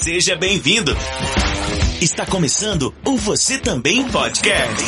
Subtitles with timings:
[0.00, 0.96] Seja bem-vindo.
[2.00, 4.84] Está começando o Você Também Podcast.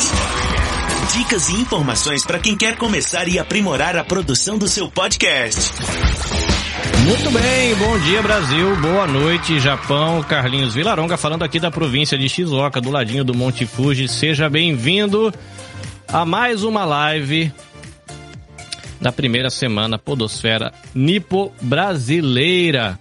[1.15, 5.71] Dicas e informações para quem quer começar e aprimorar a produção do seu podcast.
[7.05, 12.27] Muito bem, bom dia Brasil, boa noite Japão, Carlinhos Vilaronga falando aqui da província de
[12.27, 14.07] Shizuoka, do ladinho do Monte Fuji.
[14.07, 15.31] Seja bem-vindo
[16.07, 17.53] a mais uma live
[18.99, 22.97] da primeira semana Podosfera Nipo Brasileira.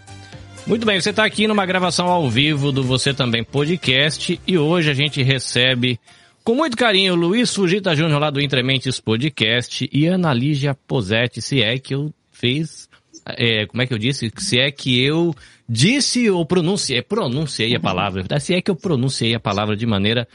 [0.66, 4.90] Muito bem, você está aqui numa gravação ao vivo do Você Também Podcast e hoje
[4.90, 5.98] a gente recebe
[6.44, 11.60] com muito carinho Luiz Fugita Júnior lá do Entrementes Podcast e Ana Lígia Posetti, se
[11.60, 12.88] é que eu fiz,
[13.26, 14.30] é, como é que eu disse?
[14.36, 15.34] Se é que eu
[15.68, 20.28] disse ou pronunciei, pronunciei a palavra, se é que eu pronunciei a palavra de maneira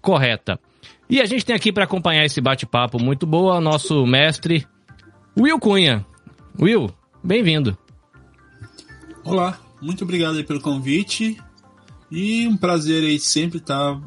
[0.00, 0.58] correta.
[1.10, 4.66] E a gente tem aqui para acompanhar esse bate-papo muito boa nosso mestre
[5.38, 6.06] Will Cunha.
[6.58, 6.90] Will,
[7.22, 7.76] bem-vindo.
[9.28, 11.36] Olá, muito obrigado aí pelo convite.
[12.10, 14.00] E um prazer aí sempre estar tá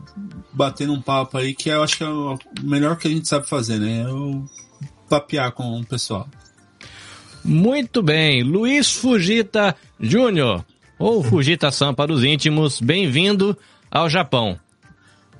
[0.51, 3.47] batendo um papo aí, que eu acho que é o melhor que a gente sabe
[3.47, 4.03] fazer, né?
[4.03, 4.43] Eu
[5.07, 6.27] papear com o pessoal.
[7.45, 10.65] Muito bem, Luiz Fujita Júnior,
[10.97, 13.55] ou Fujita-san para os íntimos, bem-vindo
[13.91, 14.59] ao Japão.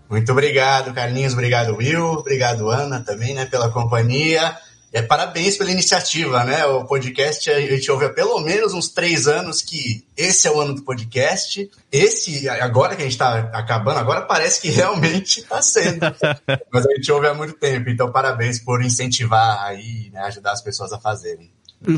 [0.08, 4.56] Muito obrigado, Carlinhos, obrigado, Will, obrigado, Ana, também, né, pela companhia.
[4.94, 6.66] É, parabéns pela iniciativa, né?
[6.66, 10.60] O podcast a gente ouve há pelo menos uns três anos que esse é o
[10.60, 11.70] ano do podcast.
[11.90, 16.02] Esse, agora que a gente está acabando, agora parece que realmente está sendo.
[16.72, 20.62] Mas a gente ouve há muito tempo, então parabéns por incentivar aí, né, ajudar as
[20.62, 21.50] pessoas a fazerem.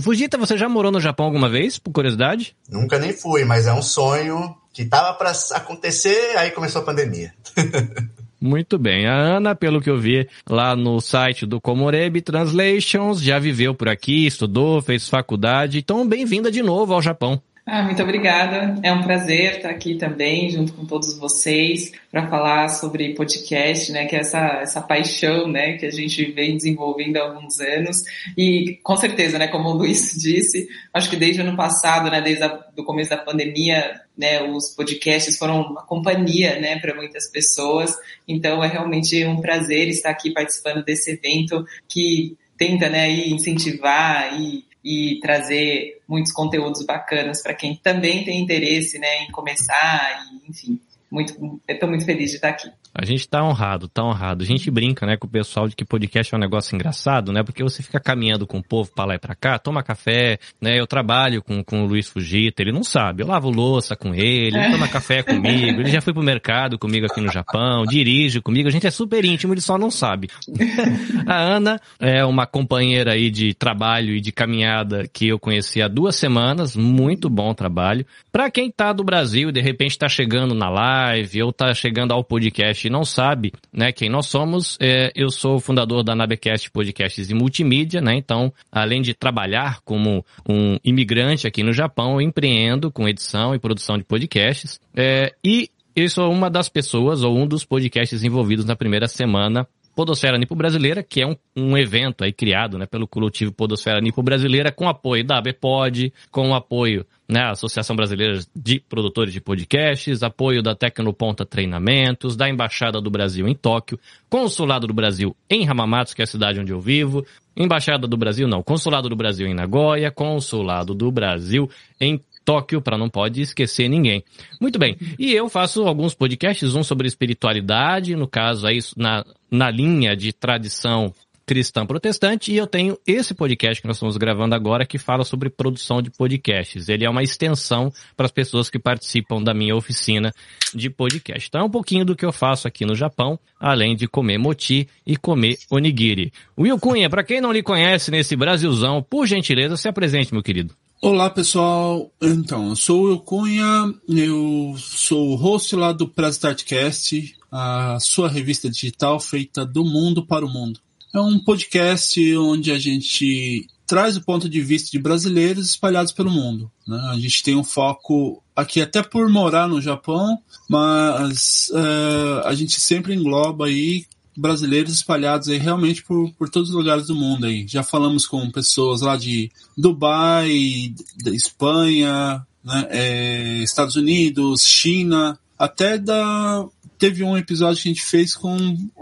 [0.02, 2.56] Fujita, você já morou no Japão alguma vez, por curiosidade?
[2.70, 7.34] Nunca nem fui, mas é um sonho que tava para acontecer, aí começou a pandemia.
[8.46, 9.08] Muito bem.
[9.08, 13.88] A Ana, pelo que eu vi lá no site do Comoreb Translations, já viveu por
[13.88, 15.78] aqui, estudou, fez faculdade.
[15.78, 17.42] Então, bem-vinda de novo ao Japão.
[17.66, 18.78] Ah, muito obrigada.
[18.83, 24.06] É um prazer estar aqui também, junto com todos vocês, para falar sobre podcast, né?
[24.06, 25.78] Que é essa, essa paixão, né?
[25.78, 28.03] Que a gente vem desenvolvendo há alguns anos.
[28.38, 29.47] E, com certeza, né?
[29.47, 32.22] Como o Luiz disse, acho que desde o ano passado, né?
[32.22, 32.44] Desde
[32.78, 34.44] o começo da pandemia, né?
[34.44, 36.78] Os podcasts foram uma companhia, né?
[36.79, 37.96] Para muitas pessoas.
[38.28, 43.09] Então, é realmente um prazer estar aqui participando desse evento que tenta, né?
[43.09, 50.28] incentivar e e trazer muitos conteúdos bacanas para quem também tem interesse né, em começar
[50.34, 50.80] e, enfim,
[51.10, 52.70] muito, estou muito feliz de estar aqui.
[52.96, 54.44] A gente tá honrado, tá honrado.
[54.44, 57.42] A gente brinca, né, com o pessoal de que podcast é um negócio engraçado, né?
[57.42, 60.80] Porque você fica caminhando com o povo para lá e pra cá, toma café, né?
[60.80, 63.24] Eu trabalho com, com o Luiz Fugita, ele não sabe.
[63.24, 67.08] Eu lavo louça com ele, ele toma café comigo, ele já foi pro mercado comigo
[67.08, 70.30] aqui no Japão, dirige comigo, a gente é super íntimo, ele só não sabe.
[71.26, 75.88] a Ana é uma companheira aí de trabalho e de caminhada que eu conheci há
[75.88, 78.06] duas semanas, muito bom trabalho.
[78.32, 82.12] Para quem tá do Brasil e de repente tá chegando na live ou tá chegando
[82.12, 86.16] ao podcast e não sabe, né, quem nós somos, é, eu sou o fundador da
[86.16, 88.16] Nabecast Podcasts e Multimídia, né?
[88.16, 93.60] Então, além de trabalhar como um imigrante aqui no Japão, eu empreendo com edição e
[93.60, 94.80] produção de podcasts.
[94.96, 99.68] É, e eu sou uma das pessoas ou um dos podcasts envolvidos na primeira semana
[99.96, 104.22] Podosfera Nipo Brasileira, que é um, um evento aí criado né, pelo coletivo Podosfera Nipo
[104.24, 110.62] Brasileira, com apoio da ABPOD, com apoio né, Associação Brasileira de Produtores de Podcasts, apoio
[110.62, 114.00] da Tecnoponta Treinamentos, da Embaixada do Brasil em Tóquio,
[114.30, 118.48] Consulado do Brasil em Hamamatsu, que é a cidade onde eu vivo, Embaixada do Brasil,
[118.48, 123.88] não, Consulado do Brasil em Nagoya, Consulado do Brasil em Tóquio, para não pode esquecer
[123.88, 124.24] ninguém.
[124.59, 124.98] Muito bem.
[125.18, 130.34] E eu faço alguns podcasts, um sobre espiritualidade, no caso aí na, na linha de
[130.34, 131.14] tradição
[131.46, 135.50] cristã protestante e eu tenho esse podcast que nós estamos gravando agora que fala sobre
[135.50, 136.90] produção de podcasts.
[136.90, 140.34] Ele é uma extensão para as pessoas que participam da minha oficina
[140.74, 141.47] de podcast.
[141.47, 144.88] Então é um pouquinho do que eu faço aqui no Japão, além de comer moti
[145.06, 146.34] e comer onigiri.
[146.58, 150.74] Will Cunha, para quem não lhe conhece nesse Brasilzão, por gentileza, se apresente, meu querido.
[151.00, 157.35] Olá pessoal, então, eu sou o Will Cunha, eu sou o host lá do Prestartcast,
[157.55, 160.79] a sua revista digital feita do mundo para o mundo.
[161.14, 166.32] É um podcast onde a gente traz o ponto de vista de brasileiros espalhados pelo
[166.32, 166.72] mundo.
[166.88, 167.00] Né?
[167.11, 172.82] A gente tem um foco aqui até por morar no Japão, mas uh, a gente
[172.82, 177.67] sempre engloba aí brasileiros espalhados aí realmente por, por todos os lugares do mundo aí.
[177.67, 180.91] Já falamos com pessoas lá de Dubai,
[181.23, 186.66] da Espanha, né, é, Estados Unidos, China, até da
[187.03, 188.55] teve um episódio que a gente fez com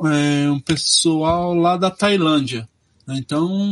[0.05, 2.67] é, um pessoal lá da Tailândia.
[3.05, 3.17] Né?
[3.19, 3.71] Então,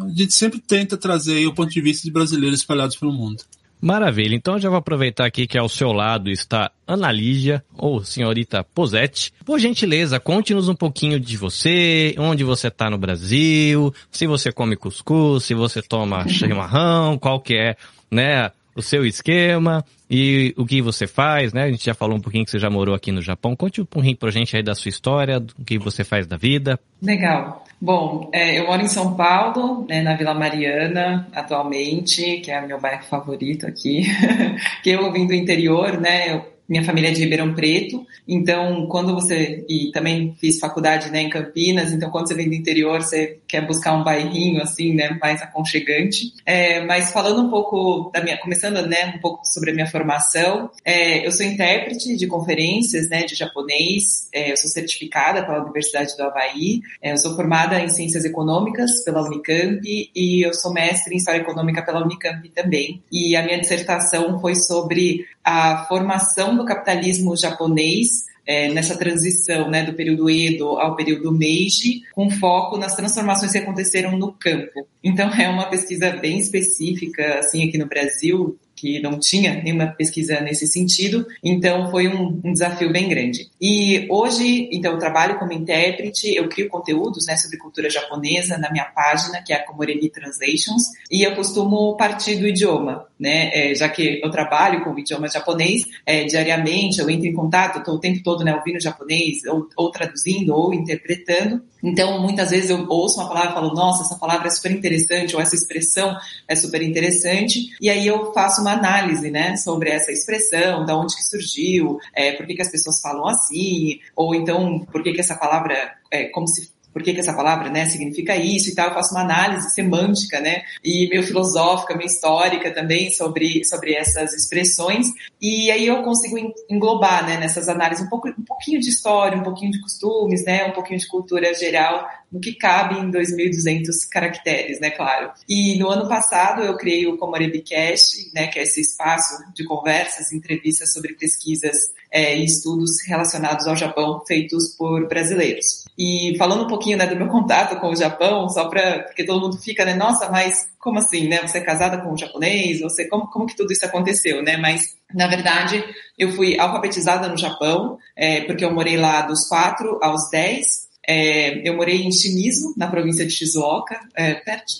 [0.00, 3.42] a gente sempre tenta trazer o ponto de vista de brasileiros espalhados pelo mundo.
[3.80, 4.36] Maravilha.
[4.36, 9.32] Então já vou aproveitar aqui que ao seu lado está Ana Lígia, ou senhorita Posete.
[9.44, 14.76] Por gentileza, conte-nos um pouquinho de você, onde você está no Brasil, se você come
[14.76, 17.76] cuscuz, se você toma chimarrão, qual que é,
[18.08, 21.64] né, o seu esquema e o que você faz, né?
[21.64, 23.56] A gente já falou um pouquinho que você já morou aqui no Japão.
[23.56, 26.78] Conte um pouquinho pra gente aí da sua história, do que você faz da vida.
[27.02, 27.64] Legal.
[27.80, 32.80] Bom, é, eu moro em São Paulo, né, na Vila Mariana, atualmente, que é meu
[32.80, 34.02] bairro favorito aqui.
[34.82, 36.32] que eu vim do interior, né?
[36.32, 41.22] Eu minha família é de Ribeirão Preto, então quando você e também fiz faculdade, né,
[41.22, 45.16] em Campinas, então quando você vem do interior você quer buscar um bairrinho assim, né,
[45.20, 46.32] mais aconchegante.
[46.44, 50.70] É, mas falando um pouco da minha, começando, né, um pouco sobre a minha formação,
[50.84, 54.28] é, eu sou intérprete de conferências, né, de japonês.
[54.32, 56.80] É, eu sou certificada pela Universidade do Havaí.
[57.02, 61.40] É, eu sou formada em ciências econômicas pela Unicamp e eu sou mestre em história
[61.40, 63.02] econômica pela Unicamp também.
[63.10, 69.84] E a minha dissertação foi sobre a formação do capitalismo japonês é, nessa transição né,
[69.84, 74.88] do período Edo ao período Meiji, com foco nas transformações que aconteceram no campo.
[75.04, 80.38] Então é uma pesquisa bem específica, assim, aqui no Brasil, que não tinha nenhuma pesquisa
[80.40, 83.48] nesse sentido, então foi um, um, desafio bem grande.
[83.60, 88.70] E hoje, então, eu trabalho como intérprete, eu crio conteúdos né, sobre cultura japonesa na
[88.70, 93.74] minha página, que é a Komoremi Translations, e eu costumo partir do idioma, né, é,
[93.74, 97.94] já que eu trabalho com o idioma japonês é, diariamente, eu entro em contato, estou
[97.94, 102.84] o tempo todo né, ouvindo japonês, ou, ou traduzindo, ou interpretando, então, muitas vezes eu
[102.88, 106.16] ouço uma palavra e falo, nossa, essa palavra é super interessante, ou essa expressão
[106.48, 111.14] é super interessante, e aí eu faço uma análise, né, sobre essa expressão, da onde
[111.14, 115.20] que surgiu, é, por que, que as pessoas falam assim, ou então, por que, que
[115.20, 118.88] essa palavra, é, como se por que, que essa palavra né, significa isso e tal.
[118.88, 124.32] Eu faço uma análise semântica, né, e meio filosófica, meio histórica também sobre, sobre essas
[124.32, 125.08] expressões.
[125.38, 126.38] E aí eu consigo
[126.70, 130.64] englobar né, nessas análises um, pouco, um pouquinho de história, um pouquinho de costumes, né,
[130.64, 135.32] um pouquinho de cultura geral, no que cabe em 2.200 caracteres, né, claro.
[135.46, 140.32] E no ano passado eu criei o Komorebicast, né, que é esse espaço de conversas,
[140.32, 141.76] entrevistas sobre pesquisas
[142.10, 145.84] é, e estudos relacionados ao Japão feitos por brasileiros.
[145.98, 149.40] E falando um pouquinho né, do meu contato com o Japão, só para porque todo
[149.40, 151.40] mundo fica, né, nossa, mas como assim, né?
[151.42, 152.80] Você é casada com um japonês?
[152.80, 154.56] Você como como que tudo isso aconteceu, né?
[154.56, 155.82] Mas na verdade
[156.18, 161.68] eu fui alfabetizada no Japão, é, porque eu morei lá dos 4 aos 10 é,
[161.68, 164.72] eu morei em Shimizu, na província de Shizuoka, é, perto,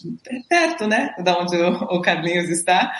[0.48, 2.92] perto, né, da onde o, o Carlinhos está.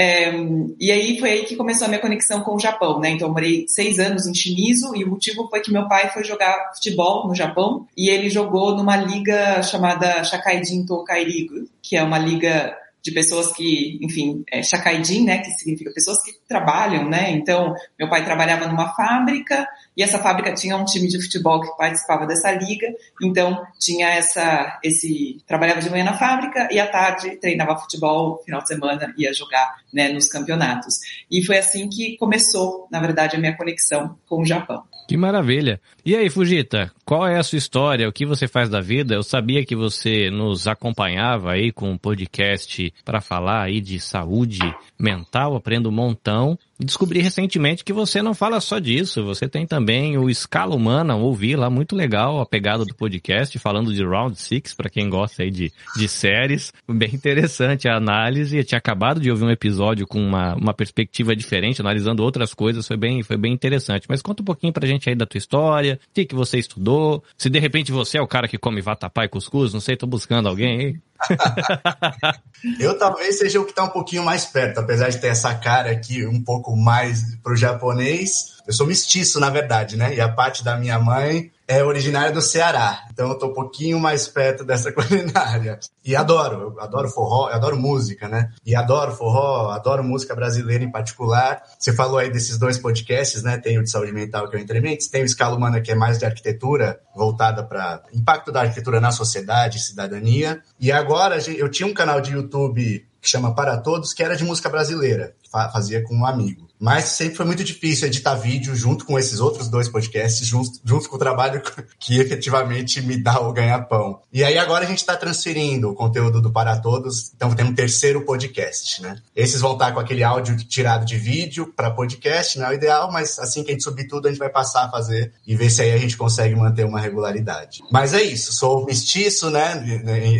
[0.00, 0.30] É,
[0.78, 3.10] e aí foi aí que começou a minha conexão com o Japão, né?
[3.10, 6.22] Então eu morei seis anos em Shimizu e o motivo foi que meu pai foi
[6.22, 12.16] jogar futebol no Japão e ele jogou numa liga chamada Shakaijin Tokairigu, que é uma
[12.16, 17.30] liga de pessoas que, enfim, é Shakaijin, né, que significa pessoas que trabalham, né?
[17.30, 21.76] Então, meu pai trabalhava numa fábrica e essa fábrica tinha um time de futebol que
[21.76, 22.86] participava dessa liga,
[23.22, 28.62] então tinha essa esse trabalhava de manhã na fábrica e à tarde treinava futebol, final
[28.62, 30.94] de semana ia jogar, né, nos campeonatos.
[31.30, 34.82] E foi assim que começou, na verdade, a minha conexão com o Japão.
[35.08, 35.80] Que maravilha.
[36.04, 38.06] E aí, Fujita, qual é a sua história?
[38.06, 39.14] O que você faz da vida?
[39.14, 44.60] Eu sabia que você nos acompanhava aí com um podcast para falar aí de saúde
[44.98, 46.58] mental, aprendo um montão não.
[46.80, 51.56] Descobri recentemente que você não fala só disso, você tem também o Escala Humana, ouvi
[51.56, 55.50] lá, muito legal a pegada do podcast, falando de Round Six para quem gosta aí
[55.50, 56.72] de, de séries.
[56.88, 61.34] Bem interessante a análise, eu tinha acabado de ouvir um episódio com uma, uma perspectiva
[61.34, 64.06] diferente, analisando outras coisas, foi bem, foi bem interessante.
[64.08, 67.24] Mas conta um pouquinho pra gente aí da tua história, o que, que você estudou,
[67.36, 70.06] se de repente você é o cara que come vatapá e cuscuz, não sei, tô
[70.06, 70.96] buscando alguém aí.
[72.78, 75.90] eu talvez seja o que está um pouquinho mais perto, apesar de ter essa cara
[75.90, 78.58] aqui um pouco mais pro japonês.
[78.66, 80.14] Eu sou mestiço, na verdade, né?
[80.14, 83.06] E a parte da minha mãe é originária do Ceará.
[83.12, 85.78] Então eu tô um pouquinho mais perto dessa culinária.
[86.02, 88.50] E adoro, eu adoro forró, eu adoro música, né?
[88.64, 91.62] E adoro forró, adoro música brasileira em particular.
[91.78, 93.58] Você falou aí desses dois podcasts, né?
[93.58, 95.94] Tem o de saúde mental, que é o Entrementes, tem o Escala Humana, que é
[95.94, 100.62] mais de arquitetura, voltada para impacto da arquitetura na sociedade, cidadania.
[100.80, 104.44] E agora eu tinha um canal de YouTube que chama Para Todos, que era de
[104.44, 106.67] música brasileira, que fazia com um amigo.
[106.78, 111.08] Mas sempre foi muito difícil editar vídeo junto com esses outros dois podcasts, junto, junto
[111.08, 111.62] com o trabalho
[111.98, 114.20] que efetivamente me dá o ganha-pão.
[114.32, 117.74] E aí agora a gente está transferindo o conteúdo do Para Todos, então tem um
[117.74, 119.16] terceiro podcast, né?
[119.34, 123.10] Esses vão estar com aquele áudio tirado de vídeo para podcast, não é o ideal,
[123.10, 125.70] mas assim que a gente subir tudo, a gente vai passar a fazer e ver
[125.70, 127.82] se aí a gente consegue manter uma regularidade.
[127.90, 129.82] Mas é isso, sou mestiço, né,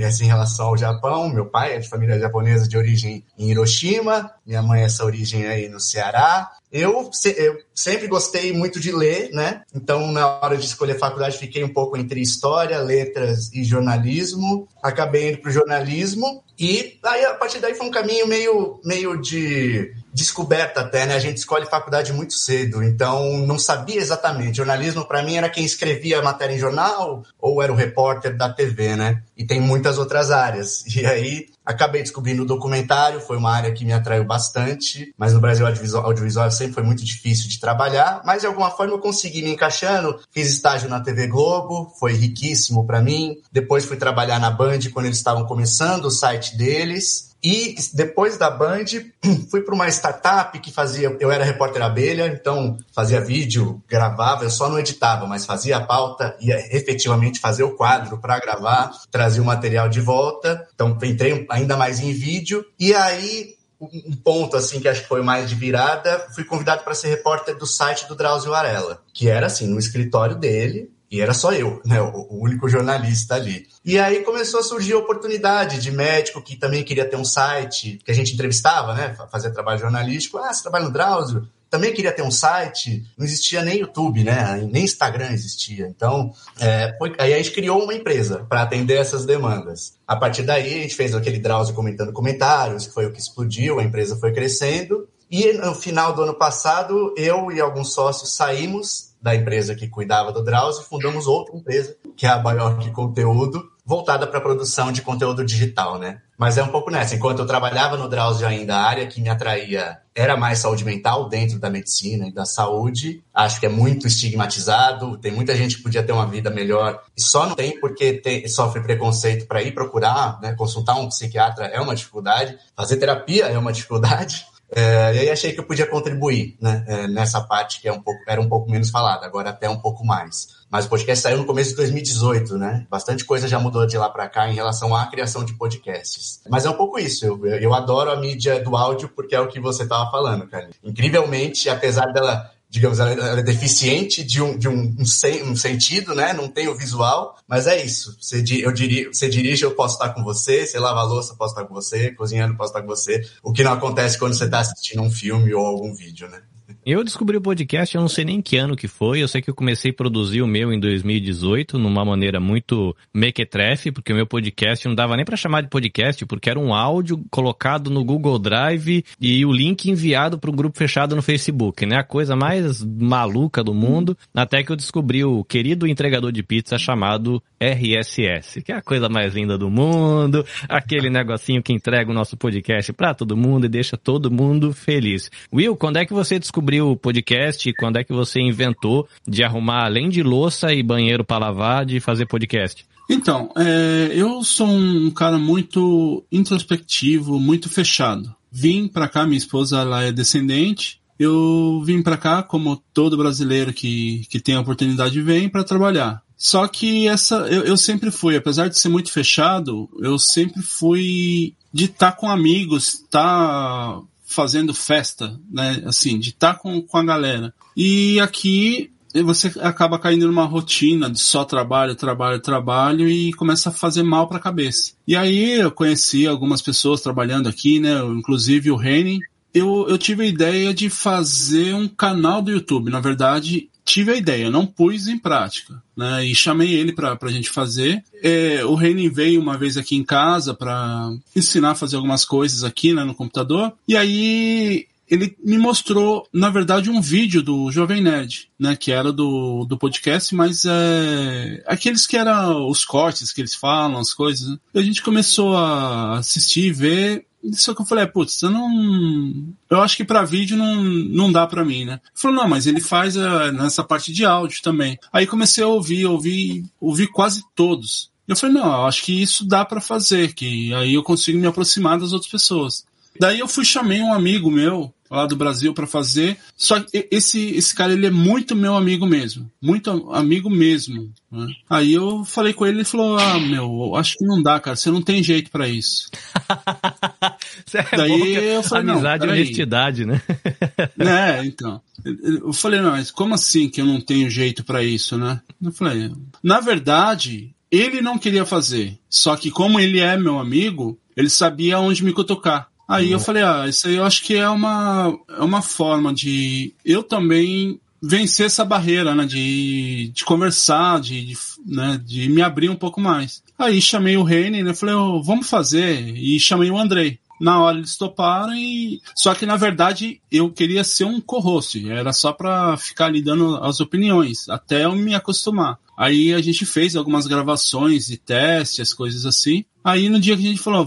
[0.07, 1.29] assim, em relação ao Japão.
[1.29, 5.69] Meu pai é de família japonesa de origem em Hiroshima, Minha mãe essa origem aí
[5.69, 6.51] no Ceará.
[6.73, 9.61] Eu, eu, sempre gostei muito de ler, né?
[9.75, 14.67] Então, na hora de escolher faculdade, fiquei um pouco entre história, letras e jornalismo.
[14.83, 16.43] Acabei indo para o jornalismo.
[16.59, 21.15] E aí, a partir daí, foi um caminho meio, meio de descoberta até, né?
[21.15, 24.57] A gente escolhe faculdade muito cedo, então não sabia exatamente.
[24.57, 28.53] Jornalismo, para mim, era quem escrevia a matéria em jornal ou era o repórter da
[28.53, 29.23] TV, né?
[29.37, 30.85] E tem muitas outras áreas.
[30.99, 35.41] E aí, acabei descobrindo o documentário, foi uma área que me atraiu bastante, mas no
[35.41, 39.43] Brasil audiovisual, audiovisual sempre foi muito difícil de trabalhar, mas de alguma forma eu consegui
[39.43, 40.19] me encaixando.
[40.33, 43.37] Fiz estágio na TV Globo, foi riquíssimo para mim.
[43.53, 47.28] Depois fui trabalhar na Band quando eles estavam começando o site deles.
[47.43, 48.85] E depois da Band,
[49.51, 51.17] fui para uma startup que fazia.
[51.21, 55.85] Eu era repórter abelha, então fazia vídeo, gravava, eu só não editava, mas fazia a
[55.85, 60.67] pauta, ia efetivamente fazer o quadro para gravar, trazia o material de volta.
[60.75, 62.65] Então entrei ainda mais em vídeo.
[62.79, 66.95] E aí um ponto assim que acho que foi mais de virada, fui convidado para
[66.95, 71.33] ser repórter do site do Drauzio Varela, que era assim no escritório dele, e era
[71.33, 73.67] só eu, né, o único jornalista ali.
[73.85, 77.99] E aí começou a surgir a oportunidade de médico que também queria ter um site,
[78.05, 80.39] que a gente entrevistava, né, fazer trabalho jornalístico.
[80.39, 81.49] Ah, você trabalha no Drauzio?
[81.71, 85.87] Também queria ter um site, não existia nem YouTube, né, nem Instagram existia.
[85.87, 89.95] Então, é, foi, aí a gente criou uma empresa para atender essas demandas.
[90.07, 93.79] A partir daí, a gente fez aquele Drauzio comentando comentários, que foi o que explodiu,
[93.79, 95.09] a empresa foi crescendo.
[95.31, 100.33] E no final do ano passado, eu e alguns sócios saímos da empresa que cuidava
[100.33, 105.01] do Drauzio, fundamos outra empresa, que é a Baiorque Conteúdo, voltada para a produção de
[105.01, 106.21] conteúdo digital, né?
[106.37, 107.15] Mas é um pouco nessa.
[107.15, 111.29] Enquanto eu trabalhava no Drauzio ainda, a área que me atraía era mais saúde mental
[111.29, 113.25] dentro da medicina e da saúde.
[113.33, 115.17] Acho que é muito estigmatizado.
[115.17, 118.47] Tem muita gente que podia ter uma vida melhor e só não tem porque tem,
[118.47, 120.55] sofre preconceito para ir procurar, né?
[120.55, 122.59] Consultar um psiquiatra é uma dificuldade.
[122.77, 124.45] Fazer terapia é uma dificuldade.
[124.71, 128.01] É, e aí achei que eu podia contribuir né, é, nessa parte que é um
[128.01, 130.59] pouco, era um pouco menos falada, agora até um pouco mais.
[130.71, 132.87] Mas o podcast saiu no começo de 2018, né?
[132.91, 136.43] Bastante coisa já mudou de lá para cá em relação à criação de podcasts.
[136.51, 137.25] Mas é um pouco isso.
[137.25, 140.69] Eu, eu adoro a mídia do áudio porque é o que você estava falando, cara.
[140.85, 146.33] Incrivelmente, apesar dela digamos, ela, é deficiente de um, de um, um, um, sentido, né?
[146.33, 148.17] Não tem o visual, mas é isso.
[148.21, 151.37] Você, eu diri, você dirige, eu posso estar com você, você lava a louça, eu
[151.37, 153.23] posso estar com você, cozinhando, eu posso estar com você.
[153.43, 156.43] O que não acontece quando você está assistindo um filme ou algum vídeo, né?
[156.91, 159.51] Eu descobri o podcast, eu não sei nem que ano que foi, eu sei que
[159.51, 164.27] eu comecei a produzir o meu em 2018, numa maneira muito mequetrefe, porque o meu
[164.27, 168.39] podcast não dava nem para chamar de podcast, porque era um áudio colocado no Google
[168.39, 171.97] Drive e o link enviado para um grupo fechado no Facebook, né?
[171.97, 176.79] A coisa mais maluca do mundo, até que eu descobri o querido entregador de pizza
[176.79, 182.15] chamado RSS, que é a coisa mais linda do mundo, aquele negocinho que entrega o
[182.15, 185.31] nosso podcast para todo mundo e deixa todo mundo feliz.
[185.53, 187.73] Will, quando é que você descobriu o podcast?
[187.75, 192.01] Quando é que você inventou de arrumar, além de louça e banheiro para lavar, de
[192.01, 192.87] fazer podcast?
[193.09, 198.35] Então, é, eu sou um cara muito introspectivo, muito fechado.
[198.53, 201.01] Vim para cá, minha esposa ela é descendente.
[201.19, 206.23] Eu vim para cá, como todo brasileiro que, que tem a oportunidade vem, para trabalhar.
[206.37, 211.55] Só que essa, eu, eu sempre fui, apesar de ser muito fechado, eu sempre fui
[211.73, 215.83] de estar tá com amigos, estar tá fazendo festa, né?
[215.87, 217.53] Assim, de estar tá com, com a galera.
[217.77, 218.91] E aqui
[219.23, 224.29] você acaba caindo numa rotina de só trabalho, trabalho, trabalho e começa a fazer mal
[224.29, 224.93] para a cabeça.
[225.07, 227.99] E aí eu conheci algumas pessoas trabalhando aqui, né?
[228.05, 229.21] Inclusive o Reni.
[229.53, 232.91] Eu, eu tive a ideia de fazer um canal do YouTube.
[232.91, 236.25] Na verdade, tive a ideia, não pus em prática, né?
[236.25, 238.05] E chamei ele para a gente fazer.
[238.23, 242.65] É, o Renin veio uma vez aqui em casa para ensinar a fazer algumas coisas
[242.65, 243.73] aqui né, no computador.
[243.89, 248.77] E aí ele me mostrou, na verdade, um vídeo do Jovem Nerd, né?
[248.77, 253.99] Que era do, do podcast, mas é, aqueles que eram os cortes que eles falam,
[253.99, 254.51] as coisas.
[254.51, 254.59] Né?
[254.75, 259.55] A gente começou a assistir e ver só que eu falei, putz, eu não.
[259.71, 262.01] Eu acho que para vídeo não, não dá para mim, né?
[262.15, 264.99] Falou, não, mas ele faz uh, nessa parte de áudio também.
[265.13, 268.11] Aí comecei a ouvir, ouvir, ouvir quase todos.
[268.27, 271.47] Eu falei, não, eu acho que isso dá para fazer, que aí eu consigo me
[271.47, 272.85] aproximar das outras pessoas.
[273.19, 276.37] Daí eu fui chamei um amigo meu lá do Brasil para fazer.
[276.57, 279.51] Só que esse, esse cara, ele é muito meu amigo mesmo.
[279.61, 281.13] Muito amigo mesmo.
[281.31, 281.47] Né?
[281.69, 284.91] Aí eu falei com ele, ele falou, ah, meu, acho que não dá, cara, você
[284.91, 286.11] não tem jeito para isso.
[287.75, 290.23] é Daí eu falei, amizade e honestidade, né?
[290.97, 291.81] né, então.
[292.05, 295.41] Eu falei, não, mas como assim que eu não tenho jeito para isso, né?
[295.63, 296.11] Eu falei,
[296.43, 298.99] na verdade, ele não queria fazer.
[299.09, 302.69] Só que como ele é meu amigo, ele sabia onde me cutucar.
[302.89, 306.75] Aí eu falei, ah, isso aí eu acho que é uma, é uma forma de
[306.83, 312.71] eu também vencer essa barreira, né, de, de conversar, de, de, né, de me abrir
[312.71, 313.43] um pouco mais.
[313.59, 317.19] Aí chamei o Reine, né, falei, oh, vamos fazer, e chamei o Andrei.
[317.41, 319.01] Na hora eles toparam e.
[319.15, 323.57] Só que na verdade eu queria ser um co-host, era só para ficar ali dando
[323.59, 325.79] as opiniões, até eu me acostumar.
[325.97, 329.65] Aí a gente fez algumas gravações e testes, coisas assim.
[329.89, 330.87] Aí no dia que a gente falou,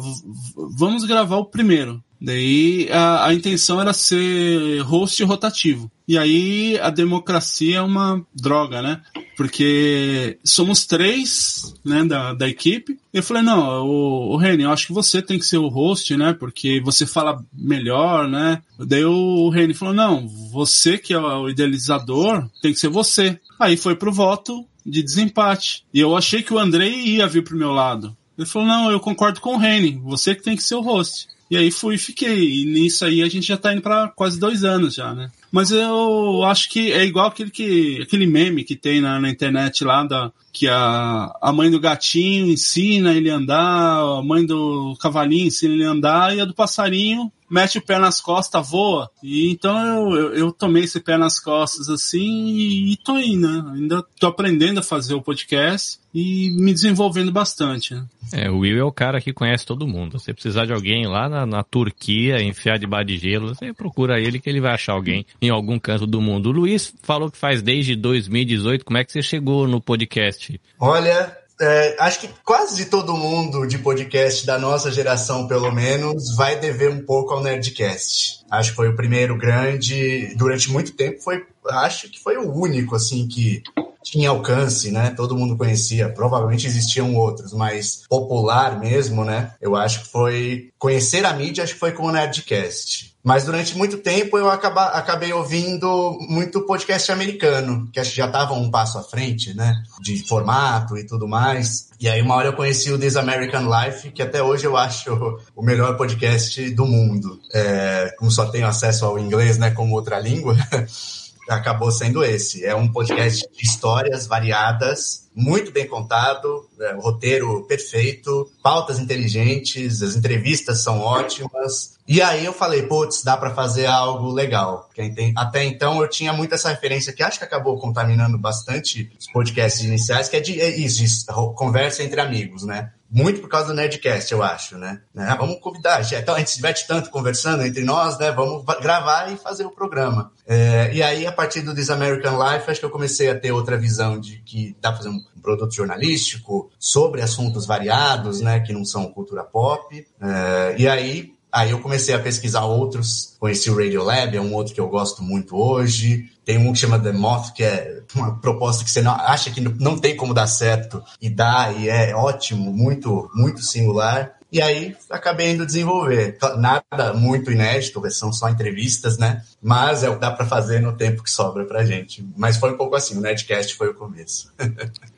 [0.78, 2.04] vamos gravar o primeiro.
[2.22, 5.92] Daí a, a intenção era ser host rotativo.
[6.08, 9.02] E aí a democracia é uma droga, né?
[9.36, 13.00] Porque somos três, né, da, da equipe.
[13.12, 16.16] Eu falei, não, o, o Reni, eu acho que você tem que ser o host,
[16.16, 16.34] né?
[16.34, 18.62] Porque você fala melhor, né?
[18.78, 23.40] Daí o Reni falou, não, você que é o idealizador, tem que ser você.
[23.60, 25.86] Aí foi pro voto de desempate.
[25.92, 28.16] E eu achei que o Andrei ia vir pro meu lado.
[28.42, 31.28] Ele falou, não, eu concordo com o Reni, você que tem que ser o host.
[31.50, 32.62] E aí fui e fiquei.
[32.62, 35.30] E nisso aí a gente já tá indo para quase dois anos já, né?
[35.52, 39.84] Mas eu acho que é igual aquele, que, aquele meme que tem na, na internet
[39.84, 44.96] lá da, que a, a mãe do gatinho ensina ele a andar, a mãe do
[45.00, 49.10] cavalinho ensina ele a andar, e a do passarinho mete o pé nas costas, voa.
[49.22, 53.46] E então eu, eu, eu tomei esse pé nas costas assim e, e tô indo,
[53.46, 53.74] né?
[53.74, 57.94] Ainda tô aprendendo a fazer o podcast e me desenvolvendo bastante.
[57.94, 58.06] Né?
[58.34, 60.20] É, o Will é o cara que conhece todo mundo.
[60.20, 64.40] Se precisar de alguém lá na, na Turquia, enfiar debaixo de gelo, você procura ele
[64.40, 66.48] que ele vai achar alguém em algum canto do mundo.
[66.48, 68.86] O Luiz falou que faz desde 2018.
[68.86, 70.41] Como é que você chegou no podcast?
[70.80, 76.60] Olha, é, acho que quase todo mundo de podcast da nossa geração, pelo menos, vai
[76.60, 78.44] dever um pouco ao Nerdcast.
[78.50, 82.96] Acho que foi o primeiro grande, durante muito tempo foi, acho que foi o único
[82.96, 83.62] assim que
[84.04, 85.14] tinha alcance, né?
[85.16, 86.10] Todo mundo conhecia.
[86.10, 89.54] Provavelmente existiam outros, mas popular mesmo, né?
[89.62, 93.11] Eu acho que foi conhecer a mídia, acho que foi com o Nerdcast.
[93.24, 98.26] Mas durante muito tempo eu acaba, acabei ouvindo muito podcast americano, que acho que já
[98.26, 99.84] estava um passo à frente, né?
[100.02, 101.90] De formato e tudo mais.
[102.00, 105.38] E aí uma hora eu conheci o This American Life, que até hoje eu acho
[105.56, 107.40] o melhor podcast do mundo.
[107.54, 110.58] É, como só tenho acesso ao inglês, né, como outra língua,
[111.50, 112.66] acabou sendo esse.
[112.66, 120.16] É um podcast de histórias variadas, muito bem contado, é, roteiro perfeito, pautas inteligentes, as
[120.16, 121.98] entrevistas são ótimas.
[122.08, 124.90] E aí eu falei, putz, dá para fazer algo legal.
[125.36, 129.84] Até então eu tinha muito essa referência que acho que acabou contaminando bastante os podcasts
[129.84, 131.26] iniciais, que é de é isso,
[131.56, 132.92] conversa entre amigos, né?
[133.12, 135.02] Muito por causa do Nerdcast, eu acho, né?
[135.14, 135.36] né?
[135.38, 138.32] Vamos convidar, então a gente se diverte tanto conversando entre nós, né?
[138.32, 140.32] Vamos gravar e fazer o programa.
[140.48, 143.52] É, e aí, a partir do This American Life, acho que eu comecei a ter
[143.52, 148.62] outra visão de que dá pra fazer um produto jornalístico sobre assuntos variados, né?
[148.62, 150.08] Que não são cultura pop.
[150.22, 154.74] É, e aí, Aí eu comecei a pesquisar outros, conheci o Radiolab, é um outro
[154.74, 156.30] que eu gosto muito hoje.
[156.46, 159.60] Tem um que chama The Moth, que é uma proposta que você não, acha que
[159.60, 164.34] não tem como dar certo e dá, e é ótimo, muito, muito singular.
[164.52, 166.38] E aí acabei indo desenvolver.
[166.58, 169.42] Nada muito inédito, são só entrevistas, né?
[169.62, 172.26] Mas é o que dá para fazer no tempo que sobra pra gente.
[172.36, 174.52] Mas foi um pouco assim, o Nerdcast foi o começo.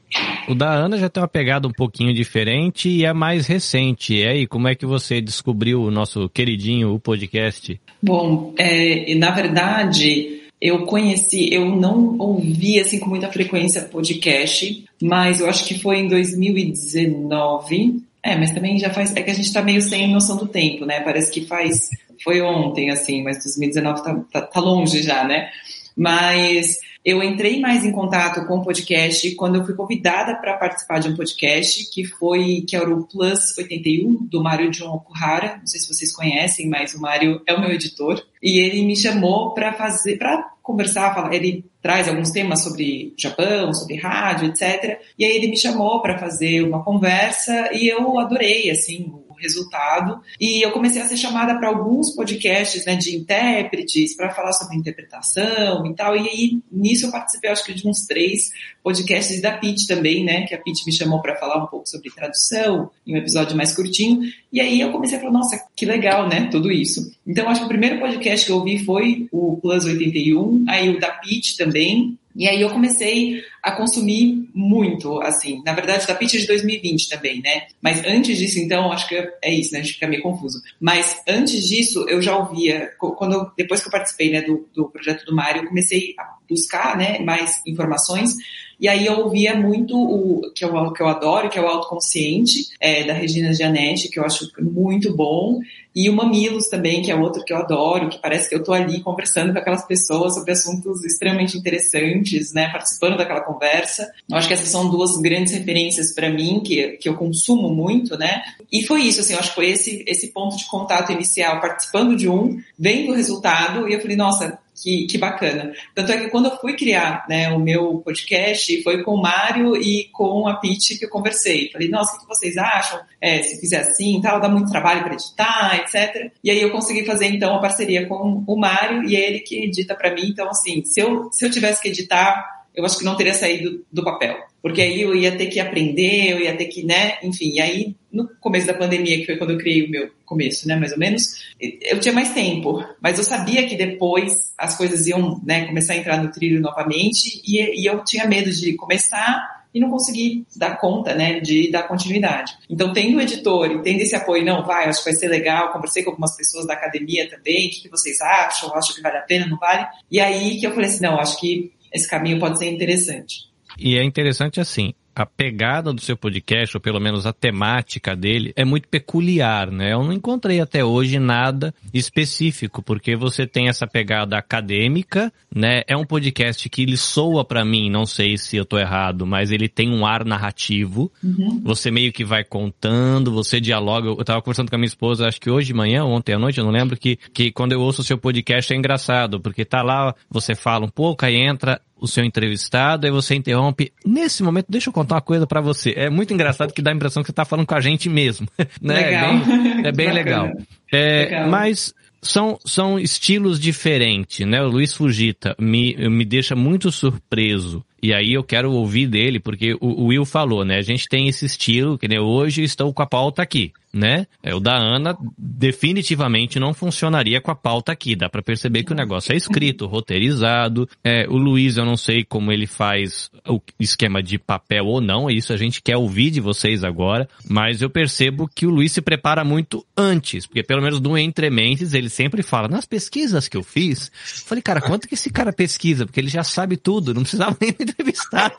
[0.47, 4.15] O da Ana já tem uma pegada um pouquinho diferente e é mais recente.
[4.15, 7.79] E aí, como é que você descobriu o nosso queridinho, o podcast?
[8.01, 15.41] Bom, é, na verdade, eu conheci, eu não ouvi assim com muita frequência podcast, mas
[15.41, 18.01] eu acho que foi em 2019.
[18.23, 19.13] É, mas também já faz.
[19.15, 21.01] É que a gente tá meio sem noção do tempo, né?
[21.01, 21.89] Parece que faz.
[22.23, 25.49] Foi ontem, assim, mas 2019 tá, tá, tá longe já, né?
[25.97, 30.99] Mas eu entrei mais em contato com o podcast quando eu fui convidada para participar
[30.99, 35.57] de um podcast que foi que era o Plus 81 do Mário John Okuhara.
[35.57, 38.95] Não sei se vocês conhecem, mas o Mário é o meu editor e ele me
[38.95, 45.01] chamou para fazer para conversar, falar, ele traz alguns temas sobre Japão, sobre rádio, etc.
[45.19, 49.13] E aí ele me chamou para fazer uma conversa e eu adorei assim
[49.43, 50.19] resultado.
[50.39, 54.77] E eu comecei a ser chamada para alguns podcasts né, de intérpretes para falar sobre
[54.77, 56.15] interpretação e tal.
[56.15, 58.49] E aí, nisso eu participei, acho que de uns três
[58.81, 60.45] podcasts da Pete também, né?
[60.45, 63.75] Que a Pete me chamou para falar um pouco sobre tradução, em um episódio mais
[63.75, 64.21] curtinho.
[64.51, 66.47] E aí eu comecei a falar, nossa, que legal, né?
[66.49, 67.13] Tudo isso.
[67.25, 70.99] Então, acho que o primeiro podcast que eu ouvi foi o Plus 81, aí o
[70.99, 76.33] da Pete também, e aí eu comecei a consumir muito, assim, na verdade da pitch
[76.33, 77.67] de 2020 também, né?
[77.81, 79.79] Mas antes disso, então, acho que é isso, né?
[79.79, 80.61] A gente fica meio confuso.
[80.79, 85.25] Mas antes disso, eu já ouvia, quando depois que eu participei, né, do, do projeto
[85.25, 88.35] do Mário, eu comecei a buscar, né, mais informações
[88.79, 92.67] E aí eu ouvia muito o que eu, que eu adoro, que é o autoconsciente,
[92.79, 95.59] é, da Regina Gianetti, que eu acho muito bom.
[95.95, 98.73] E o Mamilos também, que é outro que eu adoro, que parece que eu tô
[98.73, 104.11] ali conversando com aquelas pessoas sobre assuntos extremamente interessantes, né, participando daquela conversa.
[104.27, 108.17] Eu acho que essas são duas grandes referências para mim, que, que eu consumo muito,
[108.17, 108.41] né.
[108.71, 112.15] E foi isso, assim, eu acho que foi esse, esse ponto de contato inicial, participando
[112.15, 115.73] de um, vendo o resultado, e eu falei, nossa, que, que bacana.
[115.93, 119.75] Tanto é que quando eu fui criar né, o meu podcast, foi com o Mário
[119.75, 121.69] e com a Pete que eu conversei.
[121.71, 122.99] Falei, nossa, o que vocês acham?
[123.21, 126.31] É, se fizer assim, tal, dá muito trabalho para editar, etc.
[126.43, 129.95] E aí eu consegui fazer então a parceria com o Mário e ele que edita
[129.95, 130.27] para mim.
[130.27, 133.85] Então, assim, se eu, se eu tivesse que editar, eu acho que não teria saído
[133.91, 134.37] do papel.
[134.61, 137.95] Porque aí eu ia ter que aprender, eu ia ter que, né, enfim, e aí
[138.11, 140.99] no começo da pandemia, que foi quando eu criei o meu começo, né, mais ou
[140.99, 145.93] menos, eu tinha mais tempo, mas eu sabia que depois as coisas iam, né, começar
[145.93, 150.45] a entrar no trilho novamente e, e eu tinha medo de começar e não conseguir
[150.55, 152.53] dar conta, né, de dar continuidade.
[152.69, 155.71] Então, tendo o editor e tendo esse apoio, não, vai, acho que vai ser legal,
[155.71, 159.17] conversei com algumas pessoas da academia também, o que, que vocês acham, acho que vale
[159.17, 159.85] a pena, não vale?
[160.11, 163.52] E aí que eu falei assim, não, acho que esse caminho pode ser interessante.
[163.77, 168.51] E é interessante assim, a pegada do seu podcast, ou pelo menos a temática dele,
[168.55, 169.93] é muito peculiar, né?
[169.93, 175.83] Eu não encontrei até hoje nada específico, porque você tem essa pegada acadêmica, né?
[175.87, 179.51] É um podcast que ele soa para mim, não sei se eu tô errado, mas
[179.51, 181.11] ele tem um ar narrativo.
[181.23, 181.61] Uhum.
[181.63, 184.09] Você meio que vai contando, você dialoga.
[184.09, 186.57] Eu tava conversando com a minha esposa, acho que hoje de manhã, ontem à noite,
[186.57, 189.83] eu não lembro, que, que quando eu ouço o seu podcast é engraçado, porque tá
[189.83, 193.93] lá, você fala um pouco, aí entra o seu entrevistado, aí você interrompe.
[194.05, 195.93] Nesse momento, deixa eu contar uma coisa para você.
[195.95, 198.45] É muito engraçado que dá a impressão que você tá falando com a gente mesmo.
[198.81, 198.95] né?
[198.95, 199.31] Legal.
[199.31, 200.51] É bem, é bem legal.
[200.91, 201.49] É, legal.
[201.49, 204.61] Mas são, são estilos diferentes, né?
[204.61, 207.81] O Luiz Fugita me, me deixa muito surpreso.
[208.01, 210.79] E aí eu quero ouvir dele, porque o, o Will falou, né?
[210.79, 214.25] A gente tem esse estilo, que né, hoje estou com a pauta aqui né?
[214.41, 218.15] É, o da Ana definitivamente não funcionaria com a pauta aqui.
[218.15, 220.89] Dá para perceber que o negócio é escrito, roteirizado.
[221.03, 225.29] É, o Luiz, eu não sei como ele faz o esquema de papel ou não.
[225.29, 227.29] Isso a gente quer ouvir de vocês agora.
[227.47, 231.49] Mas eu percebo que o Luiz se prepara muito antes, porque pelo menos no Entre
[231.51, 234.07] Mentes ele sempre fala nas pesquisas que eu fiz.
[234.07, 236.05] Eu falei, cara, quanto que esse cara pesquisa?
[236.05, 238.51] Porque ele já sabe tudo, não precisava nem me entrevistar.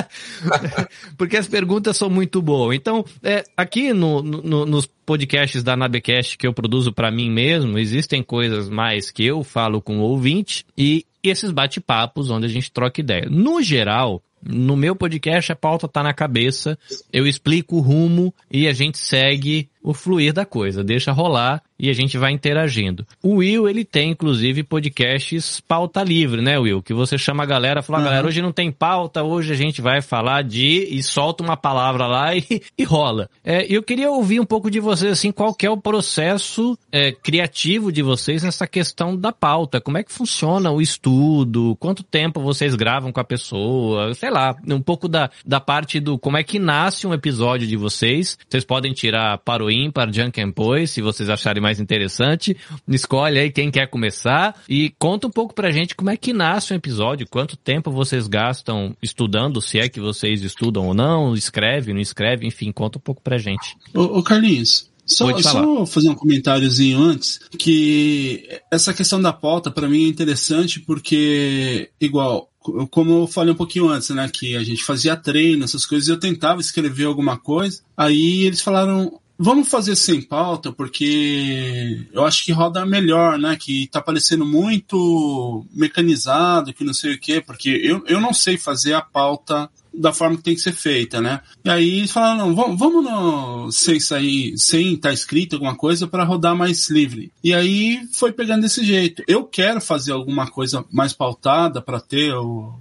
[1.16, 2.76] porque as perguntas são muito boas.
[2.76, 7.30] Então, é, aqui no, no no, nos podcasts da Nabecast que eu produzo para mim
[7.30, 12.48] mesmo, existem coisas mais que eu falo com o ouvinte e esses bate-papos onde a
[12.48, 13.28] gente troca ideia.
[13.30, 16.78] No geral, no meu podcast a pauta tá na cabeça,
[17.12, 21.88] eu explico o rumo e a gente segue o fluir da coisa, deixa rolar e
[21.88, 23.06] a gente vai interagindo.
[23.22, 26.82] O Will, ele tem, inclusive, podcasts pauta livre, né, Will?
[26.82, 28.04] Que você chama a galera, fala, uhum.
[28.04, 30.86] galera, hoje não tem pauta, hoje a gente vai falar de...
[30.90, 33.30] e solta uma palavra lá e, e rola.
[33.42, 37.90] É, eu queria ouvir um pouco de vocês, assim, qual é o processo é, criativo
[37.90, 39.80] de vocês nessa questão da pauta.
[39.80, 41.76] Como é que funciona o estudo?
[41.80, 44.12] Quanto tempo vocês gravam com a pessoa?
[44.14, 47.76] Sei lá, um pouco da, da parte do como é que nasce um episódio de
[47.76, 48.38] vocês.
[48.48, 50.52] Vocês podem tirar para o ímpar, Junk and
[50.86, 52.56] se vocês acharem mais interessante.
[52.88, 56.72] Escolhe aí quem quer começar e conta um pouco pra gente como é que nasce
[56.72, 61.92] um episódio, quanto tempo vocês gastam estudando, se é que vocês estudam ou não, escreve,
[61.92, 63.76] não escreve, enfim, conta um pouco pra gente.
[63.94, 69.88] Ô, ô Carlinhos, só, só, fazer um comentáriozinho antes, que essa questão da pauta para
[69.88, 72.48] mim é interessante porque, igual,
[72.90, 76.18] como eu falei um pouquinho antes, né, que a gente fazia treino, essas coisas, eu
[76.18, 82.52] tentava escrever alguma coisa, aí eles falaram, Vamos fazer sem pauta, porque eu acho que
[82.52, 83.56] roda melhor, né?
[83.58, 88.58] Que tá parecendo muito mecanizado, que não sei o quê, porque eu, eu não sei
[88.58, 91.40] fazer a pauta da forma que tem que ser feita, né?
[91.64, 95.74] E aí eles falaram, não, vamos, vamos no, sem sair, sem estar tá escrito alguma
[95.74, 97.32] coisa para rodar mais livre.
[97.42, 99.24] E aí foi pegando desse jeito.
[99.26, 102.32] Eu quero fazer alguma coisa mais pautada para ter,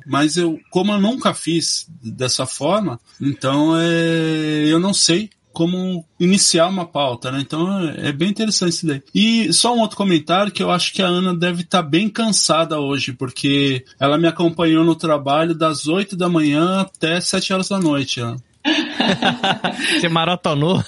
[0.06, 6.67] mas eu, como eu nunca fiz dessa forma, então é, eu não sei como iniciar
[6.67, 7.41] uma pauta, né?
[7.41, 9.04] Então é bem interessante isso daí.
[9.13, 12.08] E só um outro comentário que eu acho que a Ana deve estar tá bem
[12.08, 17.67] cansada hoje, porque ela me acompanhou no trabalho das 8 da manhã até 7 horas
[17.67, 18.22] da noite.
[18.22, 18.38] Ó.
[20.00, 20.84] Você maratonou?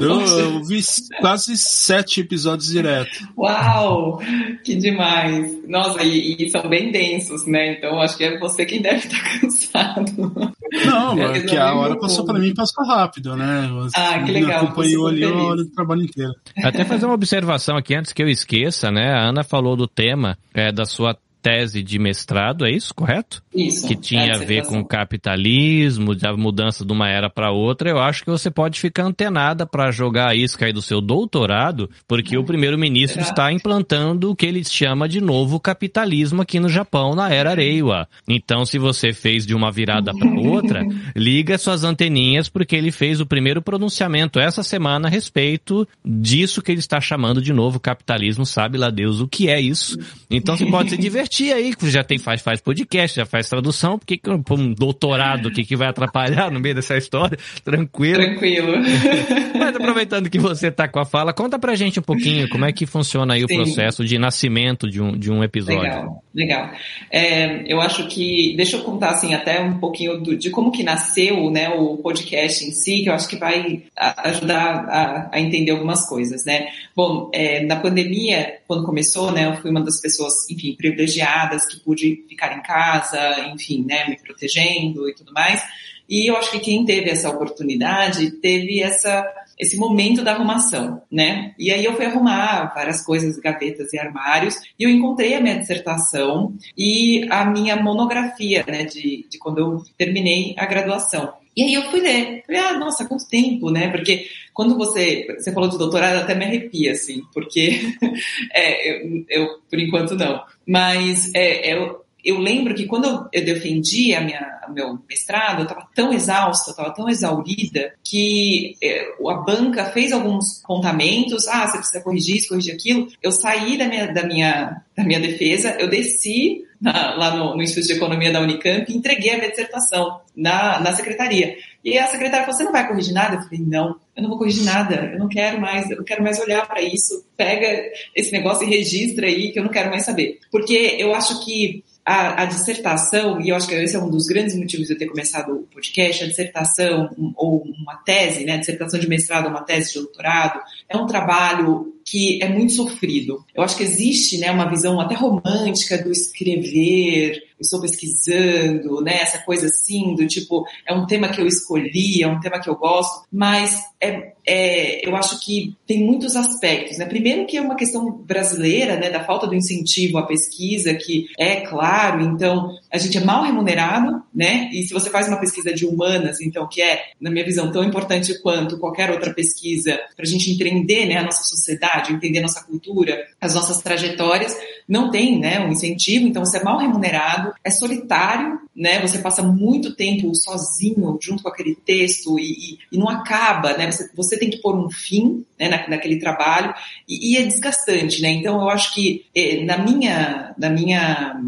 [0.00, 0.80] Eu, eu, vi
[1.20, 3.10] quase sete episódios direto.
[3.36, 4.20] Uau!
[4.64, 5.68] Que demais!
[5.68, 7.74] Nossa, e, e, são bem densos, né?
[7.74, 10.52] Então acho que é você quem deve estar cansado.
[10.84, 13.68] Não, é que a hora passou para mim passou rápido, né?
[13.74, 14.64] Você ah, que legal.
[14.64, 16.32] acompanhou ali a hora do trabalho inteiro.
[16.64, 19.12] Até fazer uma observação aqui antes que eu esqueça, né?
[19.12, 23.42] A Ana falou do tema é, da sua tese de mestrado, é isso, correto?
[23.52, 23.86] Isso.
[23.86, 27.90] Que tinha é a ver com capitalismo, a mudança de uma era para outra.
[27.90, 31.90] Eu acho que você pode ficar antenada para jogar a isca aí do seu doutorado,
[32.06, 37.14] porque o primeiro-ministro está implantando o que ele chama de novo capitalismo aqui no Japão,
[37.14, 38.08] na era Reiwa.
[38.28, 43.20] Então, se você fez de uma virada para outra, liga suas anteninhas, porque ele fez
[43.20, 48.46] o primeiro pronunciamento essa semana a respeito disso que ele está chamando de novo capitalismo,
[48.46, 49.98] sabe lá Deus o que é isso.
[50.30, 54.18] Então você pode se divertir aí, já tem faz, faz podcast, já faz tradução, porque
[54.18, 57.38] que um doutorado que, que vai atrapalhar no meio dessa história?
[57.64, 58.22] Tranquilo.
[58.22, 58.72] Tranquilo.
[59.58, 62.72] Mas aproveitando que você está com a fala, conta pra gente um pouquinho como é
[62.72, 63.44] que funciona aí Sim.
[63.44, 65.82] o processo de nascimento de um, de um episódio.
[65.82, 66.70] Legal, legal.
[67.10, 70.82] É, eu acho que, deixa eu contar assim até um pouquinho do, de como que
[70.82, 75.70] nasceu né, o podcast em si, que eu acho que vai ajudar a, a entender
[75.70, 76.68] algumas coisas, né?
[76.94, 81.78] Bom, é, na pandemia, quando começou, né, eu fui uma das pessoas, enfim, privilegiadas que
[81.80, 83.18] pude ficar em casa,
[83.52, 85.62] enfim, né, me protegendo e tudo mais.
[86.08, 91.54] E eu acho que quem teve essa oportunidade teve essa esse momento da arrumação, né?
[91.56, 95.58] E aí eu fui arrumar várias coisas, gavetas e armários, e eu encontrei a minha
[95.58, 101.34] dissertação e a minha monografia, né, de, de quando eu terminei a graduação.
[101.56, 102.42] E aí eu fui ler.
[102.46, 103.90] Falei, ah, nossa, quanto tempo, né?
[103.90, 107.80] Porque quando você, você falou de doutorado, até me arrepia, assim, porque
[108.52, 110.42] é, eu, eu, por enquanto não.
[110.66, 115.62] Mas é, eu, eu lembro que quando eu, defendi a minha, o meu mestrado, eu
[115.64, 121.78] estava tão exausta, estava tão exaurida, que é, a banca fez alguns contamentos, ah, você
[121.78, 123.08] precisa corrigir isso, corrigir aquilo.
[123.22, 127.62] Eu saí da minha, da minha, da minha defesa, eu desci na, lá no, no,
[127.62, 131.56] Instituto de Economia da Unicamp e entreguei a minha dissertação na, na secretaria.
[131.84, 133.36] E a secretária falou, você não vai corrigir nada?
[133.36, 136.22] Eu falei, não, eu não vou corrigir nada, eu não quero mais, eu não quero
[136.22, 140.04] mais olhar para isso, pega esse negócio e registra aí que eu não quero mais
[140.04, 140.38] saber.
[140.50, 144.26] Porque eu acho que a, a, dissertação, e eu acho que esse é um dos
[144.26, 148.58] grandes motivos de eu ter começado o podcast, a dissertação um, ou uma tese, né,
[148.58, 153.44] dissertação de mestrado ou uma tese de doutorado, é um trabalho que é muito sofrido.
[153.54, 159.38] Eu acho que existe, né, uma visão até romântica do escrever, estou pesquisando, né, essa
[159.38, 162.76] coisa assim, do tipo, é um tema que eu escolhi, é um tema que eu
[162.76, 167.76] gosto, mas é, é, eu acho que tem muitos aspectos, né, primeiro que é uma
[167.76, 173.16] questão brasileira, né, da falta do incentivo à pesquisa, que é claro, então, a gente
[173.16, 177.02] é mal remunerado, né, e se você faz uma pesquisa de humanas, então, que é,
[177.18, 181.22] na minha visão, tão importante quanto qualquer outra pesquisa, para a gente entender, né, a
[181.22, 184.54] nossa sociedade, entender a nossa cultura, as nossas trajetórias,
[184.86, 189.42] não tem, né, um incentivo, então você é mal remunerado, é solitário, né, você passa
[189.42, 194.38] muito tempo sozinho junto com aquele texto e, e, e não acaba, né, você, você,
[194.38, 196.74] tem que pôr um fim, né, na, naquele trabalho.
[197.08, 201.40] E, e, é desgastante, né, então eu acho que eh, na minha, na minha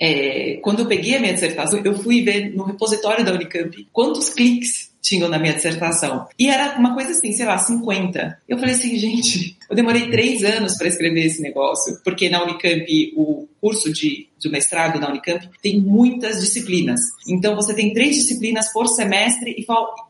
[0.00, 4.30] é, quando eu peguei a minha dissertação, eu fui ver no repositório da Unicamp quantos
[4.30, 6.26] cliques tinham na minha dissertação.
[6.38, 8.38] E era uma coisa assim, sei lá, 50.
[8.48, 13.12] Eu falei assim, gente, eu demorei três anos para escrever esse negócio, porque na Unicamp,
[13.16, 17.00] o curso de, de mestrado na Unicamp tem muitas disciplinas.
[17.28, 19.66] Então, você tem três disciplinas por semestre e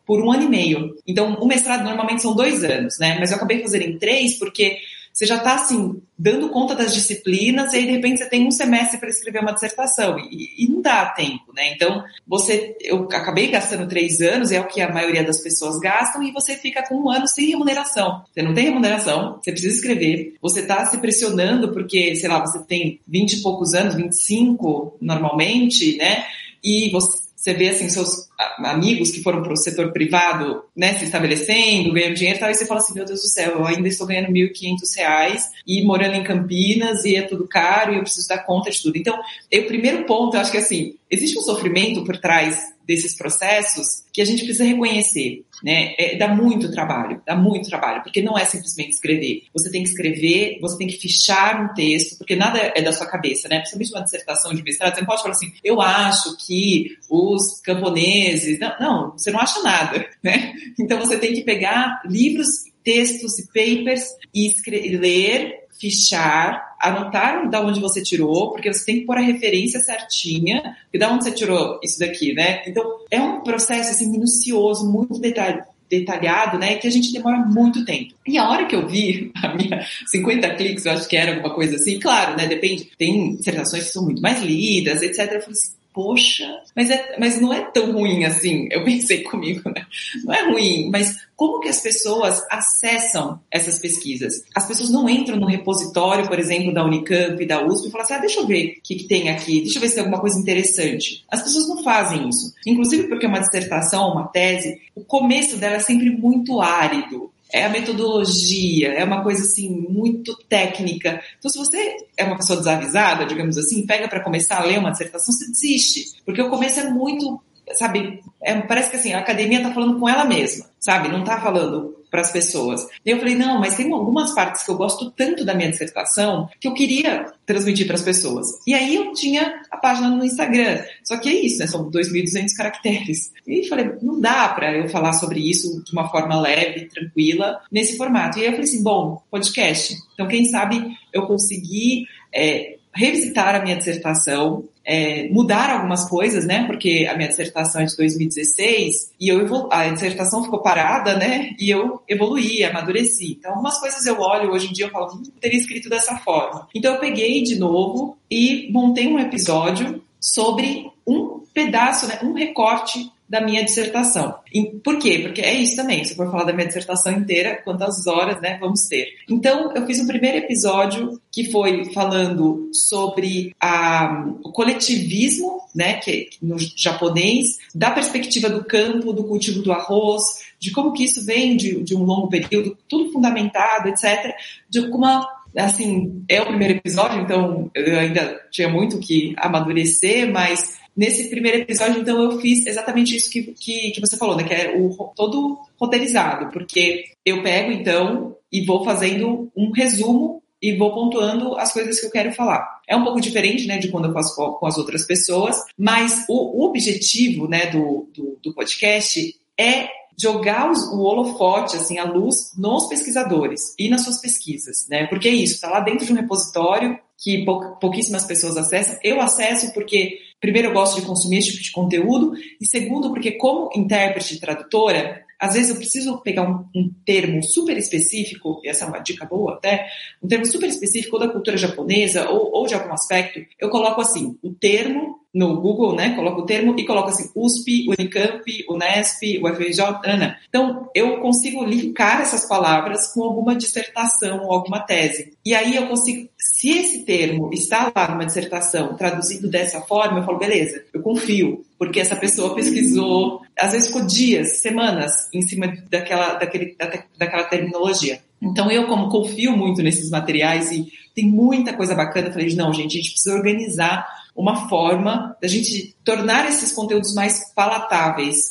[0.07, 0.97] por um ano e meio.
[1.07, 3.17] Então, o mestrado normalmente são dois anos, né?
[3.19, 4.79] Mas eu acabei fazendo em três porque
[5.13, 8.51] você já está assim dando conta das disciplinas e aí de repente você tem um
[8.51, 11.73] semestre para escrever uma dissertação e, e, não dá tempo, né?
[11.73, 16.23] Então você, eu acabei gastando três anos é o que a maioria das pessoas gastam
[16.23, 18.23] e você fica com um ano sem remuneração.
[18.33, 22.63] Você não tem remuneração, você precisa escrever, você está se pressionando porque sei lá você
[22.65, 26.25] tem vinte e poucos anos, 25 normalmente, né?
[26.63, 31.05] E você você vê assim seus amigos que foram para o setor privado, né, se
[31.05, 33.89] estabelecendo, ganhando dinheiro e tal, e você fala assim, meu Deus do céu, eu ainda
[33.89, 38.29] estou ganhando 1.500 reais e morando em Campinas e é tudo caro e eu preciso
[38.29, 38.97] dar conta de tudo.
[38.97, 44.05] Então, o primeiro ponto, eu acho que assim, existe um sofrimento por trás desses processos
[44.13, 45.95] que a gente precisa reconhecer, né?
[45.97, 49.45] É, dá muito trabalho, dá muito trabalho, porque não é simplesmente escrever.
[49.53, 53.07] Você tem que escrever, você tem que fichar um texto, porque nada é da sua
[53.07, 53.59] cabeça, né?
[53.59, 58.30] Principalmente uma dissertação de mestrado, você não pode falar assim, eu acho que os camponeses...
[58.59, 60.53] Não, não você não acha nada, né?
[60.79, 62.49] Então você tem que pegar livros,
[62.85, 69.07] textos e papers e ler fichar, anotar da onde você tirou, porque você tem que
[69.07, 72.63] pôr a referência certinha, e da onde você tirou isso daqui, né?
[72.67, 77.85] Então, é um processo, assim, minucioso, muito detalhado detalhado, né, que a gente demora muito
[77.85, 78.15] tempo.
[78.25, 81.53] E a hora que eu vi a minha 50 cliques, eu acho que era alguma
[81.53, 85.19] coisa assim, claro, né, depende, tem dissertações que são muito mais lidas, etc.
[85.19, 88.69] Eu falei assim, poxa, mas, é, mas não é tão ruim assim.
[88.71, 89.87] Eu pensei comigo, né?
[90.25, 94.45] Não é ruim, mas como que as pessoas acessam essas pesquisas?
[94.55, 98.15] As pessoas não entram no repositório, por exemplo, da Unicamp, da USP e falam assim,
[98.15, 100.21] ah, deixa eu ver o que, que tem aqui, deixa eu ver se tem alguma
[100.21, 101.25] coisa interessante.
[101.29, 102.55] As pessoas não fazem isso.
[102.67, 107.69] Inclusive porque uma dissertação, uma tese, o começo dela é sempre muito árido é a
[107.69, 111.23] metodologia, é uma coisa assim muito técnica.
[111.39, 114.91] Então, se você é uma pessoa desavisada, digamos assim, pega para começar a ler uma
[114.91, 117.41] dissertação, você desiste, porque o começo é muito,
[117.75, 121.41] sabe, é, parece que assim a academia está falando com ela mesma, sabe, não está
[121.41, 122.87] falando para as pessoas.
[123.05, 126.49] E eu falei, não, mas tem algumas partes que eu gosto tanto da minha dissertação
[126.61, 128.47] que eu queria transmitir para as pessoas.
[128.67, 130.83] E aí eu tinha a página no Instagram.
[131.05, 131.67] Só que é isso, né?
[131.67, 133.33] São 2.200 caracteres.
[133.47, 137.97] E falei, não dá para eu falar sobre isso de uma forma leve, tranquila, nesse
[137.97, 138.39] formato.
[138.39, 139.97] E aí eu falei assim, bom, podcast.
[140.15, 146.65] Então, quem sabe eu consegui é, revisitar a minha dissertação, é, mudar algumas coisas, né?
[146.67, 151.51] Porque a minha dissertação é de 2016 e eu evolu a dissertação ficou parada, né?
[151.59, 153.37] E eu evoluí, amadureci.
[153.39, 156.17] Então, algumas coisas eu olho hoje em dia eu falo, não hum, teria escrito dessa
[156.17, 156.67] forma.
[156.75, 162.19] Então, eu peguei de novo e montei um episódio sobre um pedaço, né?
[162.23, 164.35] Um recorte da minha dissertação.
[164.53, 165.21] E por quê?
[165.23, 168.89] Porque é isso também, se for falar da minha dissertação inteira, quantas horas, né, vamos
[168.89, 169.07] ter.
[169.31, 176.31] Então, eu fiz um primeiro episódio que foi falando sobre a, o coletivismo, né, que
[176.43, 180.25] no japonês, da perspectiva do campo, do cultivo do arroz,
[180.59, 184.35] de como que isso vem de, de um longo período, tudo fundamentado, etc.,
[184.69, 185.25] de uma
[185.57, 191.59] assim, é o primeiro episódio, então eu ainda tinha muito que amadurecer, mas Nesse primeiro
[191.59, 194.45] episódio, então, eu fiz exatamente isso que, que, que você falou, né?
[194.45, 200.77] Que é o todo roteirizado, porque eu pego, então, e vou fazendo um resumo e
[200.77, 202.81] vou pontuando as coisas que eu quero falar.
[202.87, 206.61] É um pouco diferente, né, de quando eu faço com as outras pessoas, mas o,
[206.61, 209.89] o objetivo, né, do, do, do podcast é
[210.21, 215.07] jogar os, o holofote, assim, a luz nos pesquisadores e nas suas pesquisas, né?
[215.07, 218.99] Porque é isso, está lá dentro de um repositório que pou, pouquíssimas pessoas acessam.
[219.03, 223.33] Eu acesso porque, primeiro, eu gosto de consumir esse tipo de conteúdo, e segundo, porque,
[223.33, 228.69] como intérprete e tradutora, às vezes eu preciso pegar um, um, termo super específico, e
[228.69, 229.89] essa é uma dica boa até,
[230.23, 234.39] um termo super específico da cultura japonesa ou, ou de algum aspecto, eu coloco assim,
[234.43, 236.15] o termo no Google, né?
[236.17, 240.37] Coloco o termo e coloco assim USP, Unicamp, Unesp, UFRJ, Ana.
[240.49, 245.33] Então, eu consigo linkar essas palavras com alguma dissertação ou alguma tese.
[245.45, 250.25] E aí eu consigo, se esse termo está lá numa dissertação traduzido dessa forma, eu
[250.25, 255.73] falo, beleza, eu confio, porque essa pessoa pesquisou, às vezes ficou dias, semanas em cima
[255.89, 256.77] daquela, daquele,
[257.17, 258.21] daquela terminologia.
[258.43, 262.99] Então eu, como confio muito nesses materiais e tem muita coisa bacana, falei, não, gente,
[262.99, 264.07] a gente precisa organizar
[264.41, 268.45] uma forma da gente tornar esses conteúdos mais palatáveis,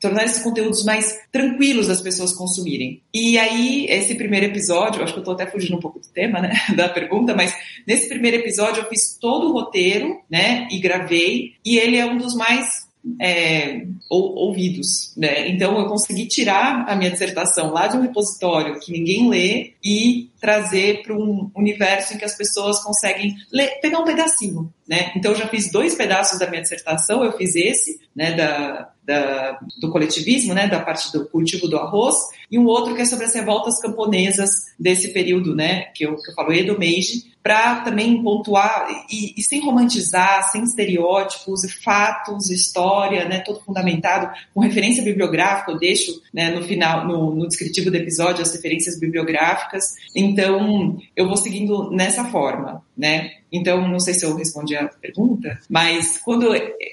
[0.00, 3.02] tornar esses conteúdos mais tranquilos das pessoas consumirem.
[3.12, 6.40] E aí, esse primeiro episódio, acho que eu tô até fugindo um pouco do tema,
[6.40, 7.54] né, da pergunta, mas
[7.86, 12.16] nesse primeiro episódio eu fiz todo o roteiro, né, e gravei, e ele é um
[12.16, 12.88] dos mais
[13.20, 15.48] é, ou, ouvidos, né?
[15.48, 20.29] Então eu consegui tirar a minha dissertação lá de um repositório que ninguém lê e
[20.40, 25.12] trazer para um universo em que as pessoas conseguem ler, pegar um pedacinho, né?
[25.14, 29.60] Então eu já fiz dois pedaços da minha dissertação, eu fiz esse, né, da, da,
[29.80, 32.16] do coletivismo, né, da parte do cultivo do arroz,
[32.50, 36.30] e um outro que é sobre as revoltas camponesas desse período, né, que eu, que
[36.30, 43.26] eu falo Edo Meiji, para também pontuar e, e, sem romantizar, sem estereótipos, fatos, história,
[43.26, 47.96] né, todo fundamentado, com referência bibliográfica, eu deixo né, no final, no, no descritivo do
[47.96, 49.94] episódio, as referências bibliográficas.
[50.30, 53.32] Então, eu vou seguindo nessa forma, né?
[53.52, 56.48] Então, não sei se eu respondi a pergunta, mas quando,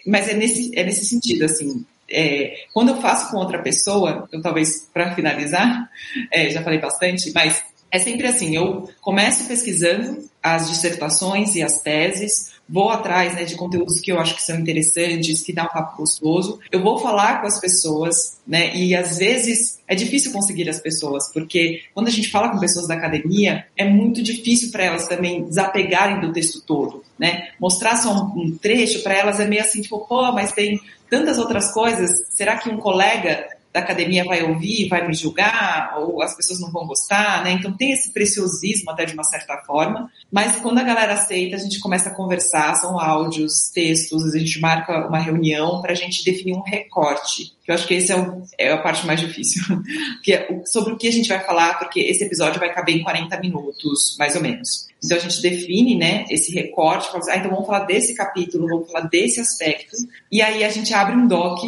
[0.05, 4.41] mas é nesse, é nesse sentido, assim, é, quando eu faço com outra pessoa, eu
[4.41, 5.89] talvez para finalizar,
[6.31, 11.81] é, já falei bastante, mas é sempre assim, eu começo pesquisando as dissertações e as
[11.81, 15.67] teses, vou atrás né, de conteúdos que eu acho que são interessantes, que dá um
[15.67, 20.69] papo gostoso, eu vou falar com as pessoas, né, e às vezes é difícil conseguir
[20.69, 24.83] as pessoas, porque quando a gente fala com pessoas da academia, é muito difícil para
[24.83, 29.47] elas também desapegarem do texto todo, né, mostrar só um, um trecho para elas é
[29.47, 34.23] meio assim, tipo, pô, mas tem tantas outras coisas, será que um colega da academia
[34.25, 37.51] vai ouvir, vai me julgar, ou as pessoas não vão gostar, né?
[37.51, 41.59] Então tem esse preciosismo até de uma certa forma, mas quando a galera aceita, a
[41.59, 46.23] gente começa a conversar, são áudios, textos, a gente marca uma reunião para a gente
[46.23, 47.55] definir um recorte.
[47.67, 49.61] Eu acho que esse é, o, é a parte mais difícil.
[50.23, 53.03] que é sobre o que a gente vai falar, porque esse episódio vai caber em
[53.03, 54.87] 40 minutos, mais ou menos.
[55.03, 58.67] Então a gente define, né, esse recorte, fala assim, ah, então vamos falar desse capítulo,
[58.67, 59.95] vamos falar desse aspecto,
[60.31, 61.59] e aí a gente abre um doc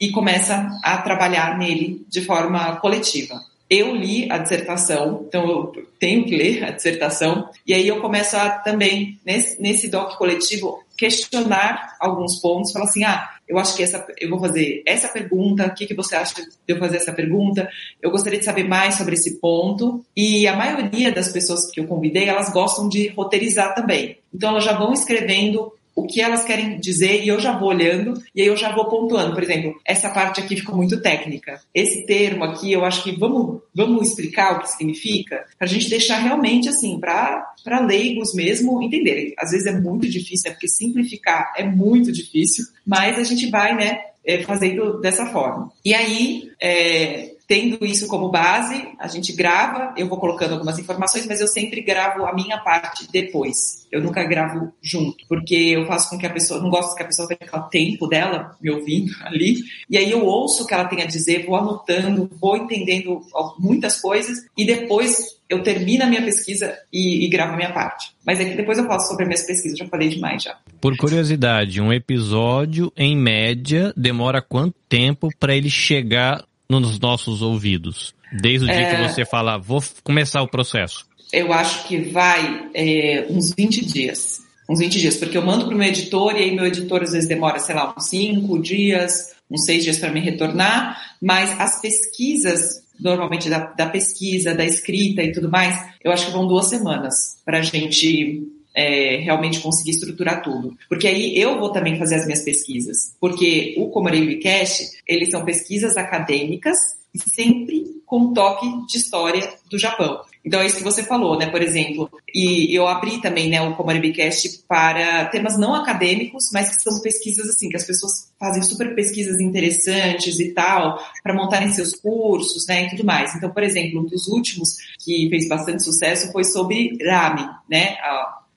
[0.00, 3.34] e começa a trabalhar nele de forma coletiva.
[3.70, 8.34] Eu li a dissertação, então eu tenho que ler a dissertação, e aí eu começo
[8.36, 13.82] a também, nesse, nesse doc coletivo, questionar alguns pontos, falar assim, ah, eu acho que
[13.82, 17.12] essa, eu vou fazer essa pergunta, o que, que você acha de eu fazer essa
[17.12, 17.68] pergunta?
[18.00, 20.04] Eu gostaria de saber mais sobre esse ponto.
[20.14, 24.18] E a maioria das pessoas que eu convidei, elas gostam de roteirizar também.
[24.34, 28.22] Então elas já vão escrevendo o que elas querem dizer e eu já vou olhando
[28.32, 29.34] e aí eu já vou pontuando.
[29.34, 31.60] Por exemplo, essa parte aqui ficou muito técnica.
[31.74, 35.90] Esse termo aqui, eu acho que vamos, vamos explicar o que significa para a gente
[35.90, 39.34] deixar realmente assim, para leigos mesmo entenderem.
[39.36, 43.74] Às vezes é muito difícil, é porque simplificar é muito difícil, mas a gente vai,
[43.74, 45.72] né, é, fazendo dessa forma.
[45.84, 51.24] E aí, é, Tendo isso como base, a gente grava, eu vou colocando algumas informações,
[51.26, 53.88] mas eu sempre gravo a minha parte depois.
[53.90, 57.06] Eu nunca gravo junto, porque eu faço com que a pessoa, não gosto que a
[57.06, 59.56] pessoa perca o tempo dela me ouvindo ali,
[59.88, 63.22] e aí eu ouço o que ela tem a dizer, vou anotando, vou entendendo
[63.58, 68.10] muitas coisas, e depois eu termino a minha pesquisa e, e gravo a minha parte.
[68.26, 70.58] Mas é que depois eu falo sobre as minhas pesquisas, já falei demais já.
[70.78, 78.14] Por curiosidade, um episódio, em média, demora quanto tempo para ele chegar nos nossos ouvidos?
[78.32, 78.76] Desde o é...
[78.76, 79.08] dia que é.
[79.08, 81.06] você fala, vou começar o processo.
[81.32, 84.40] Eu acho que vai é, uns 20 dias.
[84.68, 87.12] Uns 20 dias, porque eu mando para o meu editor e aí meu editor às
[87.12, 91.80] vezes demora, sei lá, uns 5 dias, uns 6 dias para me retornar, mas as
[91.80, 96.68] pesquisas, normalmente da, da pesquisa, da escrita e tudo mais, eu acho que vão duas
[96.68, 100.76] semanas para a gente é, realmente conseguir estruturar tudo.
[100.88, 103.14] Porque aí eu vou também fazer as minhas pesquisas.
[103.20, 106.78] Porque o Comoreiro Cash, eles são pesquisas acadêmicas
[107.14, 110.20] e sempre com toque de história do Japão.
[110.44, 111.50] Então é isso que você falou, né?
[111.50, 116.82] Por exemplo, e eu abri também, né, o Comoribicast para temas não acadêmicos, mas que
[116.82, 121.94] são pesquisas assim, que as pessoas fazem super pesquisas interessantes e tal, para montarem seus
[121.94, 123.34] cursos, né, e tudo mais.
[123.34, 127.96] Então, por exemplo, um dos últimos que fez bastante sucesso foi sobre ramen, né?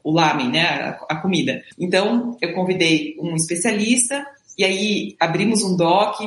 [0.04, 1.64] O lamen, né, a, comida.
[1.80, 4.26] Então, eu convidei um especialista
[4.58, 6.20] e aí abrimos um doc,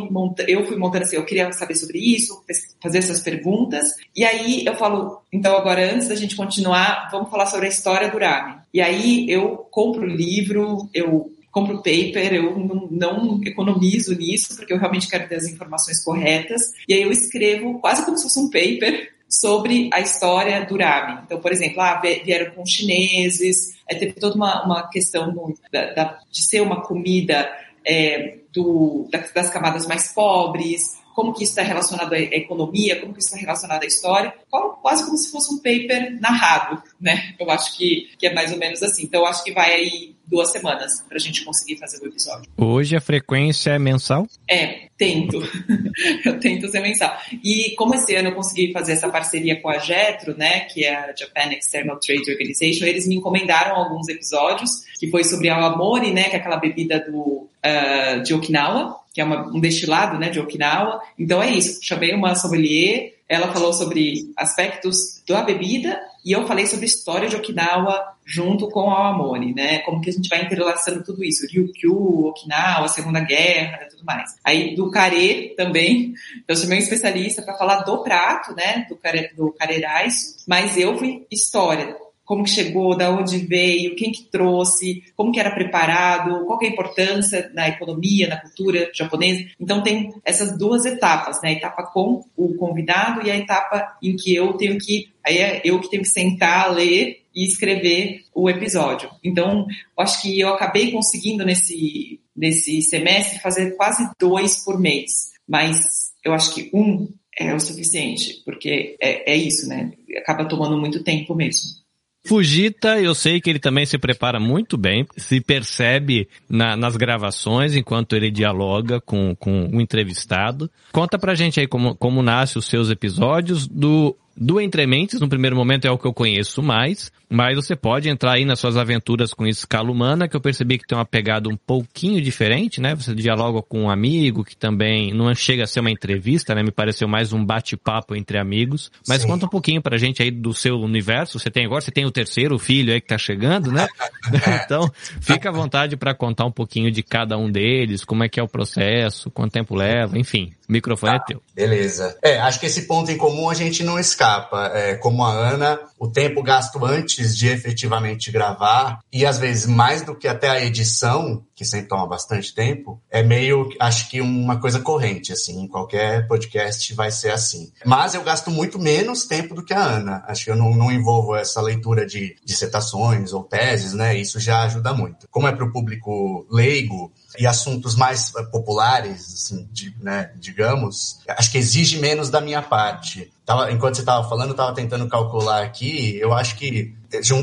[0.48, 2.42] eu fui montando assim, eu queria saber sobre isso,
[2.82, 3.90] fazer essas perguntas.
[4.16, 8.10] E aí eu falo, então agora antes da gente continuar, vamos falar sobre a história
[8.10, 8.56] do ramen.
[8.72, 14.72] E aí eu compro o livro, eu compro paper, eu não, não, economizo nisso, porque
[14.72, 16.72] eu realmente quero ter as informações corretas.
[16.88, 21.20] E aí eu escrevo quase como se fosse um paper sobre a história do ramen.
[21.24, 26.48] Então, por exemplo, ah, vieram com chineses, teve toda uma, uma questão da, da, de
[26.48, 27.50] ser uma comida
[27.86, 33.20] é, do, das camadas mais pobres, como que isso está relacionado à economia, como que
[33.20, 34.34] isso está relacionado à história,
[34.82, 37.34] quase como se fosse um paper narrado, né?
[37.38, 39.04] Eu acho que, que é mais ou menos assim.
[39.04, 42.50] Então, eu acho que vai aí duas semanas para a gente conseguir fazer o episódio.
[42.56, 44.26] Hoje a frequência é mensal?
[44.50, 45.40] É, tento.
[46.24, 47.16] eu tento ser mensal.
[47.42, 50.94] E como esse ano eu consegui fazer essa parceria com a Jetro, né, que é
[50.94, 56.12] a Japan External Trade Organization, eles me encomendaram alguns episódios, que foi sobre a Amori,
[56.12, 60.28] né, que é aquela bebida do, uh, de Okinawa, que é uma, um destilado, né,
[60.28, 61.00] de Okinawa.
[61.18, 66.66] Então é isso, chamei uma sommelier ela falou sobre aspectos da bebida e eu falei
[66.66, 69.78] sobre história de Okinawa junto com a Amoni, né?
[69.80, 74.36] Como que a gente vai entrelaçando tudo isso, Ryukyu, Okinawa, Segunda Guerra e tudo mais.
[74.44, 76.14] Aí do carê também,
[76.46, 78.86] eu chamei um especialista para falar do prato, né?
[78.88, 84.10] Do care, do carerais, mas eu fui história como que chegou, da onde veio, quem
[84.10, 88.90] que trouxe, como que era preparado, qual que é a importância na economia, na cultura
[88.94, 89.44] japonesa.
[89.60, 91.50] Então tem essas duas etapas, né?
[91.50, 95.60] A etapa com o convidado e a etapa em que eu tenho que, aí é
[95.64, 99.10] eu que tenho que sentar, ler e escrever o episódio.
[99.22, 99.66] Então,
[99.96, 106.12] eu acho que eu acabei conseguindo nesse, nesse semestre fazer quase dois por mês, mas
[106.24, 109.92] eu acho que um é o suficiente, porque é, é isso, né?
[110.16, 111.83] Acaba tomando muito tempo mesmo.
[112.26, 117.76] Fujita, eu sei que ele também se prepara muito bem, se percebe na, nas gravações
[117.76, 120.70] enquanto ele dialoga com, com o entrevistado.
[120.90, 125.54] Conta pra gente aí como, como nasce os seus episódios do do Entrementes, no primeiro
[125.54, 129.32] momento é o que eu conheço mais, mas você pode entrar aí nas suas aventuras
[129.32, 132.94] com escala humana, que eu percebi que tem uma pegada um pouquinho diferente, né?
[132.94, 136.62] Você dialoga com um amigo, que também não chega a ser uma entrevista, né?
[136.62, 138.90] Me pareceu mais um bate-papo entre amigos.
[139.08, 139.28] Mas Sim.
[139.28, 141.38] conta um pouquinho pra gente aí do seu universo.
[141.38, 143.86] Você tem agora, você tem o terceiro filho aí que tá chegando, né?
[144.64, 148.38] então, fica à vontade para contar um pouquinho de cada um deles, como é que
[148.38, 150.52] é o processo, quanto tempo leva, enfim.
[150.68, 151.42] O microfone é teu.
[151.54, 152.16] Beleza.
[152.22, 154.70] É, acho que esse ponto em comum a gente não escapa.
[154.74, 160.02] É, como a Ana, o tempo gasto antes de efetivamente gravar, e às vezes mais
[160.02, 164.58] do que até a edição, que sempre toma bastante tempo, é meio, acho que uma
[164.58, 167.70] coisa corrente, assim, em qualquer podcast vai ser assim.
[167.84, 170.24] Mas eu gasto muito menos tempo do que a Ana.
[170.26, 174.16] Acho que eu não, não envolvo essa leitura de dissertações ou teses, né?
[174.16, 175.28] Isso já ajuda muito.
[175.30, 181.20] Como é para o público leigo, e assuntos mais eh, populares, assim, de, né, digamos,
[181.28, 183.32] acho que exige menos da minha parte.
[183.44, 186.94] Tava, enquanto você estava falando, eu estava tentando calcular aqui, eu acho que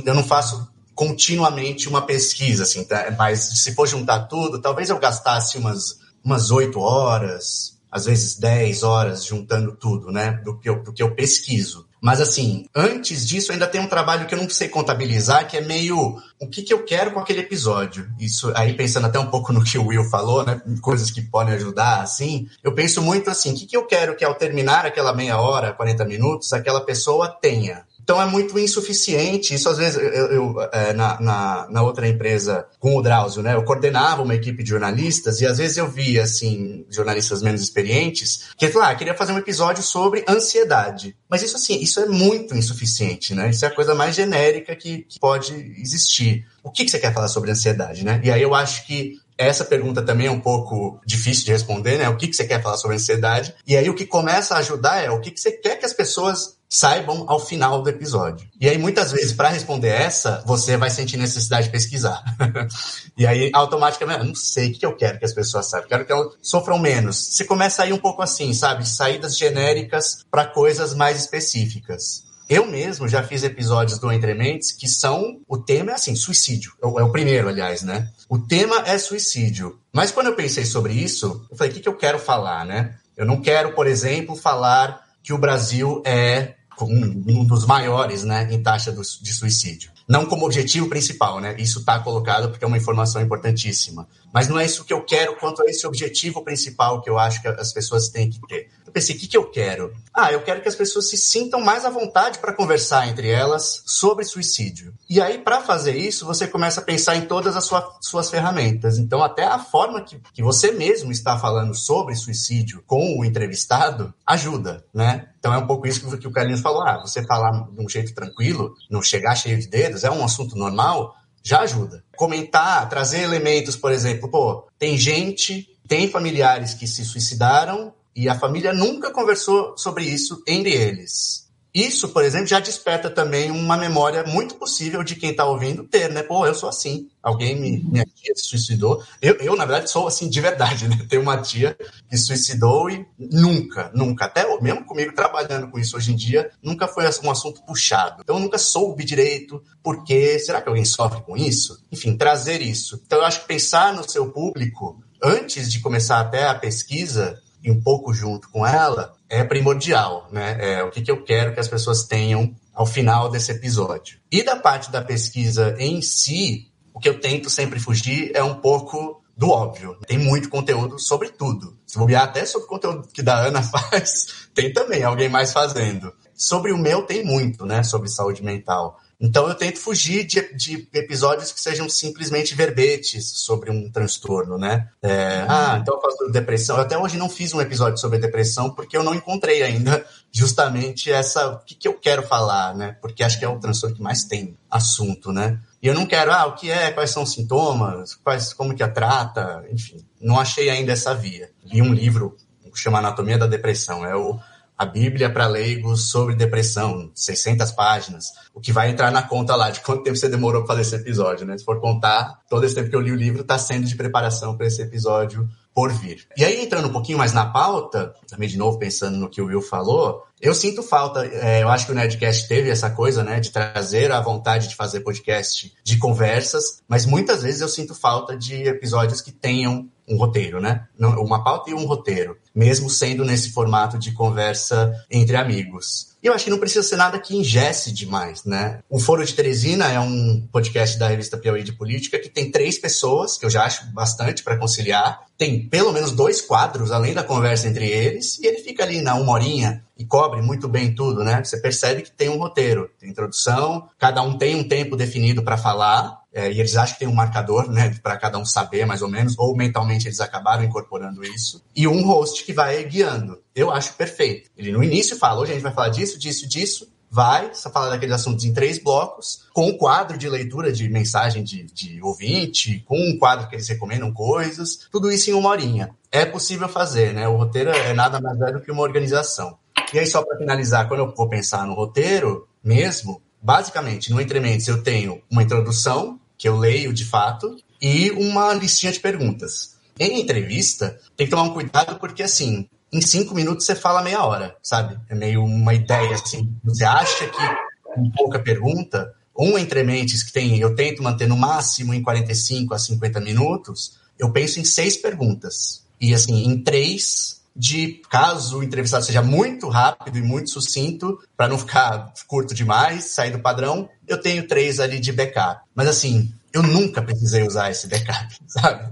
[0.06, 3.14] eu não faço continuamente uma pesquisa, assim, tá?
[3.18, 8.84] mas se for juntar tudo, talvez eu gastasse umas umas oito horas, às vezes dez
[8.84, 11.88] horas juntando tudo, né, do que eu, do que eu pesquiso.
[12.02, 15.62] Mas assim, antes disso ainda tem um trabalho que eu não sei contabilizar, que é
[15.62, 18.10] meio o que, que eu quero com aquele episódio.
[18.20, 20.60] Isso aí pensando até um pouco no que o Will falou, né?
[20.82, 22.50] Coisas que podem ajudar, assim.
[22.64, 25.74] Eu penso muito assim, o que, que eu quero que ao terminar aquela meia hora,
[25.74, 27.86] 40 minutos, aquela pessoa tenha?
[28.04, 29.54] Então é muito insuficiente.
[29.54, 33.56] Isso às vezes eu, eu é, na, na, na, outra empresa com o Drauzio, né?
[33.56, 38.50] Eu coordenava uma equipe de jornalistas e às vezes eu via assim jornalistas menos experientes
[38.58, 41.16] que falaram, ah, queria fazer um episódio sobre ansiedade.
[41.30, 43.50] Mas isso assim, isso é muito insuficiente, né?
[43.50, 46.46] Isso é a coisa mais genérica que, que pode existir.
[46.64, 48.22] O que, que você quer falar sobre ansiedade, né?
[48.24, 52.08] E aí eu acho que essa pergunta também é um pouco difícil de responder, né?
[52.10, 53.56] O que, que você quer falar sobre ansiedade?
[53.66, 55.94] E aí o que começa a ajudar é o que, que você quer que as
[55.94, 58.48] pessoas saibam ao final do episódio.
[58.58, 62.24] E aí, muitas vezes, para responder essa, você vai sentir necessidade de pesquisar.
[63.18, 65.90] e aí, automaticamente, eu não sei o que eu quero que as pessoas saibam.
[65.90, 67.18] Quero que elas sofram menos.
[67.18, 68.88] Você começa a ir um pouco assim, sabe?
[68.88, 72.24] Saídas genéricas para coisas mais específicas.
[72.48, 75.42] Eu mesmo já fiz episódios do Entre Mentes que são.
[75.50, 76.72] O tema é assim, suicídio.
[76.82, 78.10] É o, é o primeiro, aliás, né?
[78.30, 79.78] O tema é suicídio.
[79.92, 82.96] Mas quando eu pensei sobre isso, eu falei, o que, que eu quero falar, né?
[83.18, 88.48] Eu não quero, por exemplo, falar que o Brasil é um, um dos maiores né,
[88.52, 89.92] em taxa de suicídio.
[90.08, 91.56] Não como objetivo principal, né?
[91.58, 94.08] Isso está colocado porque é uma informação importantíssima.
[94.34, 97.42] Mas não é isso que eu quero quanto a esse objetivo principal que eu acho
[97.42, 98.70] que as pessoas têm que ter.
[98.92, 99.94] Eu pensei, o que, que eu quero?
[100.14, 103.84] Ah, eu quero que as pessoas se sintam mais à vontade para conversar entre elas
[103.86, 104.94] sobre suicídio.
[105.10, 108.98] E aí, para fazer isso, você começa a pensar em todas as sua, suas ferramentas.
[108.98, 114.14] Então, até a forma que, que você mesmo está falando sobre suicídio com o entrevistado
[114.28, 115.30] ajuda, né?
[115.40, 116.84] Então é um pouco isso que o Carlinhos falou.
[116.86, 120.58] Ah, você falar de um jeito tranquilo, não chegar cheio de dedos, é um assunto
[120.58, 122.04] normal, já ajuda.
[122.18, 128.38] Comentar, trazer elementos, por exemplo, pô, tem gente, tem familiares que se suicidaram e a
[128.38, 131.42] família nunca conversou sobre isso entre eles.
[131.74, 136.12] Isso, por exemplo, já desperta também uma memória muito possível de quem está ouvindo ter,
[136.12, 136.22] né?
[136.22, 137.08] Pô, eu sou assim.
[137.24, 139.02] Alguém, me, minha tia se suicidou.
[139.22, 141.00] Eu, eu, na verdade, sou assim de verdade, né?
[141.08, 141.78] Tenho uma tia
[142.10, 146.90] que suicidou e nunca, nunca, até mesmo comigo trabalhando com isso hoje em dia, nunca
[146.90, 148.22] foi um assunto puxado.
[148.22, 151.82] Então, eu nunca soube direito porque será que alguém sofre com isso?
[151.90, 153.02] Enfim, trazer isso.
[153.06, 157.72] Então, eu acho que pensar no seu público antes de começar até a pesquisa e
[157.72, 160.58] um pouco junto com ela, é primordial, né?
[160.60, 164.20] É o que, que eu quero que as pessoas tenham ao final desse episódio.
[164.32, 168.56] E da parte da pesquisa em si, o que eu tento sempre fugir é um
[168.56, 169.98] pouco do óbvio.
[170.06, 171.78] Tem muito conteúdo sobre tudo.
[171.86, 176.14] Se bobear até sobre o conteúdo que da Ana faz, tem também alguém mais fazendo.
[176.34, 177.84] Sobre o meu tem muito, né?
[177.84, 179.00] Sobre saúde mental.
[179.22, 184.90] Então eu tento fugir de, de, episódios que sejam simplesmente verbetes sobre um transtorno, né?
[185.00, 186.78] É, ah, então eu faço depressão.
[186.78, 190.04] Eu até hoje não fiz um episódio sobre depressão porque eu não encontrei ainda
[190.34, 192.98] justamente essa o que, que eu quero falar, né?
[193.00, 195.60] Porque acho que é o transtorno que mais tem assunto, né?
[195.84, 198.84] E eu não quero, ah, o que é, quais são os sintomas, quais, como que
[198.84, 200.04] a trata, enfim.
[200.20, 201.52] Não achei ainda essa via.
[201.64, 202.36] Li um livro
[202.76, 204.06] chama Anatomia da Depressão.
[204.06, 204.40] É o
[204.82, 209.70] a Bíblia para leigos sobre depressão, 600 páginas, o que vai entrar na conta lá
[209.70, 211.56] de quanto tempo você demorou para fazer esse episódio, né?
[211.56, 214.58] Se for contar, todo esse tempo que eu li o livro está sendo de preparação
[214.58, 216.26] para esse episódio por vir.
[216.36, 219.46] E aí, entrando um pouquinho mais na pauta, também de novo pensando no que o
[219.46, 223.40] Will falou, eu sinto falta, é, eu acho que o Nerdcast teve essa coisa, né,
[223.40, 228.36] de trazer a vontade de fazer podcast de conversas, mas muitas vezes eu sinto falta
[228.36, 230.88] de episódios que tenham um roteiro, né?
[231.00, 236.12] Uma pauta e um roteiro, mesmo sendo nesse formato de conversa entre amigos.
[236.24, 238.80] E eu acho que não precisa ser nada que ingesse demais, né?
[238.88, 242.78] O Foro de Teresina é um podcast da revista Piauí de Política que tem três
[242.78, 245.22] pessoas, que eu já acho bastante para conciliar.
[245.36, 249.16] Tem pelo menos dois quadros, além da conversa entre eles, e ele fica ali na
[249.16, 251.44] uma horinha e cobre muito bem tudo, né?
[251.44, 255.58] Você percebe que tem um roteiro, tem introdução, cada um tem um tempo definido para
[255.58, 259.02] falar, é, e eles acham que tem um marcador, né, para cada um saber mais
[259.02, 263.42] ou menos, ou mentalmente eles acabaram incorporando isso, e um host que vai guiando.
[263.54, 264.50] Eu acho perfeito.
[264.58, 267.90] Ele no início fala, hoje a gente vai falar disso, disso, disso, vai, só falar
[267.90, 272.86] daqueles assuntos em três blocos, com um quadro de leitura de mensagem de, de ouvinte,
[272.88, 275.94] com um quadro que eles recomendam coisas, tudo isso em uma horinha.
[276.10, 277.28] É possível fazer, né?
[277.28, 279.58] O roteiro é nada mais velho do que uma organização.
[279.94, 284.40] E aí, só para finalizar, quando eu vou pensar no roteiro mesmo, basicamente, no Entre
[284.40, 289.76] Mentes eu tenho uma introdução, que eu leio de fato, e uma listinha de perguntas.
[290.00, 294.26] Em entrevista, tem que tomar um cuidado porque, assim, em cinco minutos você fala meia
[294.26, 295.00] hora, sabe?
[295.08, 296.52] É meio uma ideia, assim.
[296.64, 297.42] Você acha que
[297.84, 302.74] com pouca pergunta, um Entre Mentes que tem, eu tento manter no máximo em 45
[302.74, 305.86] a 50 minutos, eu penso em seis perguntas.
[306.00, 311.48] E, assim, em três de caso o entrevistado seja muito rápido e muito sucinto, para
[311.48, 315.62] não ficar curto demais, sair do padrão, eu tenho três ali de backup.
[315.76, 318.92] Mas assim, eu nunca precisei usar esse backup, sabe?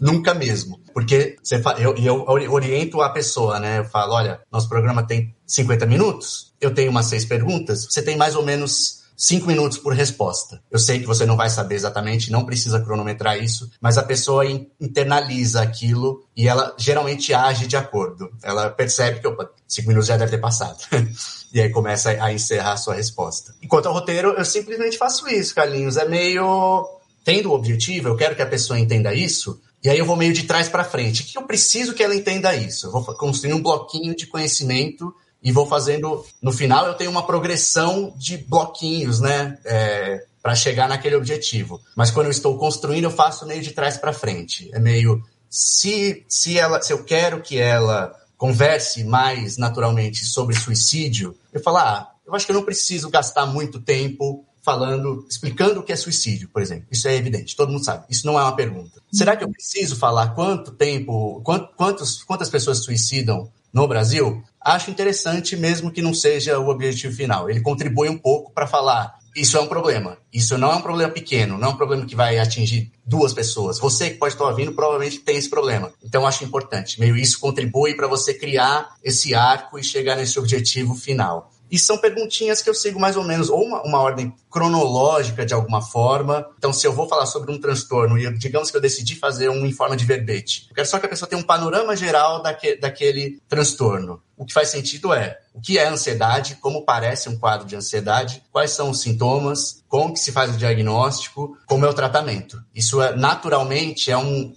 [0.00, 0.80] nunca mesmo.
[0.92, 3.78] Porque você eu, eu oriento a pessoa, né?
[3.78, 8.16] Eu falo, olha, nosso programa tem 50 minutos, eu tenho umas seis perguntas, você tem
[8.16, 10.60] mais ou menos cinco minutos por resposta.
[10.68, 14.44] Eu sei que você não vai saber exatamente, não precisa cronometrar isso, mas a pessoa
[14.80, 18.32] internaliza aquilo e ela geralmente age de acordo.
[18.42, 20.76] Ela percebe que, opa, cinco minutos já deve ter passado.
[21.54, 23.54] e aí começa a encerrar a sua resposta.
[23.62, 25.96] Enquanto ao roteiro, eu simplesmente faço isso, Carlinhos.
[25.96, 26.84] É meio.
[27.24, 30.32] Tendo o objetivo, eu quero que a pessoa entenda isso, e aí eu vou meio
[30.32, 31.22] de trás para frente.
[31.22, 32.88] O que eu preciso que ela entenda isso?
[32.88, 36.24] Eu vou construir um bloquinho de conhecimento e vou fazendo.
[36.40, 39.58] No final, eu tenho uma progressão de bloquinhos, né?
[39.64, 41.80] É, para chegar naquele objetivo.
[41.94, 44.68] Mas quando eu estou construindo, eu faço meio de trás para frente.
[44.72, 45.22] É meio.
[45.48, 51.76] Se, se, ela, se eu quero que ela converse mais naturalmente sobre suicídio, eu falo,
[51.76, 55.96] ah, eu acho que eu não preciso gastar muito tempo falando, explicando o que é
[55.96, 56.86] suicídio, por exemplo.
[56.90, 58.06] Isso é evidente, todo mundo sabe.
[58.08, 59.00] Isso não é uma pergunta.
[59.12, 61.40] Será que eu preciso falar quanto tempo,
[61.76, 64.42] quantos, quantas pessoas suicidam no Brasil?
[64.64, 67.50] acho interessante, mesmo que não seja o objetivo final.
[67.50, 70.18] Ele contribui um pouco para falar: isso é um problema.
[70.32, 73.78] Isso não é um problema pequeno, não é um problema que vai atingir duas pessoas.
[73.78, 75.92] Você que pode estar ouvindo provavelmente tem esse problema.
[76.02, 76.98] Então acho importante.
[77.00, 81.51] Meio isso contribui para você criar esse arco e chegar nesse objetivo final.
[81.72, 85.54] E são perguntinhas que eu sigo mais ou menos, ou uma, uma ordem cronológica de
[85.54, 86.46] alguma forma.
[86.58, 89.64] Então, se eu vou falar sobre um transtorno e digamos que eu decidi fazer um
[89.64, 92.76] em forma de verbete, eu quero só que a pessoa tenha um panorama geral daque,
[92.76, 94.22] daquele transtorno.
[94.36, 98.42] O que faz sentido é o que é ansiedade, como parece um quadro de ansiedade,
[98.50, 102.60] quais são os sintomas, como que se faz o diagnóstico, como é o tratamento.
[102.74, 104.52] Isso é naturalmente é um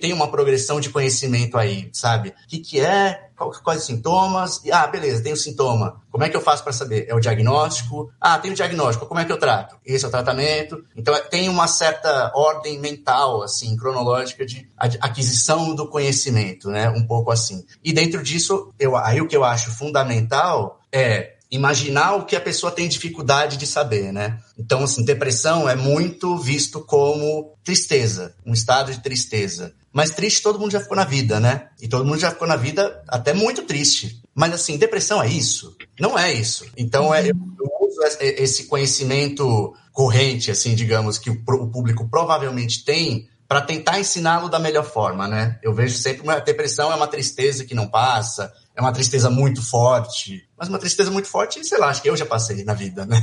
[0.00, 2.30] tem uma progressão de conhecimento aí, sabe?
[2.30, 3.29] O que, que é,
[3.62, 4.62] quais sintomas?
[4.72, 6.00] Ah, beleza, tem o sintoma.
[6.10, 7.06] Como é que eu faço para saber?
[7.08, 8.12] É o diagnóstico?
[8.20, 9.06] Ah, tem o diagnóstico.
[9.06, 9.76] Como é que eu trato?
[9.84, 10.84] Esse é o tratamento.
[10.96, 16.88] Então tem uma certa ordem mental, assim, cronológica de aquisição do conhecimento, né?
[16.90, 17.64] Um pouco assim.
[17.82, 22.40] E dentro disso, eu Aí o que eu acho fundamental é imaginar o que a
[22.40, 24.38] pessoa tem dificuldade de saber, né?
[24.56, 29.74] Então, assim, depressão é muito visto como tristeza, um estado de tristeza.
[29.92, 31.68] Mas triste todo mundo já ficou na vida, né?
[31.80, 34.22] E todo mundo já ficou na vida até muito triste.
[34.32, 35.76] Mas, assim, depressão é isso?
[35.98, 36.64] Não é isso.
[36.76, 37.34] Então, é, eu
[37.80, 44.60] uso esse conhecimento corrente, assim, digamos, que o público provavelmente tem para tentar ensiná-lo da
[44.60, 45.58] melhor forma, né?
[45.60, 49.62] Eu vejo sempre uma depressão é uma tristeza que não passa, é uma tristeza muito
[49.62, 53.04] forte, mas uma tristeza muito forte, sei lá, acho que eu já passei na vida,
[53.04, 53.20] né?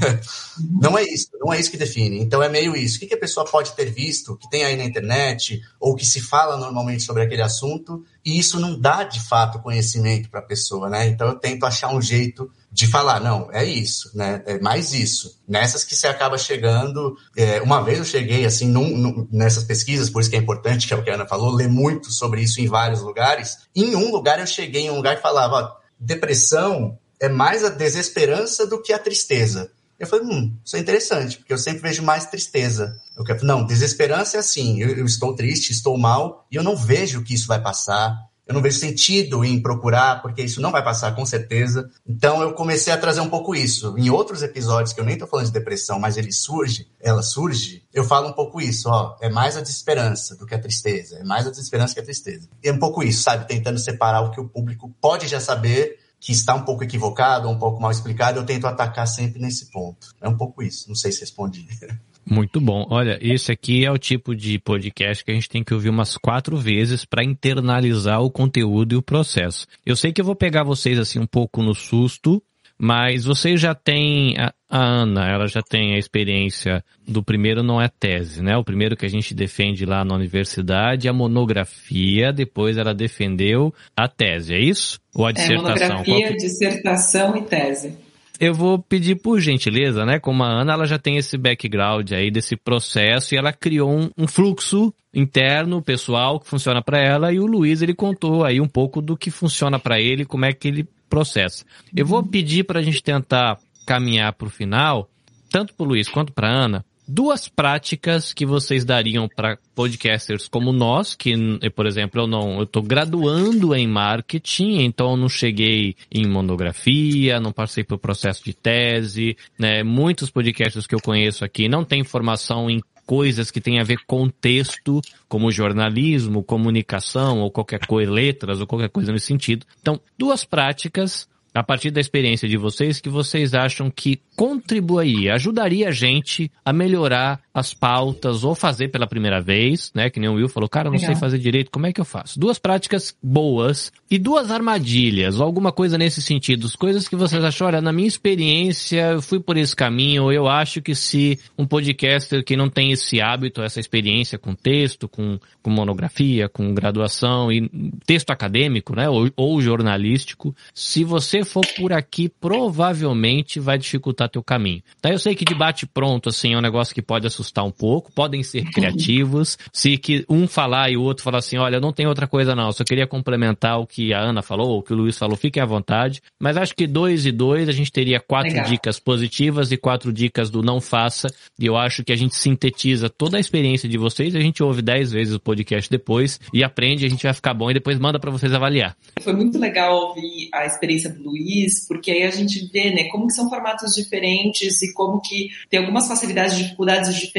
[0.60, 0.80] Uhum.
[0.82, 2.20] Não é isso, não é isso que define.
[2.20, 2.98] Então é meio isso.
[2.98, 6.06] O que, que a pessoa pode ter visto, que tem aí na internet, ou que
[6.06, 10.44] se fala normalmente sobre aquele assunto, e isso não dá de fato conhecimento para a
[10.44, 11.08] pessoa, né?
[11.08, 14.44] Então eu tento achar um jeito de falar, não, é isso, né?
[14.46, 15.40] É mais isso.
[15.48, 17.16] Nessas que você acaba chegando.
[17.36, 20.88] É, uma vez eu cheguei, assim, num, num, nessas pesquisas, por isso que é importante,
[20.88, 23.58] que é o que a Ana falou, ler muito sobre isso em vários lugares.
[23.76, 28.68] Em um lugar eu cheguei em um lugar e falava, depressão é mais a desesperança
[28.68, 29.72] do que a tristeza.
[30.00, 33.00] Eu falei, hum, isso é interessante, porque eu sempre vejo mais tristeza.
[33.18, 36.76] Eu quero, não, desesperança é assim, eu, eu estou triste, estou mal, e eu não
[36.76, 40.84] vejo que isso vai passar eu não vejo sentido em procurar, porque isso não vai
[40.84, 41.90] passar com certeza.
[42.08, 43.98] Então eu comecei a trazer um pouco isso.
[43.98, 47.84] Em outros episódios, que eu nem estou falando de depressão, mas ele surge, ela surge,
[47.94, 49.18] eu falo um pouco isso, ó.
[49.22, 51.18] É mais a desesperança do que a tristeza.
[51.18, 52.48] É mais a desesperança que a tristeza.
[52.64, 53.48] E é um pouco isso, sabe?
[53.48, 57.60] Tentando separar o que o público pode já saber que está um pouco equivocado, um
[57.60, 60.08] pouco mal explicado, eu tento atacar sempre nesse ponto.
[60.22, 60.88] É um pouco isso.
[60.88, 61.68] Não sei se respondi.
[62.30, 62.86] Muito bom.
[62.90, 66.18] Olha, esse aqui é o tipo de podcast que a gente tem que ouvir umas
[66.18, 69.66] quatro vezes para internalizar o conteúdo e o processo.
[69.86, 72.44] Eu sei que eu vou pegar vocês assim um pouco no susto,
[72.78, 77.88] mas vocês já têm a, Ana, ela já tem a experiência do primeiro não é
[77.88, 78.58] tese, né?
[78.58, 84.10] O primeiro que a gente defende lá na universidade, a monografia, depois ela defendeu a
[84.10, 85.00] tese, é isso?
[85.16, 85.86] Ou a dissertação?
[85.86, 86.36] É, monografia, que...
[86.36, 88.07] dissertação e tese
[88.40, 90.20] eu vou pedir por gentileza, né?
[90.20, 94.10] Como a Ana, ela já tem esse background aí desse processo e ela criou um,
[94.18, 98.68] um fluxo interno, pessoal, que funciona para ela e o Luiz, ele contou aí um
[98.68, 101.66] pouco do que funciona para ele, como é que ele processa.
[101.96, 105.10] Eu vou pedir para a gente tentar caminhar para o final,
[105.50, 110.72] tanto para o Luiz quanto para Ana, duas práticas que vocês dariam para podcasters como
[110.72, 111.34] nós, que,
[111.76, 117.40] por exemplo, eu não, eu tô graduando em marketing, então eu não cheguei em monografia,
[117.40, 119.84] não passei pelo processo de tese, né?
[119.84, 124.00] Muitos podcasters que eu conheço aqui não têm formação em coisas que têm a ver
[124.06, 129.66] com texto, como jornalismo, comunicação ou qualquer coisa, letras ou qualquer coisa nesse sentido.
[129.82, 131.28] Então, duas práticas
[131.58, 136.72] a partir da experiência de vocês, que vocês acham que contribuiria, ajudaria a gente a
[136.72, 140.12] melhorar as pautas ou fazer pela primeira vez, né?
[140.12, 141.14] Que nem o Will falou, cara, eu não Legal.
[141.14, 142.40] sei fazer direito, como é que eu faço?
[142.40, 147.66] Duas práticas boas e duas armadilhas, ou alguma coisa nesse sentido, coisas que vocês acham,
[147.66, 151.66] olha, na minha experiência, eu fui por esse caminho, ou eu acho que se um
[151.66, 157.52] podcaster que não tem esse hábito, essa experiência com texto, com, com monografia, com graduação
[157.52, 157.68] e
[158.06, 159.10] texto acadêmico, né?
[159.10, 164.84] Ou, ou jornalístico, se você for por aqui, provavelmente vai dificultar teu caminho.
[165.02, 165.10] Tá?
[165.10, 168.44] Eu sei que debate pronto, assim, é um negócio que pode assustar um pouco, podem
[168.44, 169.58] ser criativos.
[169.74, 172.72] Se que um falar e o outro falar assim, olha, não tem outra coisa não,
[172.72, 175.66] só queria complementar o que a Ana falou, o que o Luiz falou, fiquem à
[175.66, 176.22] vontade.
[176.40, 178.66] Mas acho que dois e dois, a gente teria quatro Legal.
[178.66, 181.28] dicas positivas e quatro dicas do não faça.
[181.60, 184.82] E eu acho que a gente sintetiza toda a experiência de vocês, a gente ouve
[184.82, 188.20] dez vezes o podcast depois e aprende, a gente vai ficar bom e depois manda
[188.20, 188.96] para vocês avaliar.
[189.22, 193.28] Foi muito legal ouvir a experiência do Luiz, porque aí a gente vê, né, como
[193.28, 197.37] que são formatos diferentes e como que tem algumas facilidades e dificuldades diferentes,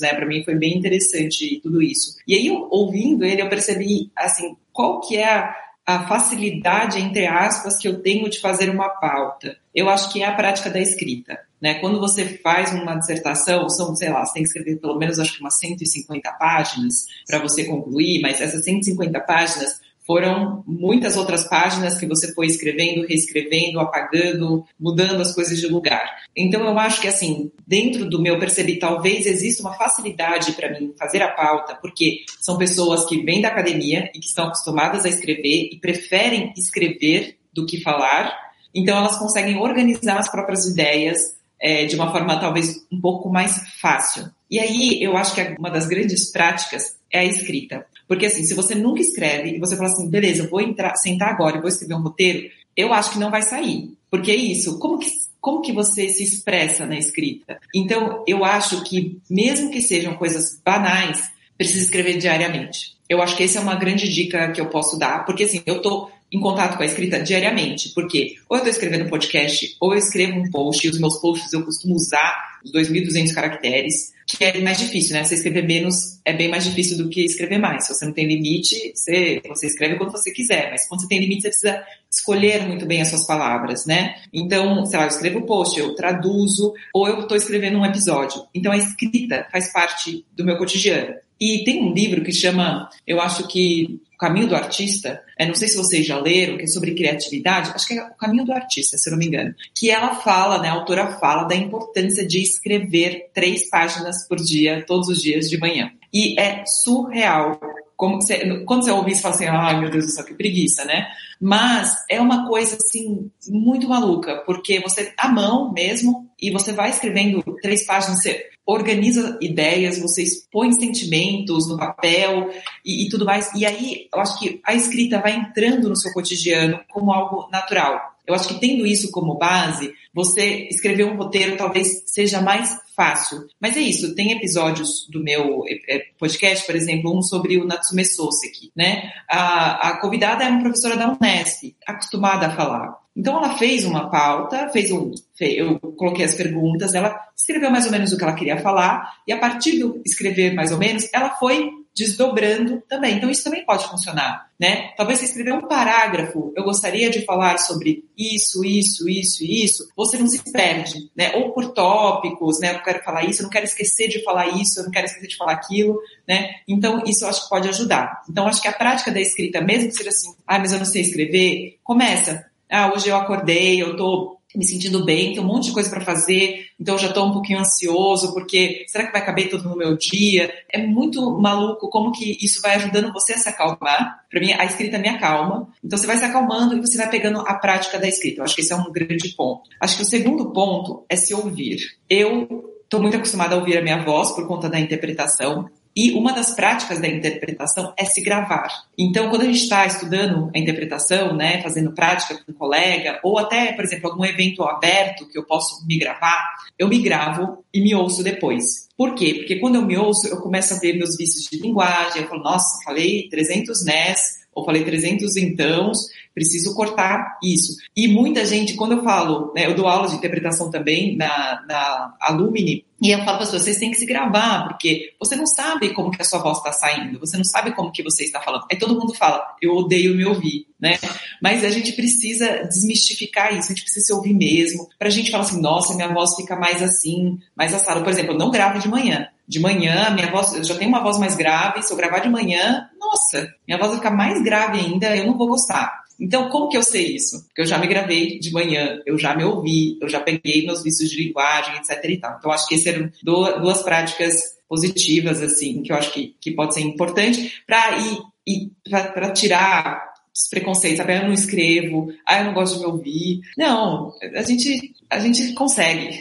[0.00, 0.14] né?
[0.14, 2.16] Para mim foi bem interessante tudo isso.
[2.26, 5.54] E aí, ouvindo ele, eu percebi, assim, qual que é a,
[5.86, 9.56] a facilidade, entre aspas, que eu tenho de fazer uma pauta.
[9.74, 11.38] Eu acho que é a prática da escrita.
[11.60, 11.74] Né?
[11.74, 15.34] Quando você faz uma dissertação, são, sei lá, você tem que escrever pelo menos acho
[15.34, 21.98] que umas 150 páginas para você concluir, mas essas 150 páginas foram muitas outras páginas
[21.98, 26.22] que você foi escrevendo, reescrevendo, apagando, mudando as coisas de lugar.
[26.34, 30.94] Então eu acho que assim, dentro do meu percebi, talvez exista uma facilidade para mim
[30.96, 35.08] fazer a pauta, porque são pessoas que vêm da academia e que estão acostumadas a
[35.08, 38.32] escrever e preferem escrever do que falar.
[38.72, 43.60] Então elas conseguem organizar as próprias ideias é, de uma forma talvez um pouco mais
[43.80, 44.30] fácil.
[44.50, 47.86] E aí eu acho que uma das grandes práticas é a escrita.
[48.06, 51.28] Porque assim, se você nunca escreve e você fala assim, beleza, eu vou entrar, sentar
[51.30, 53.90] agora e vou escrever um roteiro, eu acho que não vai sair.
[54.10, 57.58] Porque é isso, como que, como que você se expressa na escrita?
[57.74, 62.96] Então, eu acho que mesmo que sejam coisas banais, precisa escrever diariamente.
[63.08, 65.80] Eu acho que essa é uma grande dica que eu posso dar, porque assim, eu
[65.80, 69.98] tô em contato com a escrita diariamente, porque ou eu estou escrevendo podcast, ou eu
[69.98, 74.60] escrevo um post, e os meus posts eu costumo usar os 2.200 caracteres, que é
[74.60, 75.22] mais difícil, né?
[75.22, 77.86] Você escrever menos é bem mais difícil do que escrever mais.
[77.86, 81.20] Se você não tem limite, você, você escreve quando você quiser, mas quando você tem
[81.20, 84.16] limite, você precisa escolher muito bem as suas palavras, né?
[84.32, 88.44] Então, sei lá, eu escrevo post, eu traduzo, ou eu estou escrevendo um episódio.
[88.52, 91.14] Então, a escrita faz parte do meu cotidiano.
[91.38, 95.54] E tem um livro que chama, eu acho que O Caminho do Artista, é, não
[95.54, 98.52] sei se vocês já leram, que é sobre criatividade, acho que é O Caminho do
[98.52, 102.26] Artista, se eu não me engano, que ela fala, né, a autora fala da importância
[102.26, 105.92] de escrever três páginas por dia, todos os dias de manhã.
[106.12, 107.60] E é surreal.
[107.94, 110.84] Como você, quando você ouve isso, fala assim, ai meu Deus do céu, que preguiça,
[110.84, 111.06] né?
[111.38, 116.90] Mas é uma coisa, assim, muito maluca, porque você, à mão mesmo, e você vai
[116.90, 122.50] escrevendo três páginas, você organiza ideias, você expõe sentimentos no papel
[122.84, 123.52] e, e, tudo mais.
[123.54, 128.16] E aí, eu acho que a escrita vai entrando no seu cotidiano como algo natural.
[128.26, 133.46] Eu acho que tendo isso como base, você escrever um roteiro talvez seja mais fácil.
[133.60, 137.64] Mas é isso, tem episódios do meu é, é, podcast, por exemplo, um sobre o
[137.64, 139.12] Natsume Soseki, né?
[139.30, 143.05] A, a convidada é uma professora da Unesp, acostumada a falar.
[143.16, 145.10] Então ela fez uma pauta, fez um,
[145.40, 149.32] eu coloquei as perguntas, ela escreveu mais ou menos o que ela queria falar e
[149.32, 153.16] a partir de escrever mais ou menos, ela foi desdobrando também.
[153.16, 154.92] Então, isso também pode funcionar, né?
[154.96, 159.88] Talvez você escrever um parágrafo, eu gostaria de falar sobre isso, isso, isso e isso,
[159.96, 161.34] você não se perde, né?
[161.36, 162.74] Ou por tópicos, né?
[162.74, 165.28] Eu quero falar isso, eu não quero esquecer de falar isso, eu não quero esquecer
[165.28, 165.98] de falar aquilo,
[166.28, 166.50] né?
[166.68, 168.22] Então, isso eu acho que pode ajudar.
[168.28, 170.86] Então, acho que a prática da escrita, mesmo que seja assim, ah, mas eu não
[170.86, 172.44] sei escrever, começa.
[172.70, 176.00] Ah, hoje eu acordei, eu tô me sentindo bem, tem um monte de coisa para
[176.00, 179.96] fazer, então já estou um pouquinho ansioso, porque será que vai caber tudo no meu
[179.96, 180.52] dia?
[180.72, 184.24] É muito maluco como que isso vai ajudando você a se acalmar.
[184.30, 185.68] Para mim, a escrita me acalma.
[185.84, 188.40] Então você vai se acalmando e você vai pegando a prática da escrita.
[188.40, 189.62] Eu acho que esse é um grande ponto.
[189.80, 191.78] Acho que o segundo ponto é se ouvir.
[192.08, 195.68] Eu estou muito acostumada a ouvir a minha voz por conta da interpretação.
[195.96, 198.68] E uma das práticas da interpretação é se gravar.
[198.98, 203.38] Então, quando a gente está estudando a interpretação, né, fazendo prática com um colega, ou
[203.38, 207.80] até, por exemplo, algum evento aberto que eu posso me gravar, eu me gravo e
[207.80, 208.86] me ouço depois.
[208.96, 209.34] Por quê?
[209.34, 212.42] Porque quando eu me ouço, eu começo a ver meus vícios de linguagem, eu falo,
[212.42, 215.98] nossa, falei 300 nes, ou falei 300 entãos,
[216.34, 217.76] preciso cortar isso.
[217.94, 222.16] E muita gente, quando eu falo, né, eu dou aula de interpretação também na, na
[222.22, 225.46] Alumni, e eu falo para as pessoas, vocês têm que se gravar, porque você não
[225.46, 228.40] sabe como que a sua voz está saindo, você não sabe como que você está
[228.40, 228.64] falando.
[228.70, 230.98] Aí todo mundo fala, eu odeio me ouvir, né?
[231.42, 235.30] Mas a gente precisa desmistificar isso, a gente precisa se ouvir mesmo, para a gente
[235.30, 238.00] falar assim, nossa, minha voz fica mais assim, mais assada.
[238.00, 239.28] Por exemplo, eu não gravo de manhã.
[239.46, 242.28] De manhã, minha voz, eu já tenho uma voz mais grave, se eu gravar de
[242.28, 246.05] manhã, nossa, minha voz vai ficar mais grave ainda, eu não vou gostar.
[246.20, 247.44] Então, como que eu sei isso?
[247.46, 250.82] Porque eu já me gravei de manhã, eu já me ouvi, eu já peguei meus
[250.82, 252.36] vícios de linguagem, etc e tal.
[252.38, 256.74] Então, acho que essas eram duas práticas positivas, assim, que eu acho que, que pode
[256.74, 261.14] ser importante para ir, ir para tirar os preconceitos, sabe?
[261.14, 263.40] Ah, eu não escrevo, ah, eu não gosto de me ouvir.
[263.56, 266.20] Não, a gente, a gente consegue.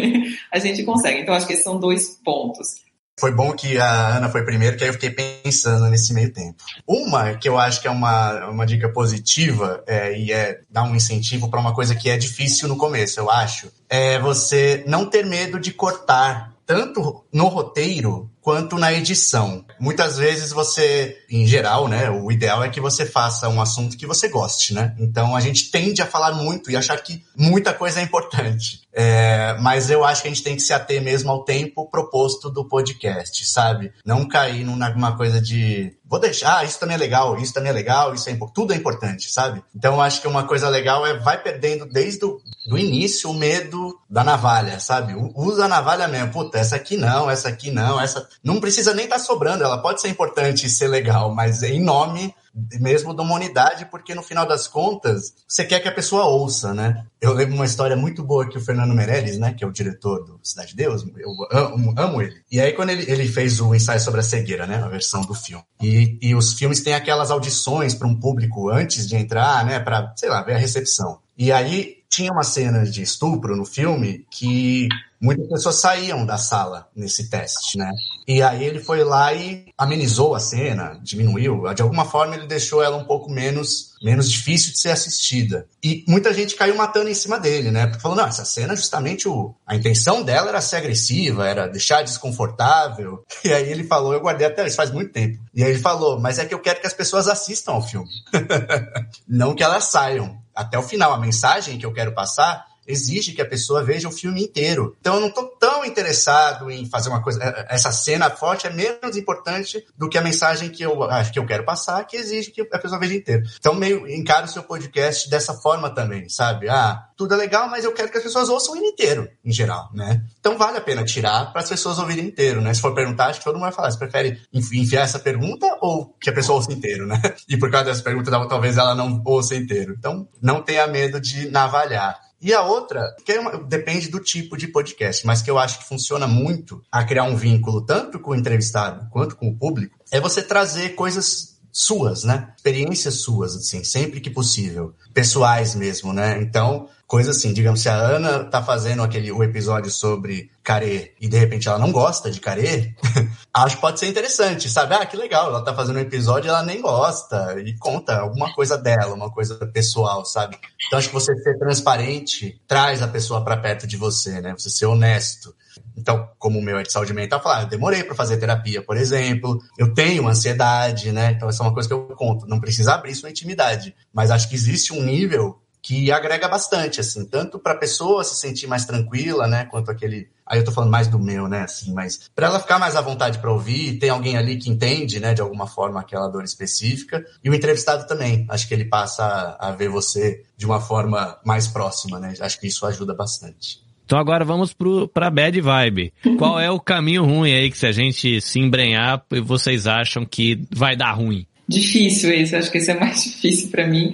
[0.50, 1.20] a gente consegue.
[1.20, 2.89] Então, acho que esses são dois pontos.
[3.18, 6.62] Foi bom que a Ana foi primeiro, que aí eu fiquei pensando nesse meio tempo.
[6.86, 10.96] Uma que eu acho que é uma, uma dica positiva é, e é dar um
[10.96, 15.26] incentivo para uma coisa que é difícil no começo, eu acho, é você não ter
[15.26, 19.64] medo de cortar tanto no roteiro quanto na edição.
[19.78, 24.06] Muitas vezes você, em geral, né, o ideal é que você faça um assunto que
[24.06, 24.94] você goste, né?
[24.98, 28.82] Então a gente tende a falar muito e achar que muita coisa é importante.
[28.92, 32.50] É, mas eu acho que a gente tem que se ater mesmo ao tempo proposto
[32.50, 33.92] do podcast, sabe?
[34.04, 37.72] Não cair numa coisa de vou deixar, ah, isso também é legal, isso também é
[37.72, 39.62] legal, isso é tudo é importante, sabe?
[39.74, 43.96] Então acho que uma coisa legal é vai perdendo desde o do início o medo
[44.08, 45.14] da navalha, sabe?
[45.36, 46.32] Usa a navalha mesmo.
[46.32, 49.78] Puta, essa aqui não, essa aqui não, essa não precisa nem estar tá sobrando, ela
[49.78, 54.22] pode ser importante e ser legal, mas em nome mesmo de uma unidade, porque no
[54.22, 57.04] final das contas, você quer que a pessoa ouça, né?
[57.20, 60.24] Eu lembro uma história muito boa que o Fernando Meirelles, né, que é o diretor
[60.24, 62.42] do Cidade de Deus, eu amo, amo ele.
[62.50, 65.34] E aí quando ele, ele fez o ensaio sobre a cegueira, né, a versão do
[65.34, 65.64] filme.
[65.80, 70.12] E, e os filmes têm aquelas audições para um público antes de entrar, né, para,
[70.16, 71.18] sei lá, ver a recepção.
[71.36, 74.88] E aí tinha uma cena de estupro no filme que
[75.20, 77.90] muitas pessoas saíam da sala nesse teste, né?
[78.26, 82.82] E aí ele foi lá e amenizou a cena, diminuiu, de alguma forma ele deixou
[82.82, 85.66] ela um pouco menos menos difícil de ser assistida.
[85.82, 87.86] E muita gente caiu matando em cima dele, né?
[87.86, 92.02] Porque falou, não, essa cena justamente o, a intenção dela era ser agressiva, era deixar
[92.02, 93.24] desconfortável.
[93.42, 95.42] E aí ele falou, eu guardei até isso faz muito tempo.
[95.54, 98.08] E aí ele falou, mas é que eu quero que as pessoas assistam ao filme.
[99.26, 100.39] não que elas saiam.
[100.60, 104.12] Até o final, a mensagem que eu quero passar exige que a pessoa veja o
[104.12, 104.96] filme inteiro.
[105.00, 107.42] Então eu não estou tão interessado em fazer uma coisa.
[107.42, 111.38] É, essa cena forte é menos importante do que a mensagem que eu acho que
[111.38, 113.42] eu quero passar, que exige que a pessoa veja inteiro.
[113.58, 116.68] Então meio encaro o seu podcast dessa forma também, sabe?
[116.68, 119.90] Ah, tudo é legal, mas eu quero que as pessoas ouçam ele inteiro, em geral,
[119.92, 120.22] né?
[120.38, 122.72] Então vale a pena tirar para as pessoas ouvirem inteiro, né?
[122.72, 123.90] Se for perguntar, acho que todo mundo vai falar.
[123.90, 127.20] Você prefere enfiar essa pergunta ou que a pessoa ouça inteiro, né?
[127.48, 129.94] E por causa dessa pergunta, talvez ela não ouça inteiro.
[129.98, 132.18] Então não tenha medo de navalhar.
[132.40, 135.78] E a outra, que é uma, depende do tipo de podcast, mas que eu acho
[135.78, 139.98] que funciona muito a criar um vínculo tanto com o entrevistado quanto com o público,
[140.10, 142.52] é você trazer coisas suas, né?
[142.56, 144.94] Experiências suas, assim, sempre que possível.
[145.12, 146.40] Pessoais mesmo, né?
[146.40, 151.28] Então, coisa assim, digamos, se a Ana tá fazendo aquele o episódio sobre carê e
[151.28, 152.94] de repente ela não gosta de carê,
[153.52, 154.94] acho que pode ser interessante, sabe?
[154.94, 158.54] Ah, que legal, ela tá fazendo um episódio e ela nem gosta e conta alguma
[158.54, 160.56] coisa dela, uma coisa pessoal, sabe?
[160.86, 164.54] Então acho que você ser transparente traz a pessoa para perto de você, né?
[164.56, 165.52] Você ser honesto.
[165.96, 168.82] Então, como o meu é de saúde mental, falar, ah, eu demorei para fazer terapia,
[168.82, 171.32] por exemplo, eu tenho ansiedade, né?
[171.32, 172.46] Então, essa é uma coisa que eu conto.
[172.46, 177.24] Não precisa abrir sua intimidade, mas acho que existe um nível que agrega bastante, assim,
[177.24, 180.28] tanto para a pessoa se sentir mais tranquila, né, quanto aquele.
[180.46, 183.00] Aí eu tô falando mais do meu, né, assim, mas para ela ficar mais à
[183.00, 187.24] vontade para ouvir, tem alguém ali que entende, né, de alguma forma aquela dor específica,
[187.42, 188.46] e o entrevistado também.
[188.48, 192.34] Acho que ele passa a ver você de uma forma mais próxima, né?
[192.40, 193.80] Acho que isso ajuda bastante.
[194.10, 194.74] Então agora vamos
[195.14, 196.12] para a bad vibe.
[196.36, 200.58] Qual é o caminho ruim aí que se a gente se embrenhar, vocês acham que
[200.68, 201.46] vai dar ruim?
[201.68, 204.12] Difícil esse, acho que esse é mais difícil para mim.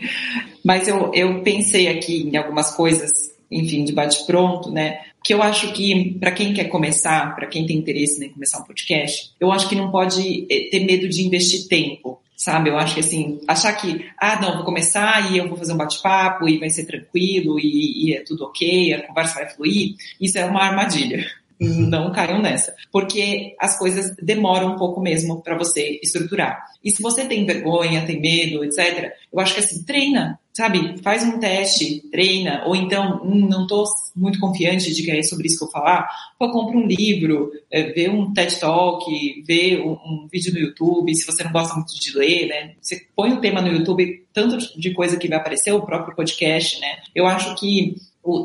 [0.62, 3.10] Mas eu, eu pensei aqui em algumas coisas,
[3.50, 4.98] enfim, de bate-pronto, né?
[5.24, 8.64] Que eu acho que, para quem quer começar, para quem tem interesse em começar um
[8.64, 12.68] podcast, eu acho que não pode eh, ter medo de investir tempo sabe?
[12.68, 15.78] Eu acho que assim, achar que, ah, não, vou começar e eu vou fazer um
[15.78, 20.38] bate-papo e vai ser tranquilo e, e, é tudo ok, a conversa vai fluir, isso
[20.38, 21.26] é uma armadilha.
[21.60, 21.88] Uhum.
[21.88, 22.74] Não caiam nessa.
[22.92, 26.62] Porque as coisas demoram um pouco mesmo para você estruturar.
[26.84, 30.96] E se você tem vergonha, tem medo, etc., eu acho que assim, treina, sabe?
[31.02, 33.84] Faz um teste, treina, ou então, hum, não tô
[34.14, 37.92] muito confiante de que é sobre isso que eu falar, pô, compra um livro, é,
[37.92, 41.98] vê um TED Talk, vê um, um, vídeo no YouTube, se você não gosta muito
[41.98, 42.74] de ler, né?
[42.80, 46.80] Você põe o tema no YouTube, tanto de coisa que vai aparecer, o próprio podcast,
[46.80, 46.98] né?
[47.14, 47.96] Eu acho que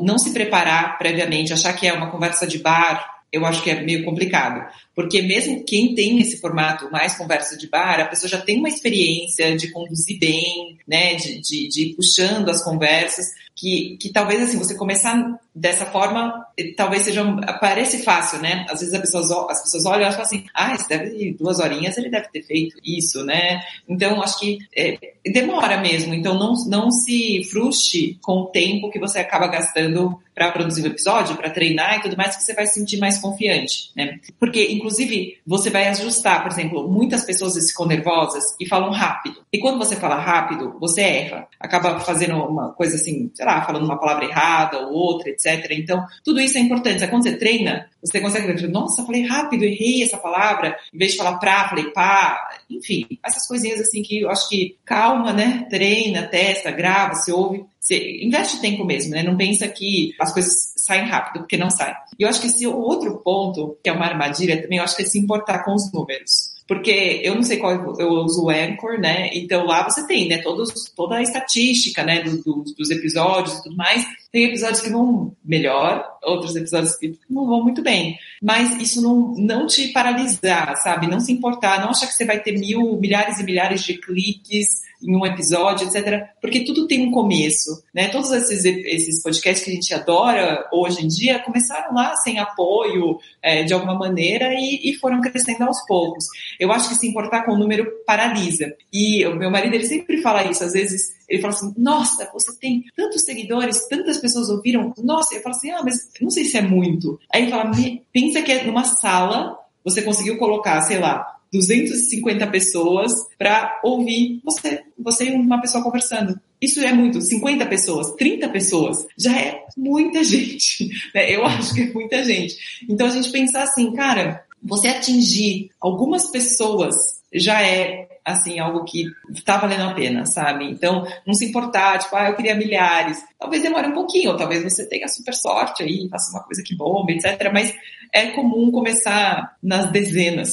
[0.02, 3.82] não se preparar previamente, achar que é uma conversa de bar, eu acho que é
[3.82, 4.62] meio complicado.
[4.94, 8.68] Porque mesmo quem tem esse formato mais conversa de bar, a pessoa já tem uma
[8.68, 14.42] experiência de conduzir bem, né, de, de, de ir puxando as conversas, que, que talvez
[14.42, 16.46] assim, você começar dessa forma,
[16.76, 17.22] talvez seja,
[17.60, 18.64] parece fácil, né?
[18.70, 22.10] Às vezes pessoa, as pessoas olham e falam assim, ah, isso deve, duas horinhas ele
[22.10, 23.60] deve ter feito isso, né?
[23.86, 24.98] Então, acho que é,
[25.30, 30.50] demora mesmo, então não, não se frustre com o tempo que você acaba gastando para
[30.50, 33.18] produzir o um episódio, para treinar e tudo mais, que você vai se sentir mais
[33.18, 34.18] confiante, né?
[34.38, 39.42] Porque, inclusive, você vai ajustar, por exemplo, muitas pessoas ficam nervosas e falam rápido.
[39.52, 41.46] E quando você fala rápido, você erra.
[41.60, 45.72] Acaba fazendo uma coisa assim, sei lá, falando uma palavra errada ou outra, etc.
[45.72, 47.06] Então, tudo isso é importante.
[47.08, 50.76] Quando você treina, você consegue ver, nossa, falei rápido, errei essa palavra.
[50.94, 52.38] Em vez de falar pra, falei pá.
[52.70, 55.66] Enfim, essas coisinhas assim que eu acho que calma, né?
[55.68, 57.64] Treina, testa, grava, se ouve.
[57.80, 59.24] Você investe tempo mesmo, né?
[59.24, 61.94] Não pensa que as coisas saem rápido, porque não saem.
[62.16, 65.02] E eu acho que esse outro ponto, que é uma armadilha também, eu acho que
[65.02, 66.51] é se importar com os números.
[66.66, 69.30] Porque eu não sei qual eu uso o Anchor, né?
[69.32, 70.38] Então lá você tem, né?
[70.38, 72.22] Todos, toda a estatística, né?
[72.22, 74.06] Do, do, dos episódios e tudo mais.
[74.30, 78.16] Tem episódios que vão melhor, outros episódios que não vão muito bem.
[78.40, 81.06] Mas isso não, não te paralisar, sabe?
[81.06, 84.82] Não se importar, não achar que você vai ter mil, milhares e milhares de cliques
[85.02, 86.28] em um episódio, etc.
[86.40, 88.08] Porque tudo tem um começo, né?
[88.08, 93.18] Todos esses, esses podcasts que a gente adora hoje em dia começaram lá sem apoio,
[93.42, 96.24] é, de alguma maneira, e, e, foram crescendo aos poucos.
[96.58, 98.72] Eu acho que se importar com o número paralisa.
[98.92, 102.54] E o meu marido, ele sempre fala isso, às vezes ele fala assim, nossa, você
[102.58, 106.58] tem tantos seguidores, tantas pessoas ouviram, nossa, eu falo assim, ah, mas não sei se
[106.58, 107.18] é muito.
[107.32, 107.70] Aí ele fala,
[108.12, 114.82] pensa que é numa sala, você conseguiu colocar, sei lá, 250 pessoas para ouvir você,
[114.98, 116.40] você e uma pessoa conversando.
[116.60, 121.30] Isso é muito, 50 pessoas, 30 pessoas, já é muita gente, né?
[121.30, 122.56] Eu acho que é muita gente.
[122.88, 126.94] Então a gente pensar assim, cara, você atingir algumas pessoas
[127.34, 130.64] já é assim algo que está valendo a pena, sabe?
[130.70, 133.22] Então, não se importar, tipo, ah, eu queria milhares.
[133.38, 136.76] Talvez demore um pouquinho, ou talvez você tenha super sorte aí, faça uma coisa que
[136.76, 137.50] bomba, etc.
[137.52, 137.74] Mas
[138.12, 140.50] é comum começar nas dezenas.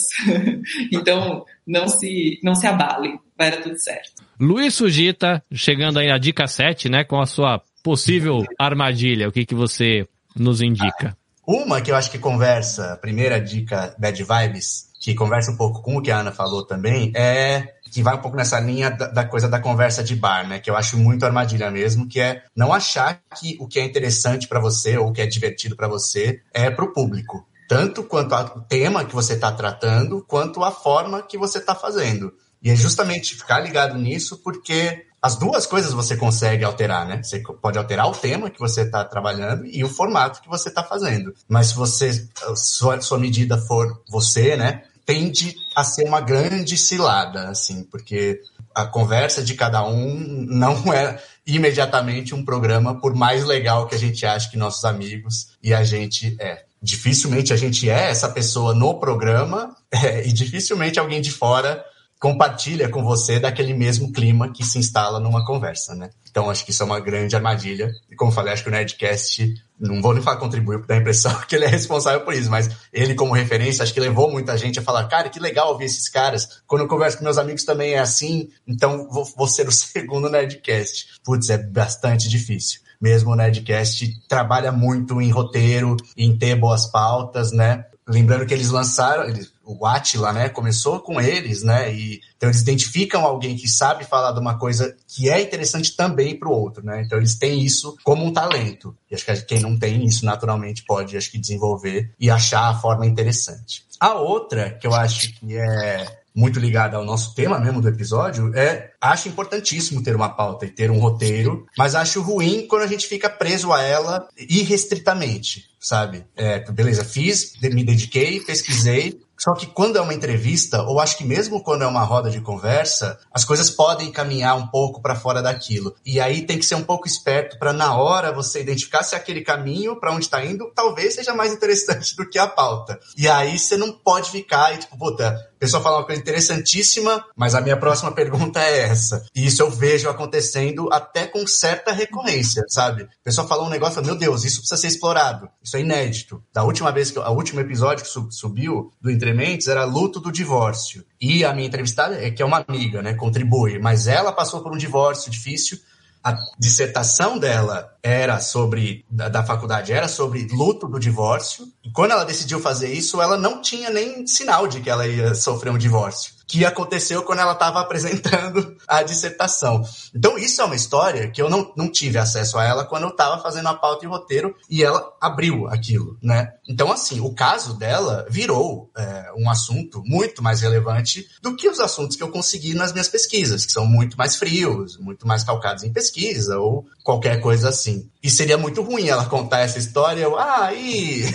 [0.91, 4.23] então, não se, não se abale, vai dar tudo certo.
[4.39, 9.45] Luiz Sugita, chegando aí a dica 7, né, com a sua possível armadilha, o que,
[9.45, 11.17] que você nos indica?
[11.45, 15.81] Uma que eu acho que conversa, a primeira dica Bad Vibes, que conversa um pouco
[15.81, 19.07] com o que a Ana falou também, é que vai um pouco nessa linha da,
[19.07, 20.59] da, coisa da conversa de bar, né?
[20.59, 24.47] Que eu acho muito armadilha mesmo, que é não achar que o que é interessante
[24.47, 28.33] para você ou o que é divertido para você é para o público tanto quanto
[28.33, 32.33] o tema que você está tratando, quanto a forma que você está fazendo.
[32.63, 37.21] E é justamente ficar ligado nisso, porque as duas coisas você consegue alterar, né?
[37.21, 40.83] Você pode alterar o tema que você está trabalhando e o formato que você está
[40.83, 41.33] fazendo.
[41.47, 44.83] Mas se você sua, sua medida for você, né?
[45.09, 48.39] Tende a ser uma grande cilada, assim, porque
[48.75, 53.97] a conversa de cada um não é imediatamente um programa, por mais legal que a
[53.97, 58.75] gente ache que nossos amigos e a gente é dificilmente a gente é essa pessoa
[58.75, 61.83] no programa é, e dificilmente alguém de fora
[62.19, 66.11] compartilha com você daquele mesmo clima que se instala numa conversa, né?
[66.29, 67.91] Então acho que isso é uma grande armadilha.
[68.11, 71.01] E como falei, acho que o Nerdcast não vou nem falar contribuiu, porque dá a
[71.01, 74.57] impressão que ele é responsável por isso, mas ele como referência, acho que levou muita
[74.57, 76.61] gente a falar, cara, que legal ouvir esses caras.
[76.67, 80.29] Quando eu converso com meus amigos também é assim, então vou, vou ser o segundo
[80.29, 81.19] Nerdcast.
[81.23, 87.51] Putz, é bastante difícil mesmo o Nerdcast trabalha muito em roteiro, em ter boas pautas,
[87.51, 87.85] né?
[88.07, 92.61] Lembrando que eles lançaram, eles, o Atila, né, começou com eles, né, e então eles
[92.61, 96.83] identificam alguém que sabe falar de uma coisa que é interessante também para o outro,
[96.83, 100.25] né, então eles têm isso como um talento, e acho que quem não tem isso
[100.25, 103.83] naturalmente pode, acho que desenvolver e achar a forma interessante.
[103.99, 108.55] A outra que eu acho que é muito ligada ao nosso tema mesmo do episódio,
[108.55, 112.87] é acho importantíssimo ter uma pauta e ter um roteiro, mas acho ruim quando a
[112.87, 116.25] gente fica preso a ela irrestritamente, sabe?
[116.35, 121.23] É, beleza, fiz, me dediquei, pesquisei, só que quando é uma entrevista, ou acho que
[121.23, 125.41] mesmo quando é uma roda de conversa, as coisas podem caminhar um pouco para fora
[125.41, 125.95] daquilo.
[126.05, 129.41] E aí tem que ser um pouco esperto para na hora você identificar se aquele
[129.41, 132.99] caminho para onde está indo talvez seja mais interessante do que a pauta.
[133.17, 137.53] E aí você não pode ficar e tipo, puta, pessoa fala uma coisa interessantíssima, mas
[137.53, 139.25] a minha próxima pergunta é essa.
[139.35, 143.03] E isso eu vejo acontecendo até com certa recorrência, sabe?
[143.03, 145.49] A pessoa fala um negócio, meu Deus, isso precisa ser explorado.
[145.61, 146.41] Isso é inédito.
[146.53, 151.03] Da última vez que, o último episódio que subiu do Entrementes era luto do divórcio.
[151.19, 154.71] E a minha entrevistada, é que é uma amiga, né, contribui, mas ela passou por
[154.71, 155.77] um divórcio difícil
[156.23, 161.65] a dissertação dela era sobre da, da, faculdade era sobre luto do divórcio.
[161.83, 165.33] E quando ela decidiu fazer isso ela não tinha nem sinal de que ela ia
[165.33, 169.83] sofrer um divórcio que aconteceu quando ela estava apresentando a dissertação.
[170.15, 173.09] Então, isso é uma história que eu não, não tive acesso a ela quando eu
[173.09, 176.53] estava fazendo a pauta e roteiro e ela abriu aquilo, né?
[176.67, 181.79] Então, assim, o caso dela virou é, um assunto muito mais relevante do que os
[181.79, 185.83] assuntos que eu consegui nas minhas pesquisas, que são muito mais frios, muito mais calcados
[185.83, 188.09] em pesquisa ou qualquer coisa assim.
[188.23, 191.25] E seria muito ruim ela contar essa história, eu, ah, e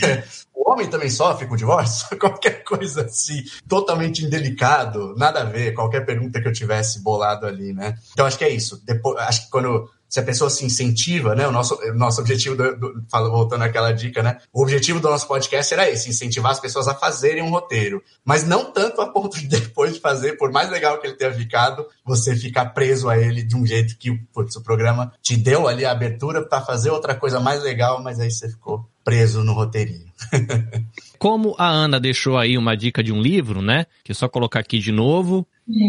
[0.70, 2.06] homem também sofre com divórcio?
[2.18, 7.72] Qualquer coisa assim, totalmente indelicado, nada a ver, qualquer pergunta que eu tivesse bolado ali,
[7.72, 7.96] né?
[8.12, 8.82] Então acho que é isso.
[8.84, 11.44] Depois, acho que quando se a pessoa se incentiva, né?
[11.44, 14.38] O nosso, nosso objetivo, do, do, voltando àquela dica, né?
[14.52, 18.00] O objetivo do nosso podcast era esse, incentivar as pessoas a fazerem um roteiro.
[18.24, 21.32] Mas não tanto a ponto de depois de fazer, por mais legal que ele tenha
[21.32, 25.66] ficado, você ficar preso a ele de um jeito que putz, o programa te deu
[25.66, 29.52] ali a abertura para fazer outra coisa mais legal, mas aí você ficou preso no
[29.52, 30.12] roteirinho.
[31.18, 33.86] Como a Ana deixou aí uma dica de um livro, né?
[34.04, 35.44] Que é só colocar aqui de novo.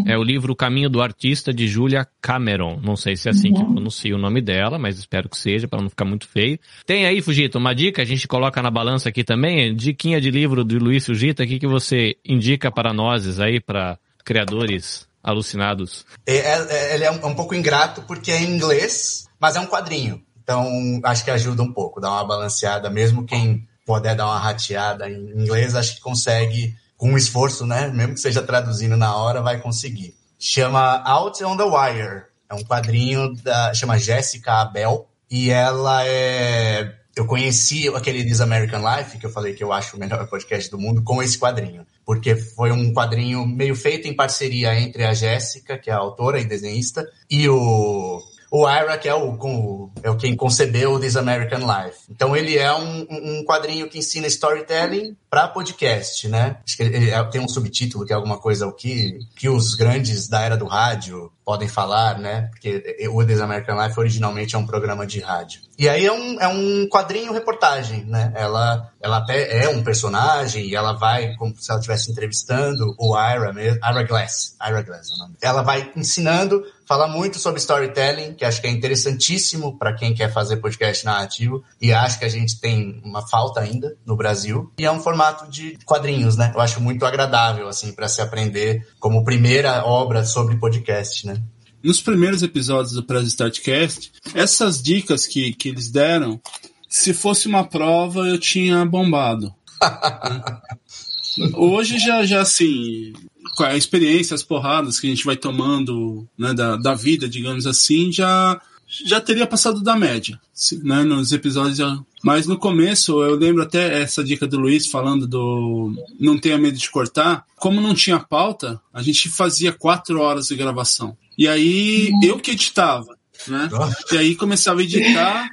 [0.05, 2.79] É, é o livro O Caminho do Artista de Julia Cameron.
[2.81, 3.55] Não sei se é assim uhum.
[3.55, 6.59] que pronuncia o nome dela, mas espero que seja, para não ficar muito feio.
[6.85, 10.63] Tem aí, Fugito, uma dica, a gente coloca na balança aqui também, diquinha de livro
[10.63, 16.05] do Luiz Fugito aqui que você indica para nós aí, para criadores alucinados.
[16.25, 19.65] É, é, ele é um, um pouco ingrato porque é em inglês, mas é um
[19.65, 20.21] quadrinho.
[20.43, 25.09] Então, acho que ajuda um pouco, dá uma balanceada, mesmo quem puder dar uma rateada
[25.09, 27.87] em inglês, acho que consegue, com esforço, né?
[27.87, 30.15] Mesmo que seja traduzindo na hora, vai conseguir.
[30.39, 32.23] Chama Out on the Wire.
[32.49, 33.73] É um quadrinho da.
[33.73, 35.07] chama Jessica Abel.
[35.29, 36.93] E ela é.
[37.15, 40.69] Eu conheci aquele This American Life, que eu falei que eu acho o melhor podcast
[40.69, 41.85] do mundo, com esse quadrinho.
[42.05, 46.39] Porque foi um quadrinho meio feito em parceria entre a Jéssica, que é a autora
[46.39, 48.21] e desenhista, e o
[48.51, 51.99] o Ira, que é o, com, é o quem concebeu o This American Life.
[52.09, 56.57] Então ele é um, um quadrinho que ensina storytelling para podcast, né?
[56.65, 59.75] Acho que ele, ele, tem um subtítulo que é alguma coisa o que, que os
[59.75, 62.49] grandes da era do rádio podem falar, né?
[62.51, 65.61] Porque o This American Life originalmente é um programa de rádio.
[65.77, 68.31] E aí é um, é um quadrinho reportagem, né?
[68.35, 73.15] Ela, ela até é um personagem e ela vai, como se ela estivesse entrevistando o
[73.15, 75.35] Ira mesmo, Ira Glass, Ira Glass é o nome.
[75.41, 80.31] Ela vai ensinando fala muito sobre storytelling, que acho que é interessantíssimo para quem quer
[80.31, 84.71] fazer podcast narrativo e acho que a gente tem uma falta ainda no Brasil.
[84.77, 86.51] E é um formato de quadrinhos, né?
[86.53, 91.41] Eu acho muito agradável assim para se aprender como primeira obra sobre podcast, né?
[91.83, 96.41] Nos primeiros episódios do Press Startcast, essas dicas que, que eles deram,
[96.89, 99.53] se fosse uma prova, eu tinha bombado.
[101.53, 103.13] Hoje já, já assim,
[103.59, 108.11] a experiência, as porradas que a gente vai tomando né, da, da vida, digamos assim,
[108.11, 108.59] já,
[109.05, 110.39] já teria passado da média,
[110.83, 111.77] né, nos episódios.
[111.77, 111.97] Já...
[112.23, 116.77] Mas no começo, eu lembro até essa dica do Luiz falando do não tenha medo
[116.77, 117.45] de cortar.
[117.57, 121.17] Como não tinha pauta, a gente fazia quatro horas de gravação.
[121.37, 123.15] E aí eu que editava,
[123.47, 123.69] né?
[124.11, 125.49] E aí começava a editar.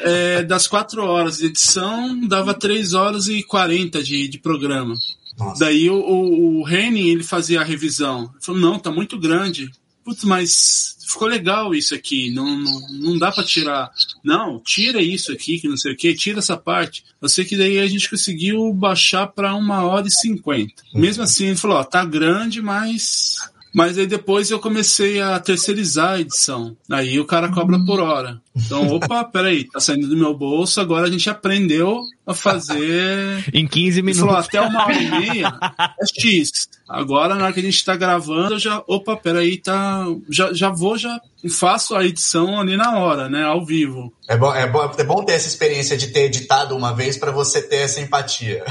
[0.00, 4.94] É, das quatro horas de edição, dava três horas e quarenta de, de programa.
[5.38, 5.64] Nossa.
[5.64, 8.30] Daí o, o, o Henning, ele fazia a revisão.
[8.32, 9.70] Ele falou, não, tá muito grande.
[10.04, 13.90] putz, mas ficou legal isso aqui, não, não, não dá para tirar.
[14.22, 17.04] Não, tira isso aqui, que não sei o que, tira essa parte.
[17.20, 20.82] Eu sei que daí a gente conseguiu baixar para uma hora e cinquenta.
[20.92, 23.36] Mesmo assim, ele falou, ó, tá grande, mas
[23.74, 26.76] mas aí depois eu comecei a terceirizar a edição.
[26.88, 28.40] Aí o cara cobra por hora.
[28.54, 33.44] Então, opa, peraí, tá saindo do meu bolso, agora a gente aprendeu a fazer.
[33.52, 34.20] em 15 minutos.
[34.20, 35.52] Falou, até uma hora e meia
[36.00, 36.68] é X.
[36.88, 40.06] Agora, na hora que a gente tá gravando, eu já, opa, peraí, tá.
[40.30, 41.20] Já, já vou, já
[41.50, 43.42] faço a edição ali na hora, né?
[43.42, 44.12] Ao vivo.
[44.28, 47.32] É bom, é bom, é bom ter essa experiência de ter editado uma vez para
[47.32, 48.62] você ter essa empatia.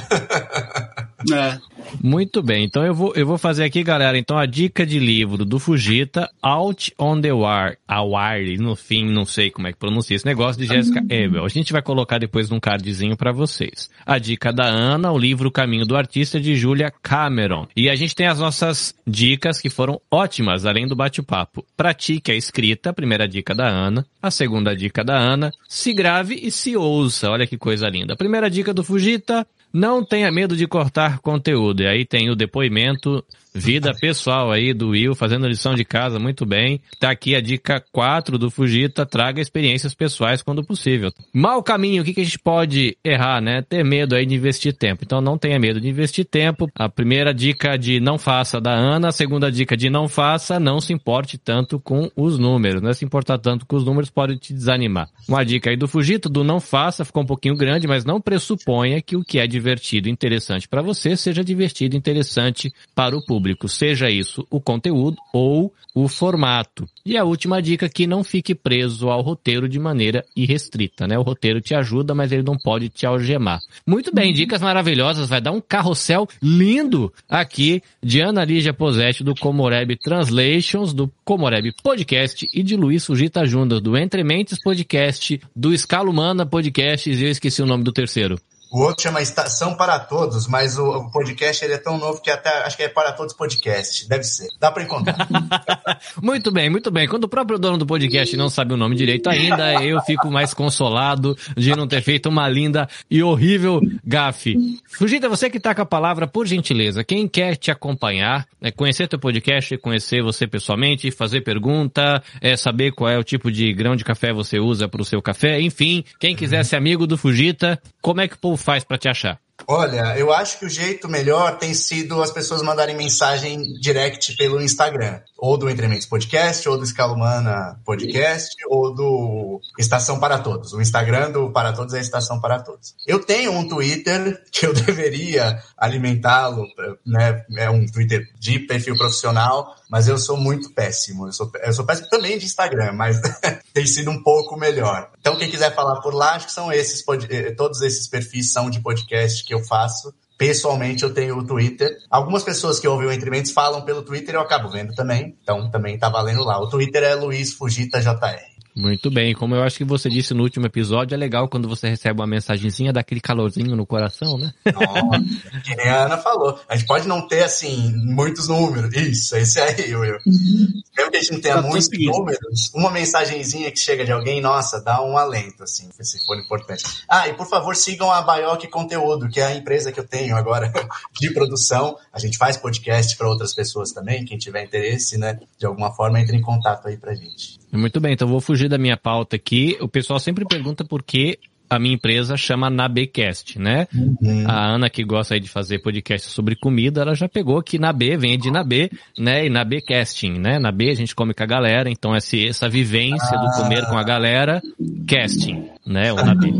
[1.34, 1.60] É.
[2.02, 5.46] Muito bem, então eu vou, eu vou fazer aqui, galera, então a dica de livro
[5.46, 9.78] do Fujita, Out on the Wire, a Wire, no fim, não sei como é que
[9.78, 11.46] pronuncia esse negócio, de Jessica Ebel.
[11.46, 13.90] A gente vai colocar depois num cardzinho para vocês.
[14.06, 17.68] A dica da Ana, o livro Caminho do Artista, de Julia Cameron.
[17.76, 21.66] E a gente tem as nossas dicas que foram ótimas, além do bate-papo.
[21.76, 24.06] Pratique a escrita, a primeira dica da Ana.
[24.22, 27.30] A segunda dica da Ana, se grave e se ouça.
[27.30, 28.14] Olha que coisa linda.
[28.14, 31.73] A primeira dica do Fujita, não tenha medo de cortar conteúdo.
[31.82, 33.24] E aí tem o depoimento
[33.56, 36.82] Vida pessoal aí do Will, fazendo lição de casa muito bem.
[37.00, 41.12] Tá aqui a dica 4 do Fujita, traga experiências pessoais quando possível.
[41.32, 43.62] Mal caminho, o que, que a gente pode errar, né?
[43.62, 45.04] Ter medo aí de investir tempo.
[45.06, 46.68] Então não tenha medo de investir tempo.
[46.74, 50.82] A primeira dica de não faça da Ana, a segunda dica de não faça, não
[50.82, 52.92] se importe tanto com os números, né?
[52.94, 55.10] Se importar tanto com os números pode te desanimar.
[55.30, 59.00] Uma dica aí do Fujita, do não faça, ficou um pouquinho grande, mas não pressuponha
[59.00, 63.24] que o que é divertido e interessante para você seja divertido e interessante para o
[63.24, 66.88] público público, seja isso o conteúdo ou o formato.
[67.06, 71.20] E a última dica que não fique preso ao roteiro de maneira irrestrita, né?
[71.20, 73.60] O roteiro te ajuda, mas ele não pode te algemar.
[73.86, 79.36] Muito bem, dicas maravilhosas, vai dar um carrossel lindo aqui de Ana Lígia Posetti do
[79.36, 85.74] Comoreb Translations, do Comoreb Podcast e de Luiz Fugita Jundas do Entre Mentes Podcast, do
[85.74, 88.40] Escala Humana Podcast e eu esqueci o nome do terceiro.
[88.74, 92.32] O outro chama Estação para Todos, mas o, o, podcast ele é tão novo que
[92.32, 94.10] até acho que é Para Todos Podcast.
[94.10, 94.48] Deve ser.
[94.60, 95.28] Dá para encontrar.
[96.20, 97.08] muito bem, muito bem.
[97.08, 100.56] Quando o próprio dono do podcast não sabe o nome direito ainda, eu fico mais
[100.56, 104.56] consolado de não ter feito uma linda e horrível gafe.
[104.88, 109.08] Fugita, você que tá com a palavra, por gentileza, quem quer te acompanhar, é conhecer
[109.08, 113.96] teu podcast, conhecer você pessoalmente, fazer pergunta, é saber qual é o tipo de grão
[113.96, 117.80] de café você usa para o seu café, enfim, quem quiser ser amigo do Fugita,
[118.04, 119.40] como é que o povo faz para te achar?
[119.68, 124.62] Olha, eu acho que o jeito melhor tem sido as pessoas mandarem mensagem direct pelo
[124.62, 125.22] Instagram.
[125.38, 130.74] Ou do Entrementes Podcast, ou do Escala Podcast, ou do Estação para Todos.
[130.74, 132.96] O Instagram do Para Todos é Estação para Todos.
[133.06, 136.66] Eu tenho um Twitter que eu deveria alimentá-lo,
[137.06, 137.46] né?
[137.58, 141.28] É um Twitter de perfil profissional, mas eu sou muito péssimo.
[141.28, 143.22] Eu sou, eu sou péssimo também de Instagram, mas
[143.74, 145.12] tem sido um pouco melhor.
[145.20, 148.70] Então, quem quiser falar por lá, acho que são esses, eh, todos esses perfis são
[148.70, 150.14] de podcast que eu faço.
[150.38, 151.96] Pessoalmente, eu tenho o Twitter.
[152.10, 155.38] Algumas pessoas que ouvem o Entre Mentes falam pelo Twitter, eu acabo vendo também.
[155.42, 156.60] Então, também tá valendo lá.
[156.60, 158.53] O Twitter é Luiz Fugita JR.
[158.76, 161.88] Muito bem, como eu acho que você disse no último episódio, é legal quando você
[161.88, 164.52] recebe uma mensagenzinha daquele calorzinho no coração, né?
[164.66, 166.60] Nossa, que nem a Ana falou.
[166.68, 168.96] A gente pode não ter, assim, muitos números.
[168.96, 170.18] Isso, esse aí, Will.
[170.26, 174.42] Mesmo que a gente não tenha tá muitos números, uma mensagenzinha que chega de alguém,
[174.42, 176.84] nossa, dá um alento, assim, se for importante.
[177.08, 180.36] Ah, e por favor, sigam a Baioc Conteúdo, que é a empresa que eu tenho
[180.36, 180.72] agora
[181.20, 181.96] de produção.
[182.12, 185.40] A gente faz podcast para outras pessoas também, quem tiver interesse, né?
[185.60, 187.62] De alguma forma, entre em contato aí pra gente.
[187.72, 189.78] Muito bem, então vou fugir da minha pauta aqui.
[189.82, 193.88] O pessoal sempre pergunta por que a minha empresa chama Nabecast, né?
[193.94, 194.46] Uhum.
[194.48, 198.38] A Ana que gosta de fazer podcast sobre comida, ela já pegou que Nabe vem
[198.38, 199.46] de Nabe, né?
[199.46, 200.60] E Nabecasting, né?
[200.60, 203.38] Nabe a gente come com a galera, então essa, essa vivência ah.
[203.38, 204.62] do comer com a galera,
[205.08, 206.14] casting, né?
[206.14, 206.54] O Nabe.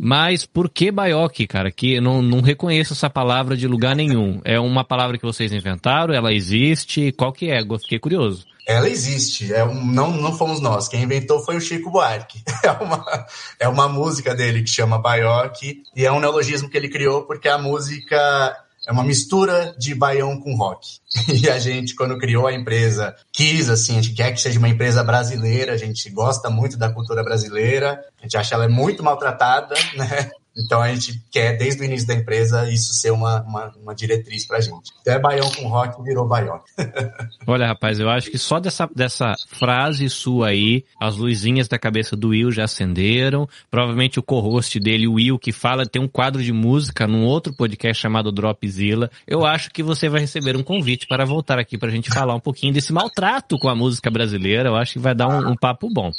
[0.00, 1.70] Mas por que Baioque, cara?
[1.70, 4.40] Que eu não, não reconheço essa palavra de lugar nenhum.
[4.44, 6.12] É uma palavra que vocês inventaram?
[6.12, 7.12] Ela existe?
[7.12, 7.60] Qual que é?
[7.78, 9.52] Fiquei curioso ela existe.
[9.54, 10.88] É um, não, não fomos nós.
[10.88, 12.42] Quem inventou foi o Chico Buarque.
[12.68, 13.26] É uma,
[13.60, 17.48] é uma música dele que chama Baioque e é um neologismo que ele criou porque
[17.48, 18.54] a música
[18.86, 20.98] é uma mistura de baião com rock.
[21.32, 24.68] E a gente, quando criou a empresa, quis, assim, a gente quer que seja uma
[24.68, 29.74] empresa brasileira, a gente gosta muito da cultura brasileira, a gente acha ela muito maltratada,
[29.96, 30.30] né?
[30.64, 34.46] Então a gente quer, desde o início da empresa, isso ser uma, uma, uma diretriz
[34.46, 34.90] pra gente.
[35.00, 36.60] Então é baião com rock, virou baião.
[37.46, 42.16] Olha, rapaz, eu acho que só dessa, dessa frase sua aí, as luzinhas da cabeça
[42.16, 43.48] do Will já acenderam.
[43.70, 47.54] Provavelmente o co-host dele, o Will, que fala, tem um quadro de música num outro
[47.54, 49.10] podcast chamado Dropzilla.
[49.26, 52.40] Eu acho que você vai receber um convite para voltar aqui pra gente falar um
[52.40, 54.70] pouquinho desse maltrato com a música brasileira.
[54.70, 56.10] Eu acho que vai dar um, um papo bom.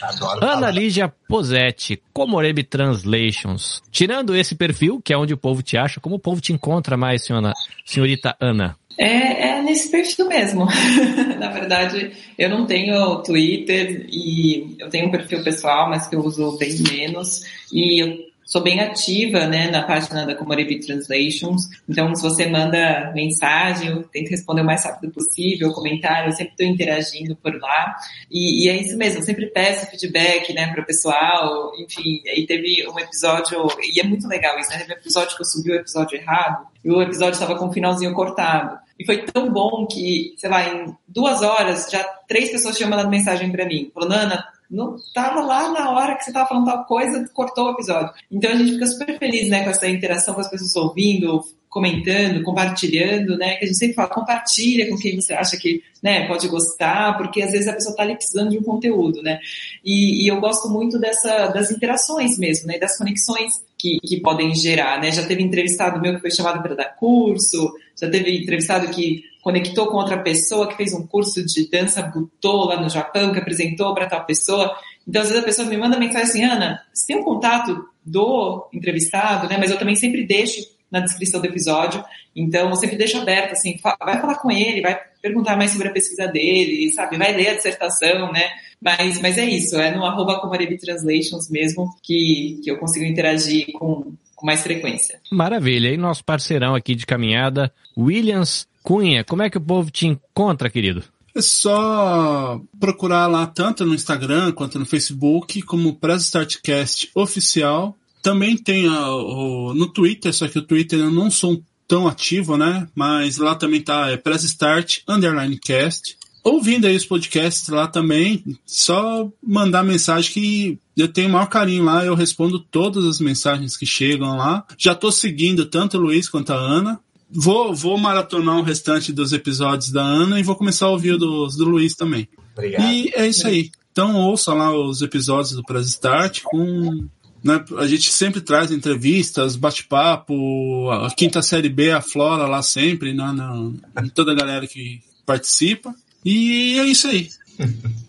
[0.00, 0.70] Adoro Ana falar.
[0.70, 3.81] Lígia Posetti, Comoreb Translations.
[3.90, 6.96] Tirando esse perfil, que é onde o povo te acha, como o povo te encontra
[6.96, 7.52] mais, senhora,
[7.84, 8.76] senhorita Ana?
[8.98, 10.66] É, é nesse perfil mesmo.
[11.38, 16.20] Na verdade, eu não tenho Twitter e eu tenho um perfil pessoal, mas que eu
[16.20, 17.42] uso bem menos.
[17.72, 21.70] E eu sou bem ativa, né, na página da Comorebi Translations.
[21.88, 26.52] Então, se você manda mensagem, eu tento responder o mais rápido possível, comentário, eu sempre
[26.52, 27.96] estou interagindo por lá.
[28.30, 31.72] E, e, é isso mesmo, eu sempre peço feedback, né, para o pessoal.
[31.80, 34.80] Enfim, aí teve um episódio, e é muito legal isso, né?
[34.80, 37.72] Teve um episódio que eu subi o episódio errado, e o episódio estava com o
[37.72, 38.76] finalzinho cortado.
[38.98, 43.08] E foi tão bom que, sei lá, em duas horas, já três pessoas tinham mandado
[43.08, 46.84] mensagem para mim, falando, Ana, não tava lá na hora que você tava falando tal
[46.86, 48.12] coisa, cortou o episódio.
[48.30, 52.42] Então a gente fica super feliz, né, com essa interação com as pessoas ouvindo, comentando,
[52.42, 56.46] compartilhando, né, que a gente sempre fala, compartilha com quem você acha que, né, pode
[56.46, 59.38] gostar, porque às vezes a pessoa tá ali precisando de um conteúdo, né,
[59.82, 64.54] e, e eu gosto muito dessa, das interações mesmo, né, das conexões que, que podem
[64.54, 68.88] gerar, né, já teve entrevistado meu que foi chamado para dar curso, já teve entrevistado
[68.88, 73.32] que conectou com outra pessoa que fez um curso de dança butô lá no Japão,
[73.32, 74.76] que apresentou para tal pessoa.
[75.06, 78.68] Então, às vezes a pessoa me manda mensagem assim, Ana, você tem um contato do
[78.72, 79.56] entrevistado, né?
[79.58, 80.60] Mas eu também sempre deixo
[80.92, 82.04] na descrição do episódio.
[82.36, 85.92] Então, eu sempre deixo aberto, assim, vai falar com ele, vai perguntar mais sobre a
[85.92, 87.16] pesquisa dele, sabe?
[87.16, 88.50] Vai ler a dissertação, né?
[88.80, 90.40] Mas, mas é isso, é no arroba
[90.78, 95.20] Translations mesmo que, que eu consigo interagir com, com mais frequência.
[95.30, 95.88] Maravilha.
[95.88, 100.68] E nosso parceirão aqui de caminhada, Williams Cunha, como é que o povo te encontra,
[100.68, 101.04] querido?
[101.34, 107.96] É só procurar lá tanto no Instagram quanto no Facebook como Press Startcast Oficial.
[108.22, 112.56] Também tem a, o, no Twitter, só que o Twitter eu não sou tão ativo,
[112.56, 112.88] né?
[112.94, 116.16] Mas lá também tá é Press Start Underline Cast.
[116.44, 121.84] Ouvindo aí os podcasts lá também, só mandar mensagem que eu tenho o maior carinho
[121.84, 124.64] lá, eu respondo todas as mensagens que chegam lá.
[124.76, 126.98] Já tô seguindo tanto o Luiz quanto a Ana.
[127.30, 131.56] Vou, vou maratonar o restante dos episódios da Ana e vou começar a ouvir dos
[131.56, 132.28] do Luiz também.
[132.56, 132.90] Obrigado.
[132.90, 133.70] E é isso aí.
[133.92, 137.06] Então ouça lá os episódios do Press Start com.
[137.42, 143.12] Né, a gente sempre traz entrevistas, bate-papo, a quinta série B, a Flora lá sempre,
[143.12, 143.72] né, na,
[144.14, 145.94] toda a galera que participa.
[146.24, 147.28] E é isso aí.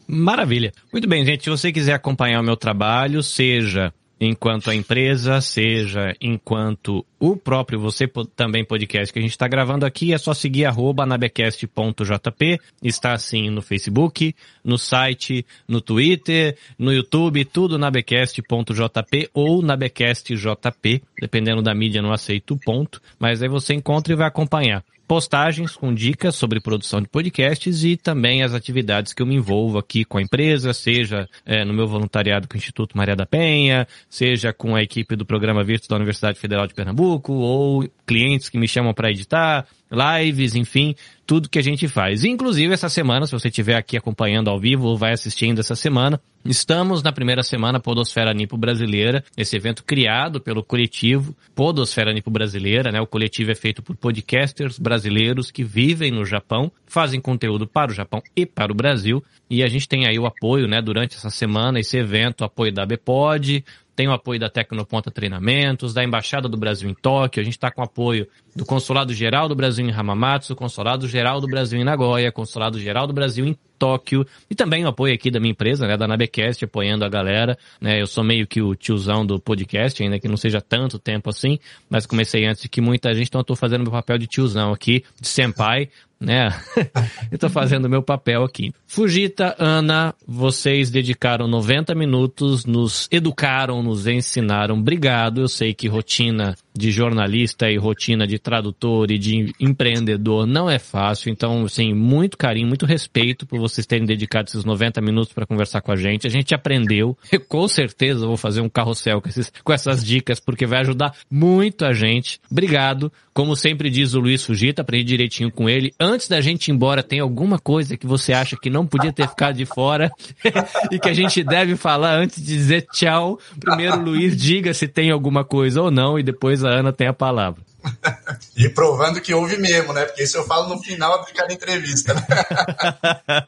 [0.07, 0.71] Maravilha.
[0.91, 1.43] Muito bem, gente.
[1.43, 7.79] Se você quiser acompanhar o meu trabalho, seja enquanto a empresa, seja enquanto o próprio
[7.79, 8.05] você
[8.35, 13.49] também podcast que a gente está gravando aqui, é só seguir arroba nabecast.jp, está assim
[13.49, 22.01] no Facebook, no site, no Twitter, no YouTube, tudo nabecast.jp ou nabecastjp, dependendo da mídia
[22.01, 24.83] não aceito o ponto, mas aí você encontra e vai acompanhar.
[25.05, 29.77] Postagens com dicas sobre produção de podcasts e também as atividades que eu me envolvo
[29.77, 33.85] aqui com a empresa, seja é, no meu voluntariado com o Instituto Maria da Penha,
[34.09, 38.57] seja com a equipe do programa Virtus da Universidade Federal de Pernambuco, ou clientes que
[38.57, 40.95] me chamam para editar, lives, enfim,
[41.25, 42.23] tudo que a gente faz.
[42.23, 46.19] Inclusive essa semana, se você estiver aqui acompanhando ao vivo ou vai assistindo essa semana,
[46.43, 52.91] estamos na primeira semana Podosfera Nipo Brasileira, esse evento criado pelo coletivo Podosfera Nipo Brasileira,
[52.91, 52.99] né?
[52.99, 57.95] O coletivo é feito por podcasters brasileiros que vivem no Japão, fazem conteúdo para o
[57.95, 61.29] Japão e para o Brasil, e a gente tem aí o apoio, né, durante essa
[61.29, 63.63] semana, esse evento, apoio da Bpod,
[63.95, 67.71] tem o apoio da Tecnoponta Treinamentos, da Embaixada do Brasil em Tóquio, a gente está
[67.71, 72.31] com apoio do Consulado Geral do Brasil em Hamamatsu, Consulado Geral do Brasil em Nagoya,
[72.31, 75.97] Consulado Geral do Brasil em Tóquio e também o apoio aqui da minha empresa, né,
[75.97, 80.19] da Nabecast, apoiando a galera, né, eu sou meio que o tiozão do podcast, ainda
[80.19, 81.59] que não seja tanto tempo assim,
[81.89, 85.03] mas comecei antes que muita gente, então eu tô fazendo meu papel de tiozão aqui,
[85.19, 85.89] de senpai,
[86.23, 86.49] né?
[87.31, 88.73] eu tô fazendo meu papel aqui.
[88.87, 94.75] Fujita, Ana, vocês dedicaram 90 minutos, nos educaram, nos ensinaram.
[94.77, 95.41] Obrigado.
[95.41, 100.79] Eu sei que rotina de jornalista e rotina de tradutor e de empreendedor não é
[100.79, 101.31] fácil.
[101.31, 105.81] Então, assim, muito carinho, muito respeito por vocês terem dedicado esses 90 minutos para conversar
[105.81, 106.25] com a gente.
[106.25, 107.17] A gente aprendeu.
[107.31, 111.15] Eu, com certeza vou fazer um carrossel com, esses, com essas dicas, porque vai ajudar
[111.29, 112.39] muito a gente.
[112.49, 113.11] Obrigado.
[113.33, 115.93] Como sempre diz o Luiz Fugita, aprendi direitinho com ele.
[115.99, 119.27] Antes da gente ir embora, tem alguma coisa que você acha que não podia ter
[119.27, 120.11] ficado de fora
[120.91, 123.39] e que a gente deve falar antes de dizer tchau?
[123.59, 127.13] Primeiro, Luiz, diga se tem alguma coisa ou não e depois a Ana tem a
[127.13, 127.61] palavra.
[128.55, 130.05] e provando que houve mesmo, né?
[130.05, 132.13] Porque isso eu falo no final de cada entrevista.
[132.13, 132.25] Né?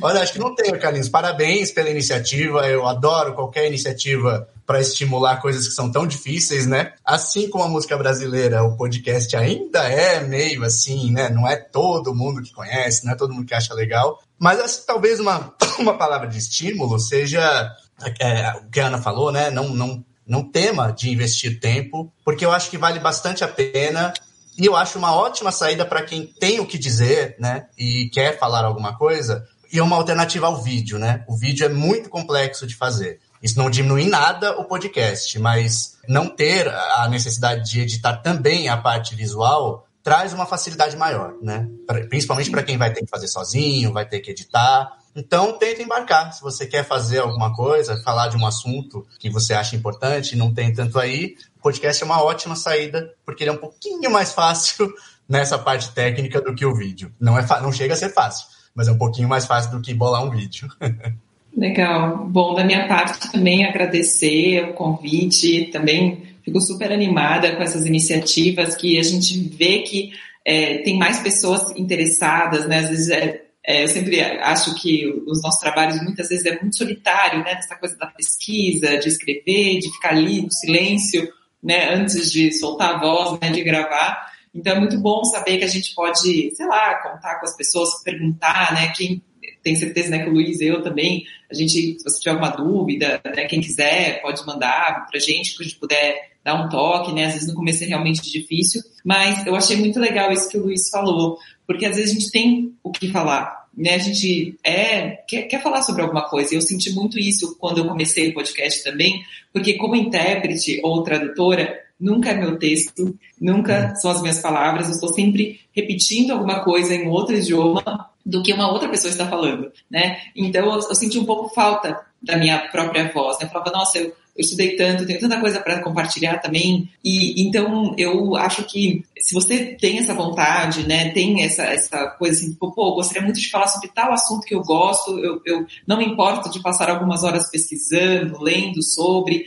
[0.00, 1.08] Olha, acho que não tenho, Carlinhos.
[1.08, 2.66] Parabéns pela iniciativa.
[2.66, 6.94] Eu adoro qualquer iniciativa para estimular coisas que são tão difíceis, né?
[7.04, 11.28] Assim como a música brasileira, o podcast ainda é meio assim, né?
[11.28, 14.22] Não é todo mundo que conhece, não é todo mundo que acha legal.
[14.38, 17.70] Mas assim, talvez uma, uma palavra de estímulo seja
[18.18, 19.50] é, o que a Ana falou, né?
[19.50, 20.02] Não, não,
[20.32, 24.14] não tema de investir tempo, porque eu acho que vale bastante a pena
[24.58, 27.66] e eu acho uma ótima saída para quem tem o que dizer, né?
[27.76, 31.22] E quer falar alguma coisa e é uma alternativa ao vídeo, né?
[31.28, 33.20] O vídeo é muito complexo de fazer.
[33.42, 38.76] Isso não diminui nada o podcast, mas não ter a necessidade de editar também a
[38.78, 41.68] parte visual traz uma facilidade maior, né?
[42.08, 44.96] Principalmente para quem vai ter que fazer sozinho, vai ter que editar.
[45.14, 46.32] Então, tenta embarcar.
[46.32, 50.38] Se você quer fazer alguma coisa, falar de um assunto que você acha importante e
[50.38, 54.10] não tem tanto aí, o podcast é uma ótima saída, porque ele é um pouquinho
[54.10, 54.92] mais fácil
[55.28, 57.12] nessa parte técnica do que o vídeo.
[57.20, 59.92] Não, é não chega a ser fácil, mas é um pouquinho mais fácil do que
[59.92, 60.68] bolar um vídeo.
[61.56, 62.26] Legal.
[62.26, 68.74] Bom, da minha parte também agradecer o convite, também fico super animada com essas iniciativas
[68.74, 70.12] que a gente vê que
[70.44, 72.78] é, tem mais pessoas interessadas, né?
[72.78, 76.76] Às vezes é, é, eu sempre acho que os nossos trabalhos muitas vezes é muito
[76.76, 77.52] solitário, né?
[77.52, 81.28] Essa coisa da pesquisa, de escrever, de ficar ali no silêncio,
[81.62, 81.94] né?
[81.94, 83.50] Antes de soltar a voz, né?
[83.50, 84.32] De gravar.
[84.52, 88.02] Então é muito bom saber que a gente pode, sei lá, contar com as pessoas,
[88.02, 88.92] perguntar, né?
[88.96, 89.22] Quem
[89.62, 92.50] tenho certeza né, que o Luiz e eu também, a gente, se você tiver alguma
[92.50, 97.12] dúvida, né, quem quiser pode mandar pra gente, que a gente puder dar um toque,
[97.12, 97.26] né?
[97.26, 100.64] Às vezes no começo é realmente difícil, mas eu achei muito legal isso que o
[100.64, 103.94] Luiz falou, porque às vezes a gente tem o que falar, né?
[103.94, 106.54] A gente é, quer, quer falar sobre alguma coisa.
[106.54, 109.22] Eu senti muito isso quando eu comecei o podcast também,
[109.52, 114.94] porque como intérprete ou tradutora, nunca é meu texto, nunca são as minhas palavras, eu
[114.94, 119.72] estou sempre repetindo alguma coisa em outro idioma do que uma outra pessoa está falando,
[119.90, 120.20] né?
[120.34, 123.46] Então eu, eu senti um pouco falta da minha própria voz, né?
[123.46, 126.90] Eu falava, nossa, eu eu estudei tanto, tenho tanta coisa para compartilhar também.
[127.04, 132.40] E então eu acho que se você tem essa vontade, né, tem essa, essa coisa
[132.40, 135.66] assim, pô, pô, gostaria muito de falar sobre tal assunto que eu gosto, eu, eu
[135.86, 139.44] não me importo de passar algumas horas pesquisando, lendo sobre,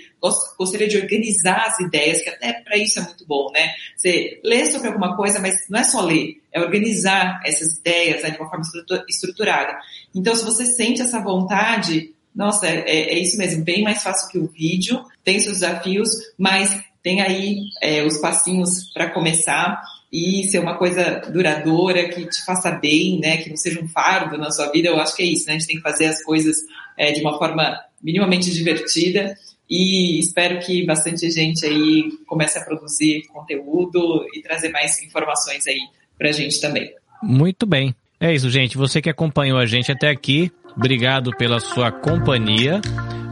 [0.57, 3.71] gostaria de organizar as ideias, que até para isso é muito bom, né?
[3.97, 8.29] Você lê sobre alguma coisa, mas não é só ler, é organizar essas ideias né,
[8.29, 8.63] de uma forma
[9.09, 9.77] estruturada.
[10.13, 14.37] Então, se você sente essa vontade, nossa, é, é, isso mesmo, bem mais fácil que
[14.37, 19.81] o vídeo, tem seus desafios, mas tem aí é, os passinhos para começar
[20.11, 24.37] e ser uma coisa duradoura, que te faça bem, né, que não seja um fardo
[24.37, 26.23] na sua vida, eu acho que é isso, né, a gente tem que fazer as
[26.23, 26.57] coisas
[26.97, 29.35] é, de uma forma minimamente divertida
[29.69, 35.79] e espero que bastante gente aí comece a produzir conteúdo e trazer mais informações aí
[36.17, 36.93] pra gente também.
[37.21, 37.95] Muito bem.
[38.19, 38.77] É isso, gente.
[38.77, 42.81] Você que acompanhou a gente até aqui, Obrigado pela sua companhia.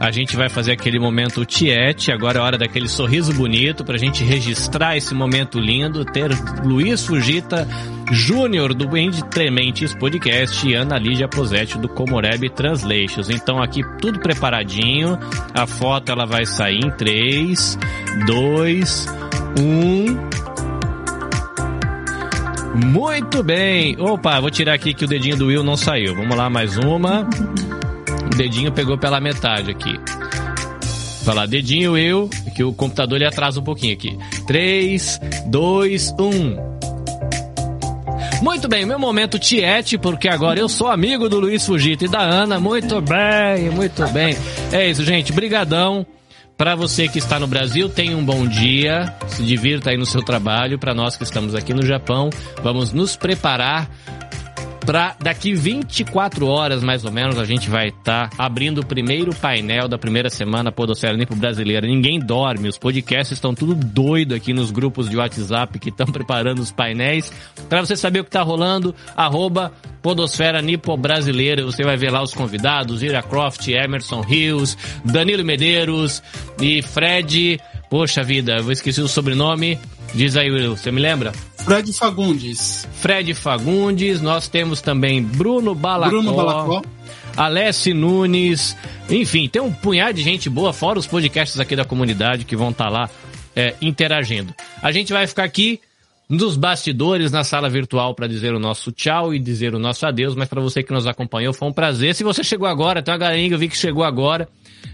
[0.00, 4.24] A gente vai fazer aquele momento tiete, agora é hora daquele sorriso bonito pra gente
[4.24, 6.30] registrar esse momento lindo, ter
[6.64, 7.66] Luiz Fugita
[8.10, 13.30] Júnior do End Trementes Podcast e Ana Lídia Posetti do Comoreb Translations.
[13.30, 15.18] Então aqui tudo preparadinho,
[15.54, 17.78] a foto ela vai sair em 3,
[18.26, 19.06] 2,
[19.58, 20.43] 1...
[22.74, 23.96] Muito bem.
[24.00, 26.14] Opa, vou tirar aqui que o dedinho do Will não saiu.
[26.14, 27.28] Vamos lá, mais uma.
[28.26, 29.98] O dedinho pegou pela metade aqui.
[31.22, 34.18] Vai lá, dedinho Will, que o computador ele atrasa um pouquinho aqui.
[34.46, 36.74] 3, 2, 1.
[38.42, 42.20] Muito bem, meu momento tiete, porque agora eu sou amigo do Luiz Fugito e da
[42.20, 42.60] Ana.
[42.60, 44.36] Muito bem, muito bem.
[44.70, 45.32] É isso, gente.
[45.32, 46.04] Brigadão.
[46.56, 50.22] Para você que está no Brasil, tenha um bom dia, se divirta aí no seu
[50.22, 50.78] trabalho.
[50.78, 52.30] Para nós que estamos aqui no Japão,
[52.62, 53.90] vamos nos preparar
[54.84, 59.34] para daqui 24 horas, mais ou menos, a gente vai estar tá abrindo o primeiro
[59.34, 61.86] painel da primeira semana Podosfera Limpo Brasileira.
[61.86, 66.58] Ninguém dorme, os podcasts estão tudo doido aqui nos grupos de WhatsApp que estão preparando
[66.58, 67.32] os painéis.
[67.68, 72.22] Para você saber o que está rolando, arroba Podosfera Nipo Brasileira, você vai ver lá
[72.22, 76.22] os convidados, Ira Croft, Emerson Rios, Danilo Medeiros
[76.60, 77.58] e Fred
[77.90, 79.78] Poxa vida, eu esqueci o sobrenome.
[80.14, 81.32] Diz aí, Will, você me lembra?
[81.58, 82.86] Fred Fagundes.
[82.94, 84.20] Fred Fagundes.
[84.20, 86.10] Nós temos também Bruno Balacó.
[86.10, 86.82] Bruno Balacó.
[87.36, 88.76] Alessi Nunes.
[89.08, 92.70] Enfim, tem um punhado de gente boa, fora os podcasts aqui da comunidade que vão
[92.70, 93.10] estar tá lá
[93.54, 94.54] é, interagindo.
[94.82, 95.80] A gente vai ficar aqui
[96.28, 100.34] nos bastidores, na sala virtual, para dizer o nosso tchau e dizer o nosso adeus,
[100.34, 102.14] mas para você que nos acompanhou, foi um prazer.
[102.14, 104.48] Se você chegou agora, tem uma galerinha que eu vi que chegou agora.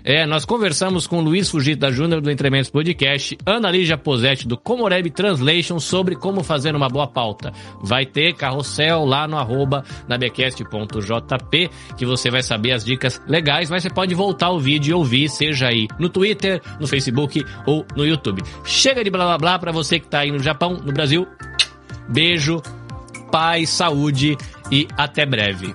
[0.05, 5.11] É, nós conversamos com Luiz Fugita Júnior do Entrementos Podcast, Ana Lígia Posetti do Comoreb
[5.11, 7.53] Translation sobre como fazer uma boa pauta.
[7.83, 13.83] Vai ter carrossel lá no arroba nabecast.jp que você vai saber as dicas legais, mas
[13.83, 18.07] você pode voltar o vídeo e ouvir, seja aí no Twitter, no Facebook ou no
[18.07, 18.43] YouTube.
[18.65, 21.27] Chega de blá blá blá para você que tá aí no Japão, no Brasil.
[22.09, 22.63] Beijo,
[23.31, 24.37] paz, saúde
[24.71, 25.75] e até breve.